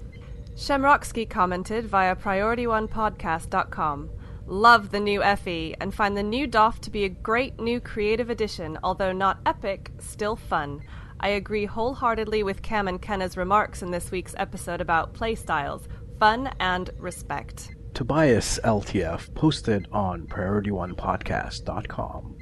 Shemrocksky 0.55 1.29
commented 1.29 1.87
via 1.87 2.15
PriorityOnePodcast.com. 2.15 4.11
Love 4.47 4.91
the 4.91 5.01
new 5.01 5.21
FE 5.37 5.75
and 5.81 5.93
find 5.93 6.17
the 6.17 6.23
new 6.23 6.47
DOF 6.47 6.81
to 6.83 6.91
be 6.91 7.05
a 7.05 7.09
great 7.09 7.59
new 7.59 7.81
creative 7.81 8.31
addition, 8.31 8.79
although 8.85 9.13
not 9.13 9.41
epic, 9.47 9.91
still 9.99 10.37
fun. 10.37 10.81
I 11.19 11.31
agree 11.31 11.67
wholeheartedly 11.67 12.45
with 12.45 12.63
Cam 12.63 12.87
and 12.87 13.03
Kenna's 13.03 13.37
remarks 13.37 13.83
in 13.83 13.91
this 13.91 14.13
week's 14.13 14.35
episode 14.39 14.81
about 14.81 15.13
playstyles, 15.13 15.89
fun 16.21 16.53
and 16.61 16.91
respect. 16.99 17.75
Tobias 17.95 18.59
LTF 18.65 19.35
posted 19.35 19.87
on 19.93 20.27
PriorityOnePodcast.com. 20.27 22.39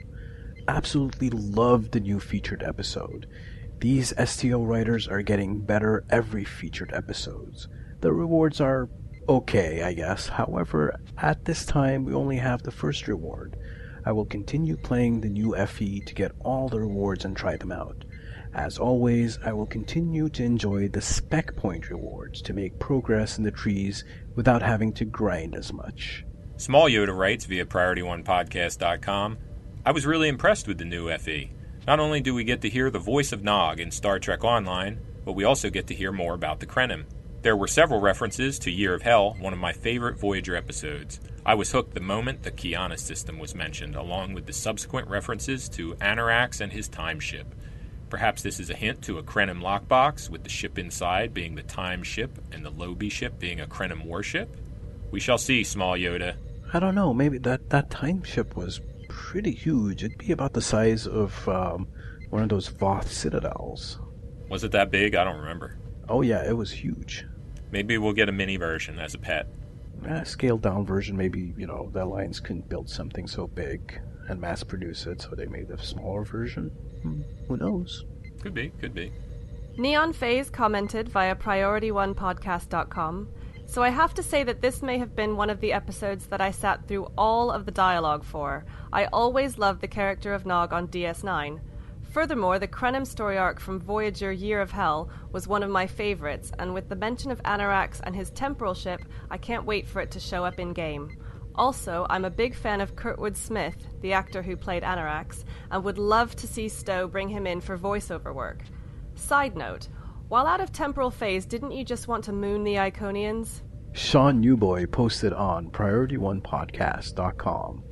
Absolutely 0.68 1.30
love 1.30 1.90
the 1.90 1.98
new 1.98 2.20
featured 2.20 2.62
episode. 2.62 3.26
These 3.80 4.14
STO 4.24 4.62
writers 4.62 5.08
are 5.08 5.22
getting 5.22 5.58
better 5.58 6.04
every 6.08 6.44
featured 6.44 6.92
episodes. 6.94 7.66
The 8.00 8.12
rewards 8.12 8.60
are 8.60 8.88
okay, 9.28 9.82
I 9.82 9.92
guess. 9.92 10.28
However, 10.28 11.00
at 11.18 11.46
this 11.46 11.66
time 11.66 12.04
we 12.04 12.14
only 12.14 12.36
have 12.36 12.62
the 12.62 12.70
first 12.70 13.08
reward. 13.08 13.56
I 14.04 14.12
will 14.12 14.26
continue 14.26 14.76
playing 14.76 15.20
the 15.20 15.28
new 15.28 15.56
FE 15.66 15.98
to 16.00 16.14
get 16.14 16.30
all 16.44 16.68
the 16.68 16.78
rewards 16.78 17.24
and 17.24 17.36
try 17.36 17.56
them 17.56 17.72
out. 17.72 18.04
As 18.54 18.78
always, 18.78 19.38
I 19.44 19.52
will 19.52 19.66
continue 19.66 20.28
to 20.30 20.42
enjoy 20.42 20.88
the 20.88 21.00
spec 21.00 21.54
point 21.54 21.88
rewards 21.88 22.42
to 22.42 22.52
make 22.52 22.80
progress 22.80 23.38
in 23.38 23.44
the 23.44 23.52
trees 23.52 24.02
without 24.40 24.62
having 24.62 24.90
to 24.90 25.04
grind 25.04 25.54
as 25.54 25.70
much. 25.70 26.24
Small 26.56 26.88
Yoda 26.88 27.14
writes 27.14 27.44
via 27.44 27.66
PriorityOnePodcast.com 27.66 29.36
I 29.84 29.92
was 29.92 30.06
really 30.06 30.28
impressed 30.28 30.66
with 30.66 30.78
the 30.78 30.86
new 30.86 31.14
FE. 31.18 31.50
Not 31.86 32.00
only 32.00 32.22
do 32.22 32.32
we 32.32 32.44
get 32.44 32.62
to 32.62 32.70
hear 32.70 32.88
the 32.88 32.98
voice 32.98 33.32
of 33.32 33.44
Nog 33.44 33.80
in 33.80 33.90
Star 33.90 34.18
Trek 34.18 34.42
Online, 34.42 34.98
but 35.26 35.34
we 35.34 35.44
also 35.44 35.68
get 35.68 35.88
to 35.88 35.94
hear 35.94 36.10
more 36.10 36.32
about 36.32 36.58
the 36.58 36.66
Krenim. 36.66 37.04
There 37.42 37.54
were 37.54 37.68
several 37.68 38.00
references 38.00 38.58
to 38.60 38.70
Year 38.70 38.94
of 38.94 39.02
Hell, 39.02 39.36
one 39.40 39.52
of 39.52 39.58
my 39.58 39.74
favorite 39.74 40.18
Voyager 40.18 40.56
episodes. 40.56 41.20
I 41.44 41.54
was 41.54 41.72
hooked 41.72 41.92
the 41.92 42.00
moment 42.00 42.42
the 42.42 42.50
Kyana 42.50 42.98
system 42.98 43.38
was 43.38 43.54
mentioned, 43.54 43.94
along 43.94 44.32
with 44.32 44.46
the 44.46 44.54
subsequent 44.54 45.08
references 45.08 45.68
to 45.70 45.96
Annorax 46.00 46.62
and 46.62 46.72
his 46.72 46.88
time 46.88 47.20
ship. 47.20 47.54
Perhaps 48.10 48.42
this 48.42 48.58
is 48.58 48.70
a 48.70 48.74
hint 48.74 49.02
to 49.02 49.18
a 49.18 49.22
Krenim 49.22 49.62
lockbox, 49.62 50.28
with 50.28 50.42
the 50.42 50.50
ship 50.50 50.78
inside 50.78 51.32
being 51.32 51.54
the 51.54 51.62
Time 51.62 52.02
ship 52.02 52.30
and 52.50 52.64
the 52.64 52.70
Lobi 52.70 53.08
ship 53.08 53.38
being 53.38 53.60
a 53.60 53.66
Krenim 53.66 54.04
warship? 54.04 54.56
We 55.12 55.20
shall 55.20 55.38
see, 55.38 55.62
small 55.62 55.94
Yoda. 55.94 56.34
I 56.72 56.80
don't 56.80 56.96
know. 56.96 57.14
Maybe 57.14 57.38
that, 57.38 57.70
that 57.70 57.88
Time 57.88 58.24
ship 58.24 58.56
was 58.56 58.80
pretty 59.08 59.52
huge. 59.52 60.02
It'd 60.02 60.18
be 60.18 60.32
about 60.32 60.54
the 60.54 60.60
size 60.60 61.06
of 61.06 61.48
um, 61.48 61.86
one 62.30 62.42
of 62.42 62.48
those 62.48 62.68
Voth 62.68 63.06
citadels. 63.06 64.00
Was 64.48 64.64
it 64.64 64.72
that 64.72 64.90
big? 64.90 65.14
I 65.14 65.22
don't 65.22 65.38
remember. 65.38 65.78
Oh, 66.08 66.22
yeah, 66.22 66.44
it 66.44 66.56
was 66.56 66.72
huge. 66.72 67.24
Maybe 67.70 67.96
we'll 67.96 68.12
get 68.12 68.28
a 68.28 68.32
mini 68.32 68.56
version 68.56 68.98
as 68.98 69.14
a 69.14 69.18
pet. 69.18 69.46
A 70.04 70.24
scaled 70.24 70.62
down 70.62 70.84
version, 70.84 71.16
maybe, 71.16 71.54
you 71.56 71.66
know, 71.68 71.90
the 71.92 72.02
Alliance 72.02 72.40
couldn't 72.40 72.68
build 72.68 72.90
something 72.90 73.28
so 73.28 73.46
big 73.46 74.00
and 74.30 74.40
mass 74.40 74.62
produce 74.62 75.06
it, 75.06 75.20
so 75.20 75.30
they 75.30 75.46
made 75.46 75.70
a 75.70 75.82
smaller 75.82 76.24
version. 76.24 76.70
Hmm, 77.02 77.22
who 77.48 77.56
knows? 77.56 78.04
Could 78.42 78.54
be, 78.54 78.70
could 78.80 78.94
be. 78.94 79.12
Neon 79.76 80.12
Phase 80.12 80.48
commented 80.50 81.08
via 81.08 81.34
PriorityOnePodcast.com. 81.34 83.28
So 83.66 83.82
I 83.82 83.90
have 83.90 84.14
to 84.14 84.22
say 84.22 84.42
that 84.44 84.62
this 84.62 84.82
may 84.82 84.98
have 84.98 85.14
been 85.14 85.36
one 85.36 85.50
of 85.50 85.60
the 85.60 85.72
episodes 85.72 86.26
that 86.26 86.40
I 86.40 86.50
sat 86.50 86.86
through 86.86 87.10
all 87.16 87.50
of 87.50 87.66
the 87.66 87.72
dialogue 87.72 88.24
for. 88.24 88.64
I 88.92 89.06
always 89.06 89.58
loved 89.58 89.80
the 89.80 89.88
character 89.88 90.32
of 90.34 90.46
Nog 90.46 90.72
on 90.72 90.88
DS9. 90.88 91.60
Furthermore, 92.10 92.58
the 92.58 92.66
Krenim 92.66 93.06
story 93.06 93.38
arc 93.38 93.60
from 93.60 93.78
Voyager 93.78 94.32
Year 94.32 94.60
of 94.60 94.72
Hell 94.72 95.08
was 95.30 95.46
one 95.46 95.62
of 95.62 95.70
my 95.70 95.86
favorites, 95.86 96.50
and 96.58 96.74
with 96.74 96.88
the 96.88 96.96
mention 96.96 97.30
of 97.30 97.40
Annorax 97.44 98.00
and 98.00 98.16
his 98.16 98.30
temporal 98.30 98.74
ship, 98.74 99.02
I 99.30 99.38
can't 99.38 99.64
wait 99.64 99.86
for 99.86 100.00
it 100.00 100.10
to 100.12 100.20
show 100.20 100.44
up 100.44 100.58
in 100.58 100.72
game. 100.72 101.16
Also, 101.54 102.06
I'm 102.08 102.24
a 102.24 102.30
big 102.30 102.54
fan 102.54 102.80
of 102.80 102.96
Kurtwood 102.96 103.36
Smith, 103.36 103.76
the 104.00 104.12
actor 104.12 104.42
who 104.42 104.56
played 104.56 104.84
Annorax, 104.84 105.44
and 105.70 105.84
would 105.84 105.98
love 105.98 106.34
to 106.36 106.46
see 106.46 106.68
Stowe 106.68 107.08
bring 107.08 107.28
him 107.28 107.46
in 107.46 107.60
for 107.60 107.76
voiceover 107.76 108.34
work. 108.34 108.62
Side 109.14 109.56
note, 109.56 109.88
while 110.28 110.46
out 110.46 110.60
of 110.60 110.72
temporal 110.72 111.10
phase, 111.10 111.44
didn't 111.44 111.72
you 111.72 111.84
just 111.84 112.06
want 112.06 112.24
to 112.24 112.32
moon 112.32 112.64
the 112.64 112.76
Iconians? 112.76 113.62
Sean 113.92 114.40
Newboy 114.40 114.86
posted 114.86 115.32
on 115.32 115.70
PriorityOnePodcast.com. 115.70 117.82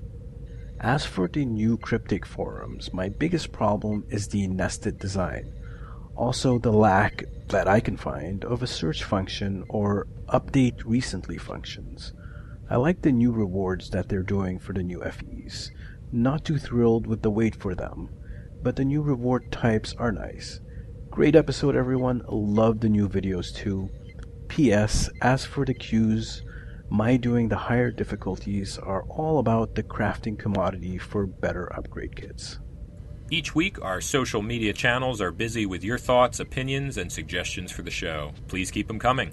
As 0.80 1.04
for 1.04 1.26
the 1.26 1.44
new 1.44 1.76
cryptic 1.76 2.24
forums, 2.24 2.94
my 2.94 3.09
biggest 3.09 3.50
problem 3.50 4.04
is 4.09 4.28
the 4.28 4.46
nested 4.46 5.00
design. 5.00 5.52
Also, 6.14 6.59
the 6.59 6.70
lack 6.70 7.24
that 7.48 7.66
I 7.66 7.80
can 7.80 7.96
find 7.96 8.44
of 8.44 8.62
a 8.62 8.68
search 8.68 9.02
function 9.02 9.64
or 9.68 10.06
update 10.28 10.84
recently 10.84 11.38
functions. 11.38 12.12
I 12.71 12.77
like 12.77 13.01
the 13.01 13.12
new 13.12 13.33
rewards 13.33 13.89
that 13.91 14.09
they're 14.09 14.23
doing 14.23 14.59
for 14.59 14.75
the 14.75 14.83
new 14.83 15.03
FEs. 15.03 15.71
Not 16.12 16.45
too 16.45 16.59
thrilled 16.59 17.07
with 17.07 17.23
the 17.23 17.31
wait 17.31 17.55
for 17.55 17.75
them, 17.75 18.11
but 18.62 18.77
the 18.77 18.85
new 18.85 19.01
reward 19.01 19.51
types 19.51 19.95
are 19.99 20.12
nice. 20.12 20.61
Great 21.11 21.35
episode, 21.35 21.75
everyone. 21.75 22.23
Love 22.29 22.81
the 22.81 22.91
new 22.91 23.09
videos 23.09 23.55
too. 23.55 23.89
P.S. 24.49 25.09
As 25.23 25.47
for 25.47 25.64
the 25.64 25.73
queues, 25.73 26.43
my 26.91 27.16
doing 27.16 27.49
the 27.49 27.57
higher 27.57 27.91
difficulties 27.91 28.79
are 28.79 29.05
all 29.05 29.39
about 29.39 29.75
the 29.75 29.83
crafting 29.83 30.39
commodity 30.39 30.99
for 30.99 31.27
better 31.27 31.73
upgrade 31.75 32.16
kits. 32.16 32.59
Each 33.31 33.55
week, 33.55 33.83
our 33.83 34.01
social 34.01 34.43
media 34.43 34.75
channels 34.75 35.21
are 35.21 35.33
busy 35.33 35.66
with 35.66 35.85
your 35.85 35.99
thoughts, 35.99 36.41
opinions, 36.41 36.99
and 36.99 37.11
suggestions 37.11 37.73
for 37.73 37.83
the 37.83 37.91
show. 37.91 38.33
Please 38.47 38.71
keep 38.71 38.89
them 38.89 38.99
coming. 38.99 39.33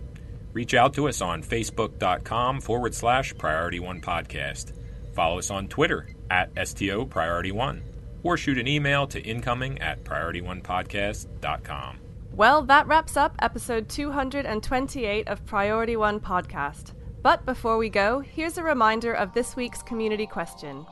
Reach 0.55 0.73
out 0.73 0.93
to 0.93 1.07
us 1.09 1.21
on 1.21 1.43
facebook.com 1.43 2.61
forward 2.61 2.95
slash 2.95 3.37
priority 3.37 3.81
one 3.81 3.99
podcast. 3.99 4.71
Follow 5.13 5.37
us 5.37 5.51
on 5.51 5.67
Twitter 5.67 6.07
at 6.31 6.49
STO 6.65 7.05
Priority 7.05 7.51
One 7.51 7.83
or 8.23 8.37
shoot 8.37 8.57
an 8.57 8.65
email 8.65 9.05
to 9.07 9.21
incoming 9.21 9.81
at 9.81 10.05
priorityonepodcast.com. 10.05 11.97
Well, 12.31 12.61
that 12.63 12.87
wraps 12.87 13.17
up 13.17 13.35
episode 13.39 13.89
228 13.89 15.27
of 15.27 15.45
Priority 15.45 15.97
One 15.97 16.21
Podcast. 16.21 16.93
But 17.21 17.45
before 17.45 17.77
we 17.77 17.89
go, 17.89 18.21
here's 18.21 18.57
a 18.57 18.63
reminder 18.63 19.13
of 19.13 19.33
this 19.33 19.57
week's 19.57 19.83
community 19.83 20.25
question. 20.25 20.85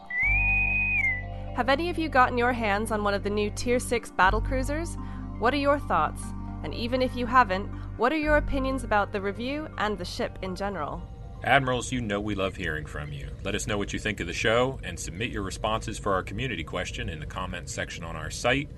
Have 1.55 1.70
any 1.70 1.89
of 1.89 1.97
you 1.97 2.09
gotten 2.09 2.38
your 2.38 2.51
hands 2.51 2.91
on 2.91 3.01
one 3.01 3.14
of 3.14 3.24
the 3.24 3.30
new 3.30 3.49
Tier 3.49 3.80
6 3.80 4.11
battle 4.11 4.41
cruisers? 4.41 4.97
What 5.39 5.53
are 5.53 5.57
your 5.57 5.80
thoughts? 5.80 6.22
And 6.64 6.74
even 6.74 7.01
if 7.01 7.16
you 7.16 7.26
haven't, 7.26 7.70
what 7.98 8.12
are 8.12 8.18
your 8.18 8.38
opinions 8.38 8.84
about 8.84 9.12
the 9.12 9.22
review 9.22 9.68
and 9.78 9.98
the 9.98 10.06
ship 10.06 10.39
in 10.41 10.56
general? 10.56 11.02
Admirals, 11.44 11.91
you 11.91 12.02
know 12.02 12.22
we 12.22 12.36
love 12.36 12.56
hearing 12.56 12.86
from 12.86 13.12
you. 13.12 13.28
Let 13.44 13.54
us 13.54 13.68
know 13.68 13.78
what 13.78 13.91
you 13.91 14.00
think 14.00 14.22
of 14.22 14.28
the 14.28 14.34
show 14.34 14.80
and 14.84 14.98
submit 14.98 15.30
your 15.30 15.44
responses 15.44 16.00
for 16.00 16.14
our 16.14 16.24
community 16.24 16.64
question 16.64 17.10
in 17.10 17.20
the 17.20 17.26
comments 17.26 17.74
section 17.74 18.06
on 18.06 18.16
our 18.16 18.32
site, 18.32 18.70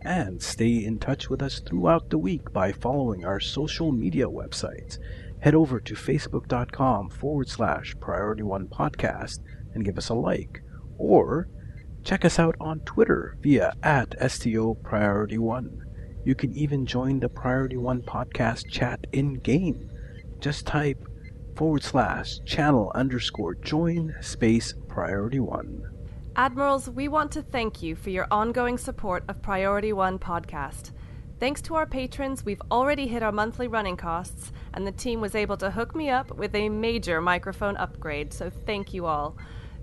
And 0.05 0.43
stay 0.43 0.85
in 0.85 0.99
touch 0.99 1.31
with 1.31 1.43
us 1.43 1.61
throughout 1.61 2.11
the 2.11 2.19
week 2.19 2.53
by 2.53 2.73
following 2.73 3.25
our 3.25 3.41
social 3.41 3.93
media 3.93 4.27
websites 4.27 4.99
head 5.43 5.55
over 5.57 5.81
to 5.81 5.95
facebook.com 5.95 7.11
forward 7.11 7.49
slash 7.49 7.97
priority 7.99 8.45
one 8.45 8.69
podcast 8.69 9.41
and 9.75 9.85
give 9.85 9.99
us 9.99 10.09
a 10.09 10.15
like. 10.15 10.63
Or 10.99 11.49
check 12.05 12.25
us 12.25 12.39
out 12.39 12.55
on 12.61 12.81
Twitter 12.81 13.37
via 13.41 13.75
at 13.83 14.15
STO 14.31 14.75
Priority 14.75 15.39
One. 15.39 15.85
You 16.25 16.37
can 16.37 16.53
even 16.53 16.87
join 16.87 17.19
the 17.19 17.29
Priority 17.29 17.77
One 17.77 18.03
podcast 18.03 18.71
chat 18.71 19.05
in 19.13 19.35
game. 19.35 19.91
Just 20.39 20.65
type 20.65 21.05
forward 21.57 21.83
slash 21.83 22.39
channel 22.47 22.93
underscore 22.95 23.57
join 23.57 24.15
space 24.21 24.75
priority 24.89 25.41
one. 25.41 25.92
Admirals, 26.35 26.89
we 26.89 27.09
want 27.09 27.31
to 27.33 27.43
thank 27.43 27.83
you 27.83 27.95
for 27.95 28.09
your 28.09 28.27
ongoing 28.31 28.79
support 28.79 29.23
of 29.29 29.43
Priority 29.43 29.93
One 29.93 30.19
podcast. 30.19 30.93
Thanks 31.39 31.61
to 31.63 31.75
our 31.75 31.85
patrons, 31.85 32.43
we've 32.43 32.63
already 32.71 33.07
hit 33.07 33.23
our 33.23 33.33
monthly 33.33 33.69
running 33.69 33.99
costs, 33.99 34.51
and 34.73 34.87
the 34.87 34.93
team 34.93 35.21
was 35.21 35.35
able 35.35 35.59
to 35.59 35.71
hook 35.71 35.95
me 35.95 36.09
up 36.09 36.35
with 36.35 36.55
a 36.55 36.71
major 36.71 37.21
microphone 37.21 37.77
upgrade, 37.77 38.33
so 38.33 38.49
thank 38.49 38.95
you 38.95 39.05
all. 39.05 39.37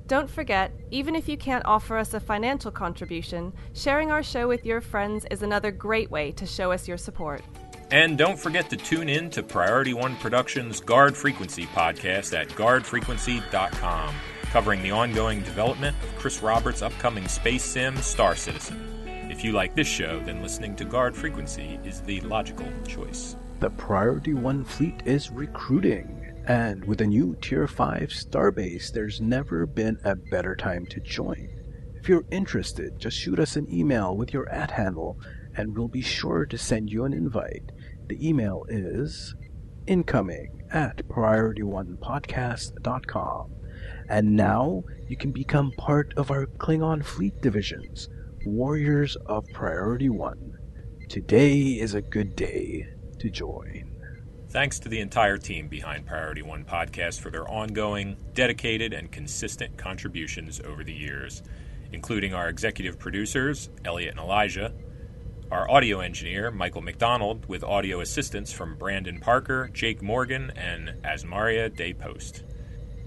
Don't 0.07 0.29
forget, 0.29 0.71
even 0.89 1.13
if 1.13 1.29
you 1.29 1.37
can't 1.37 1.65
offer 1.67 1.95
us 1.95 2.15
a 2.15 2.19
financial 2.19 2.71
contribution, 2.71 3.53
sharing 3.73 4.09
our 4.09 4.23
show 4.23 4.47
with 4.47 4.65
your 4.65 4.81
friends 4.81 5.27
is 5.29 5.43
another 5.43 5.69
great 5.69 6.09
way 6.09 6.31
to 6.31 6.47
show 6.47 6.71
us 6.71 6.87
your 6.87 6.97
support. 6.97 7.43
And 7.91 8.17
don't 8.17 8.39
forget 8.39 8.71
to 8.71 8.77
tune 8.77 9.07
in 9.07 9.29
to 9.31 9.43
Priority 9.43 9.93
One 9.93 10.15
Productions' 10.15 10.79
Guard 10.79 11.15
Frequency 11.15 11.67
podcast 11.67 12.35
at 12.35 12.49
guardfrequency.com, 12.49 14.15
covering 14.49 14.81
the 14.81 14.91
ongoing 14.91 15.41
development 15.41 15.95
of 16.03 16.15
Chris 16.17 16.41
Roberts' 16.41 16.81
upcoming 16.81 17.27
space 17.27 17.63
sim 17.63 17.95
Star 17.97 18.35
Citizen. 18.35 18.83
If 19.29 19.43
you 19.43 19.51
like 19.51 19.75
this 19.75 19.87
show, 19.87 20.19
then 20.21 20.41
listening 20.41 20.75
to 20.77 20.85
Guard 20.85 21.15
Frequency 21.15 21.79
is 21.83 22.01
the 22.01 22.19
logical 22.21 22.65
choice. 22.87 23.35
The 23.59 23.69
Priority 23.69 24.33
1 24.33 24.63
fleet 24.63 25.03
is 25.05 25.29
recruiting, 25.29 26.33
and 26.47 26.83
with 26.85 27.01
a 27.01 27.07
new 27.07 27.37
Tier 27.41 27.67
5 27.67 28.09
starbase, 28.09 28.91
there's 28.91 29.21
never 29.21 29.67
been 29.67 29.99
a 30.03 30.15
better 30.15 30.55
time 30.55 30.87
to 30.87 30.99
join. 30.99 31.47
If 31.95 32.09
you're 32.09 32.25
interested, 32.31 32.97
just 32.97 33.17
shoot 33.17 33.37
us 33.39 33.55
an 33.55 33.71
email 33.71 34.17
with 34.17 34.33
your 34.33 34.49
at 34.49 34.71
handle, 34.71 35.19
and 35.55 35.77
we'll 35.77 35.89
be 35.89 36.01
sure 36.01 36.47
to 36.47 36.57
send 36.57 36.89
you 36.89 37.05
an 37.05 37.13
invite. 37.13 37.71
The 38.07 38.27
email 38.27 38.65
is 38.67 39.35
incoming 39.85 40.63
at 40.71 41.07
priorityonepodcast.com. 41.07 43.58
And 44.09 44.35
now 44.35 44.83
you 45.07 45.15
can 45.15 45.31
become 45.31 45.71
part 45.73 46.13
of 46.17 46.31
our 46.31 46.47
Klingon 46.47 47.05
fleet 47.05 47.41
divisions 47.41 48.09
Warriors 48.43 49.15
of 49.27 49.45
Priority 49.53 50.09
One. 50.09 50.57
Today 51.07 51.59
is 51.73 51.93
a 51.93 52.01
good 52.01 52.35
day 52.35 52.87
to 53.19 53.29
join. 53.29 53.95
Thanks 54.49 54.79
to 54.79 54.89
the 54.89 54.99
entire 54.99 55.37
team 55.37 55.67
behind 55.67 56.07
Priority 56.07 56.41
One 56.41 56.65
Podcast 56.65 57.19
for 57.19 57.29
their 57.29 57.47
ongoing, 57.47 58.17
dedicated, 58.33 58.93
and 58.93 59.11
consistent 59.11 59.77
contributions 59.77 60.59
over 60.61 60.83
the 60.83 60.93
years, 60.93 61.43
including 61.93 62.33
our 62.33 62.49
executive 62.49 62.97
producers, 62.97 63.69
Elliot 63.85 64.11
and 64.11 64.19
Elijah, 64.19 64.73
our 65.51 65.69
audio 65.69 65.99
engineer, 65.99 66.49
Michael 66.49 66.81
McDonald, 66.81 67.45
with 67.47 67.63
audio 67.63 68.01
assistance 68.01 68.51
from 68.51 68.75
Brandon 68.75 69.19
Parker, 69.19 69.69
Jake 69.71 70.01
Morgan, 70.01 70.51
and 70.55 70.95
Asmaria 71.03 71.75
Day 71.75 71.93
Post. 71.93 72.43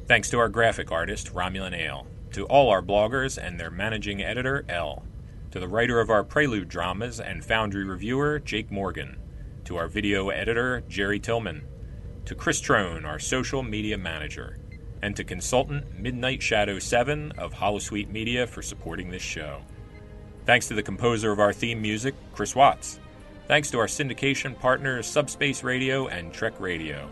Thanks 0.07 0.31
to 0.31 0.39
our 0.39 0.49
graphic 0.49 0.91
artist, 0.91 1.33
Romulan 1.33 1.75
Ale, 1.75 2.07
to 2.33 2.45
all 2.47 2.71
our 2.71 2.83
bloggers 2.83 3.39
and 3.39 3.59
their 3.59 3.71
managing 3.71 4.23
editor, 4.23 4.65
L 4.69 5.05
to 5.53 5.61
the 5.61 5.69
writer 5.69 6.01
of 6.01 6.09
our 6.09 6.25
Prelude 6.25 6.69
dramas 6.69 7.21
and 7.21 7.45
Foundry 7.45 7.85
reviewer, 7.85 8.39
Jake 8.39 8.71
Morgan, 8.71 9.19
to 9.65 9.77
our 9.77 9.87
video 9.87 10.31
editor, 10.31 10.83
Jerry 10.89 11.21
Tillman, 11.21 11.63
to 12.25 12.35
Chris 12.35 12.59
Trone, 12.59 13.05
our 13.05 13.19
social 13.19 13.63
media 13.63 13.99
manager, 13.99 14.59
and 15.03 15.15
to 15.15 15.25
consultant 15.25 15.99
Midnight 15.99 16.43
Shadow 16.43 16.79
7 16.79 17.33
of 17.33 17.53
Holosuite 17.53 18.09
Media 18.09 18.47
for 18.47 18.63
supporting 18.63 19.11
this 19.11 19.23
show. 19.23 19.61
Thanks 20.47 20.69
to 20.69 20.75
the 20.75 20.83
composer 20.83 21.31
of 21.31 21.39
our 21.39 21.53
theme 21.53 21.83
music, 21.83 22.15
Chris 22.33 22.57
Watts. 22.57 22.99
Thanks 23.47 23.71
to 23.73 23.79
our 23.79 23.87
syndication 23.87 24.59
partners, 24.59 25.07
Subspace 25.07 25.63
Radio 25.63 26.09
and 26.09 26.33
Trek 26.33 26.59
Radio. 26.59 27.11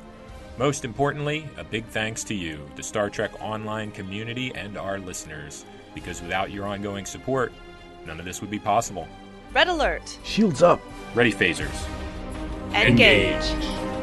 Most 0.61 0.85
importantly, 0.85 1.49
a 1.57 1.65
big 1.65 1.85
thanks 1.87 2.23
to 2.25 2.35
you, 2.35 2.61
the 2.77 2.83
Star 2.85 3.11
Trek 3.11 3.33
online 3.43 3.91
community, 3.91 4.53
and 4.55 4.79
our 4.79 5.01
listeners, 5.01 5.65
because 5.95 6.23
without 6.23 6.53
your 6.53 6.67
ongoing 6.67 7.05
support, 7.05 7.53
None 8.07 8.19
of 8.19 8.25
this 8.25 8.41
would 8.41 8.51
be 8.51 8.59
possible. 8.59 9.07
Red 9.53 9.69
alert. 9.69 10.19
Shields 10.25 10.63
up. 10.63 10.81
Ready 11.15 11.33
phasers. 11.33 11.87
Engage. 12.75 13.45
Engage. 13.45 14.00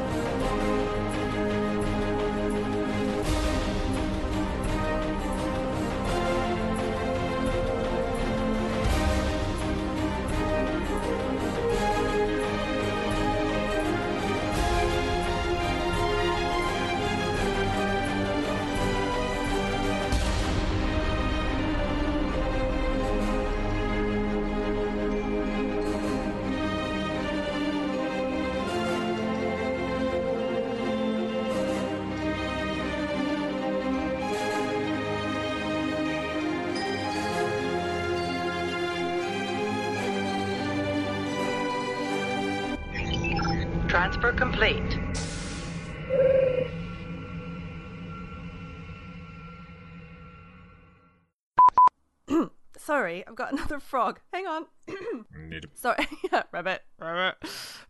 Sorry, 52.77 53.25
I've 53.27 53.35
got 53.35 53.51
another 53.53 53.79
frog. 53.79 54.19
Hang 54.33 54.47
on. 54.47 54.65
Sorry, 55.73 56.07
yeah, 56.31 56.43
rabbit, 56.51 56.83
rabbit. 56.99 57.37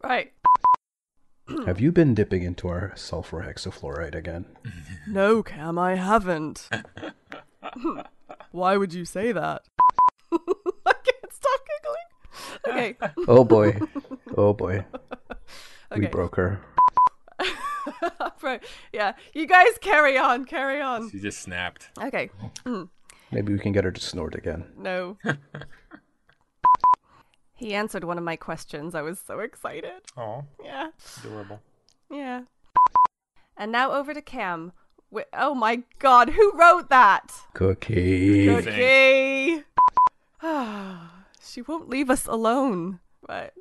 Right. 0.04 0.34
Have 1.66 1.80
you 1.80 1.92
been 1.92 2.14
dipping 2.14 2.44
into 2.44 2.68
our 2.68 2.92
sulfur 2.96 3.42
hexafluoride 3.44 4.16
again? 4.16 4.46
No, 5.08 5.42
Cam, 5.42 5.80
I 5.80 5.96
haven't. 5.96 6.68
Why 8.52 8.76
would 8.76 8.94
you 8.94 9.06
say 9.06 9.32
that? 9.32 9.62
I 10.34 10.38
can't 10.84 11.32
stop 11.32 11.60
giggling. 12.66 12.94
Okay. 13.00 13.24
Oh 13.30 13.46
boy. 13.46 13.80
Oh 14.36 14.52
boy. 14.54 14.84
We 15.96 16.08
broke 16.08 16.36
her. 16.36 16.60
right. 18.42 18.62
Yeah. 18.92 19.14
You 19.34 19.48
guys 19.48 19.78
carry 19.80 20.18
on. 20.18 20.44
Carry 20.44 20.82
on. 20.82 21.10
She 21.10 21.20
just 21.22 21.40
snapped. 21.40 21.90
Okay. 22.04 22.30
Mm. 22.66 22.90
Maybe 23.32 23.54
we 23.54 23.60
can 23.60 23.72
get 23.74 23.84
her 23.84 23.92
to 23.92 24.00
snort 24.02 24.36
again. 24.36 24.66
No. 24.78 25.18
he 27.56 27.74
answered 27.74 28.04
one 28.04 28.18
of 28.18 28.24
my 28.24 28.36
questions. 28.36 28.96
I 28.96 29.02
was 29.02 29.20
so 29.20 29.40
excited. 29.40 30.02
Oh, 30.16 30.46
Yeah. 30.64 30.90
adorable. 31.24 31.62
Yeah. 32.10 32.44
And 33.58 33.72
now 33.72 33.92
over 33.92 34.14
to 34.14 34.22
Cam. 34.22 34.72
Wi- 35.12 35.28
oh 35.34 35.54
my 35.56 35.84
god, 36.00 36.30
who 36.30 36.52
wrote 36.56 36.90
that? 36.90 37.32
Cookie. 37.54 38.48
Cookie. 38.48 39.64
she 41.42 41.62
won't 41.64 41.90
leave 41.90 42.10
us 42.10 42.26
alone. 42.28 43.00
But 43.26 43.54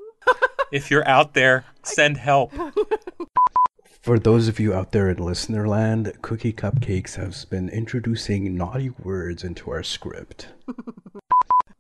If 0.73 0.91
you're 0.91 1.07
out 1.09 1.35
there, 1.35 1.65
send 1.83 2.19
help. 2.19 2.53
For 4.01 4.19
those 4.19 4.47
of 4.47 4.61
you 4.61 4.73
out 4.73 4.93
there 4.93 5.11
in 5.11 5.17
listener 5.19 5.67
land, 5.67 6.13
Cookie 6.23 6.53
Cupcakes 6.53 7.17
has 7.17 7.45
been 7.45 7.69
introducing 7.69 8.57
naughty 8.57 8.91
words 8.91 9.43
into 9.43 9.71
our 9.71 9.83
script. 9.83 10.49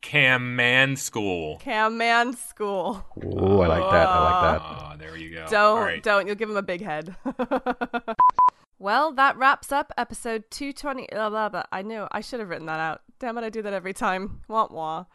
Cam 0.03 0.57
Man 0.57 0.97
School. 0.97 1.59
Cam 1.59 1.99
Man 1.99 2.33
School. 2.37 3.05
Oh, 3.25 3.61
I 3.61 3.67
like 3.67 3.91
that. 3.93 4.09
I 4.09 4.21
like 4.23 4.43
that. 4.43 4.61
Ah, 4.65 4.97
there 4.99 5.17
you 5.17 5.31
go. 5.31 5.47
Don't, 5.49 5.79
All 5.79 5.85
right. 5.85 6.03
don't. 6.03 6.27
You'll 6.27 6.37
give 6.37 6.51
him 6.51 6.57
a 6.57 6.63
big 6.63 6.81
head. 6.81 7.15
well, 8.79 9.13
that 9.13 9.37
wraps 9.37 9.71
up 9.73 9.93
episode 9.97 10.45
220. 10.51 11.09
Blah, 11.13 11.31
blah, 11.31 11.49
blah. 11.49 11.63
I 11.73 11.83
knew. 11.83 12.07
I 12.11 12.21
should 12.21 12.41
have 12.41 12.49
written 12.49 12.67
that 12.67 12.81
out. 12.81 13.03
Damn 13.19 13.39
it, 13.39 13.45
I 13.45 13.51
do 13.51 13.63
that 13.63 13.73
every 13.73 13.95
time. 13.95 14.43
Wah 14.49 14.69
wah. 14.71 15.07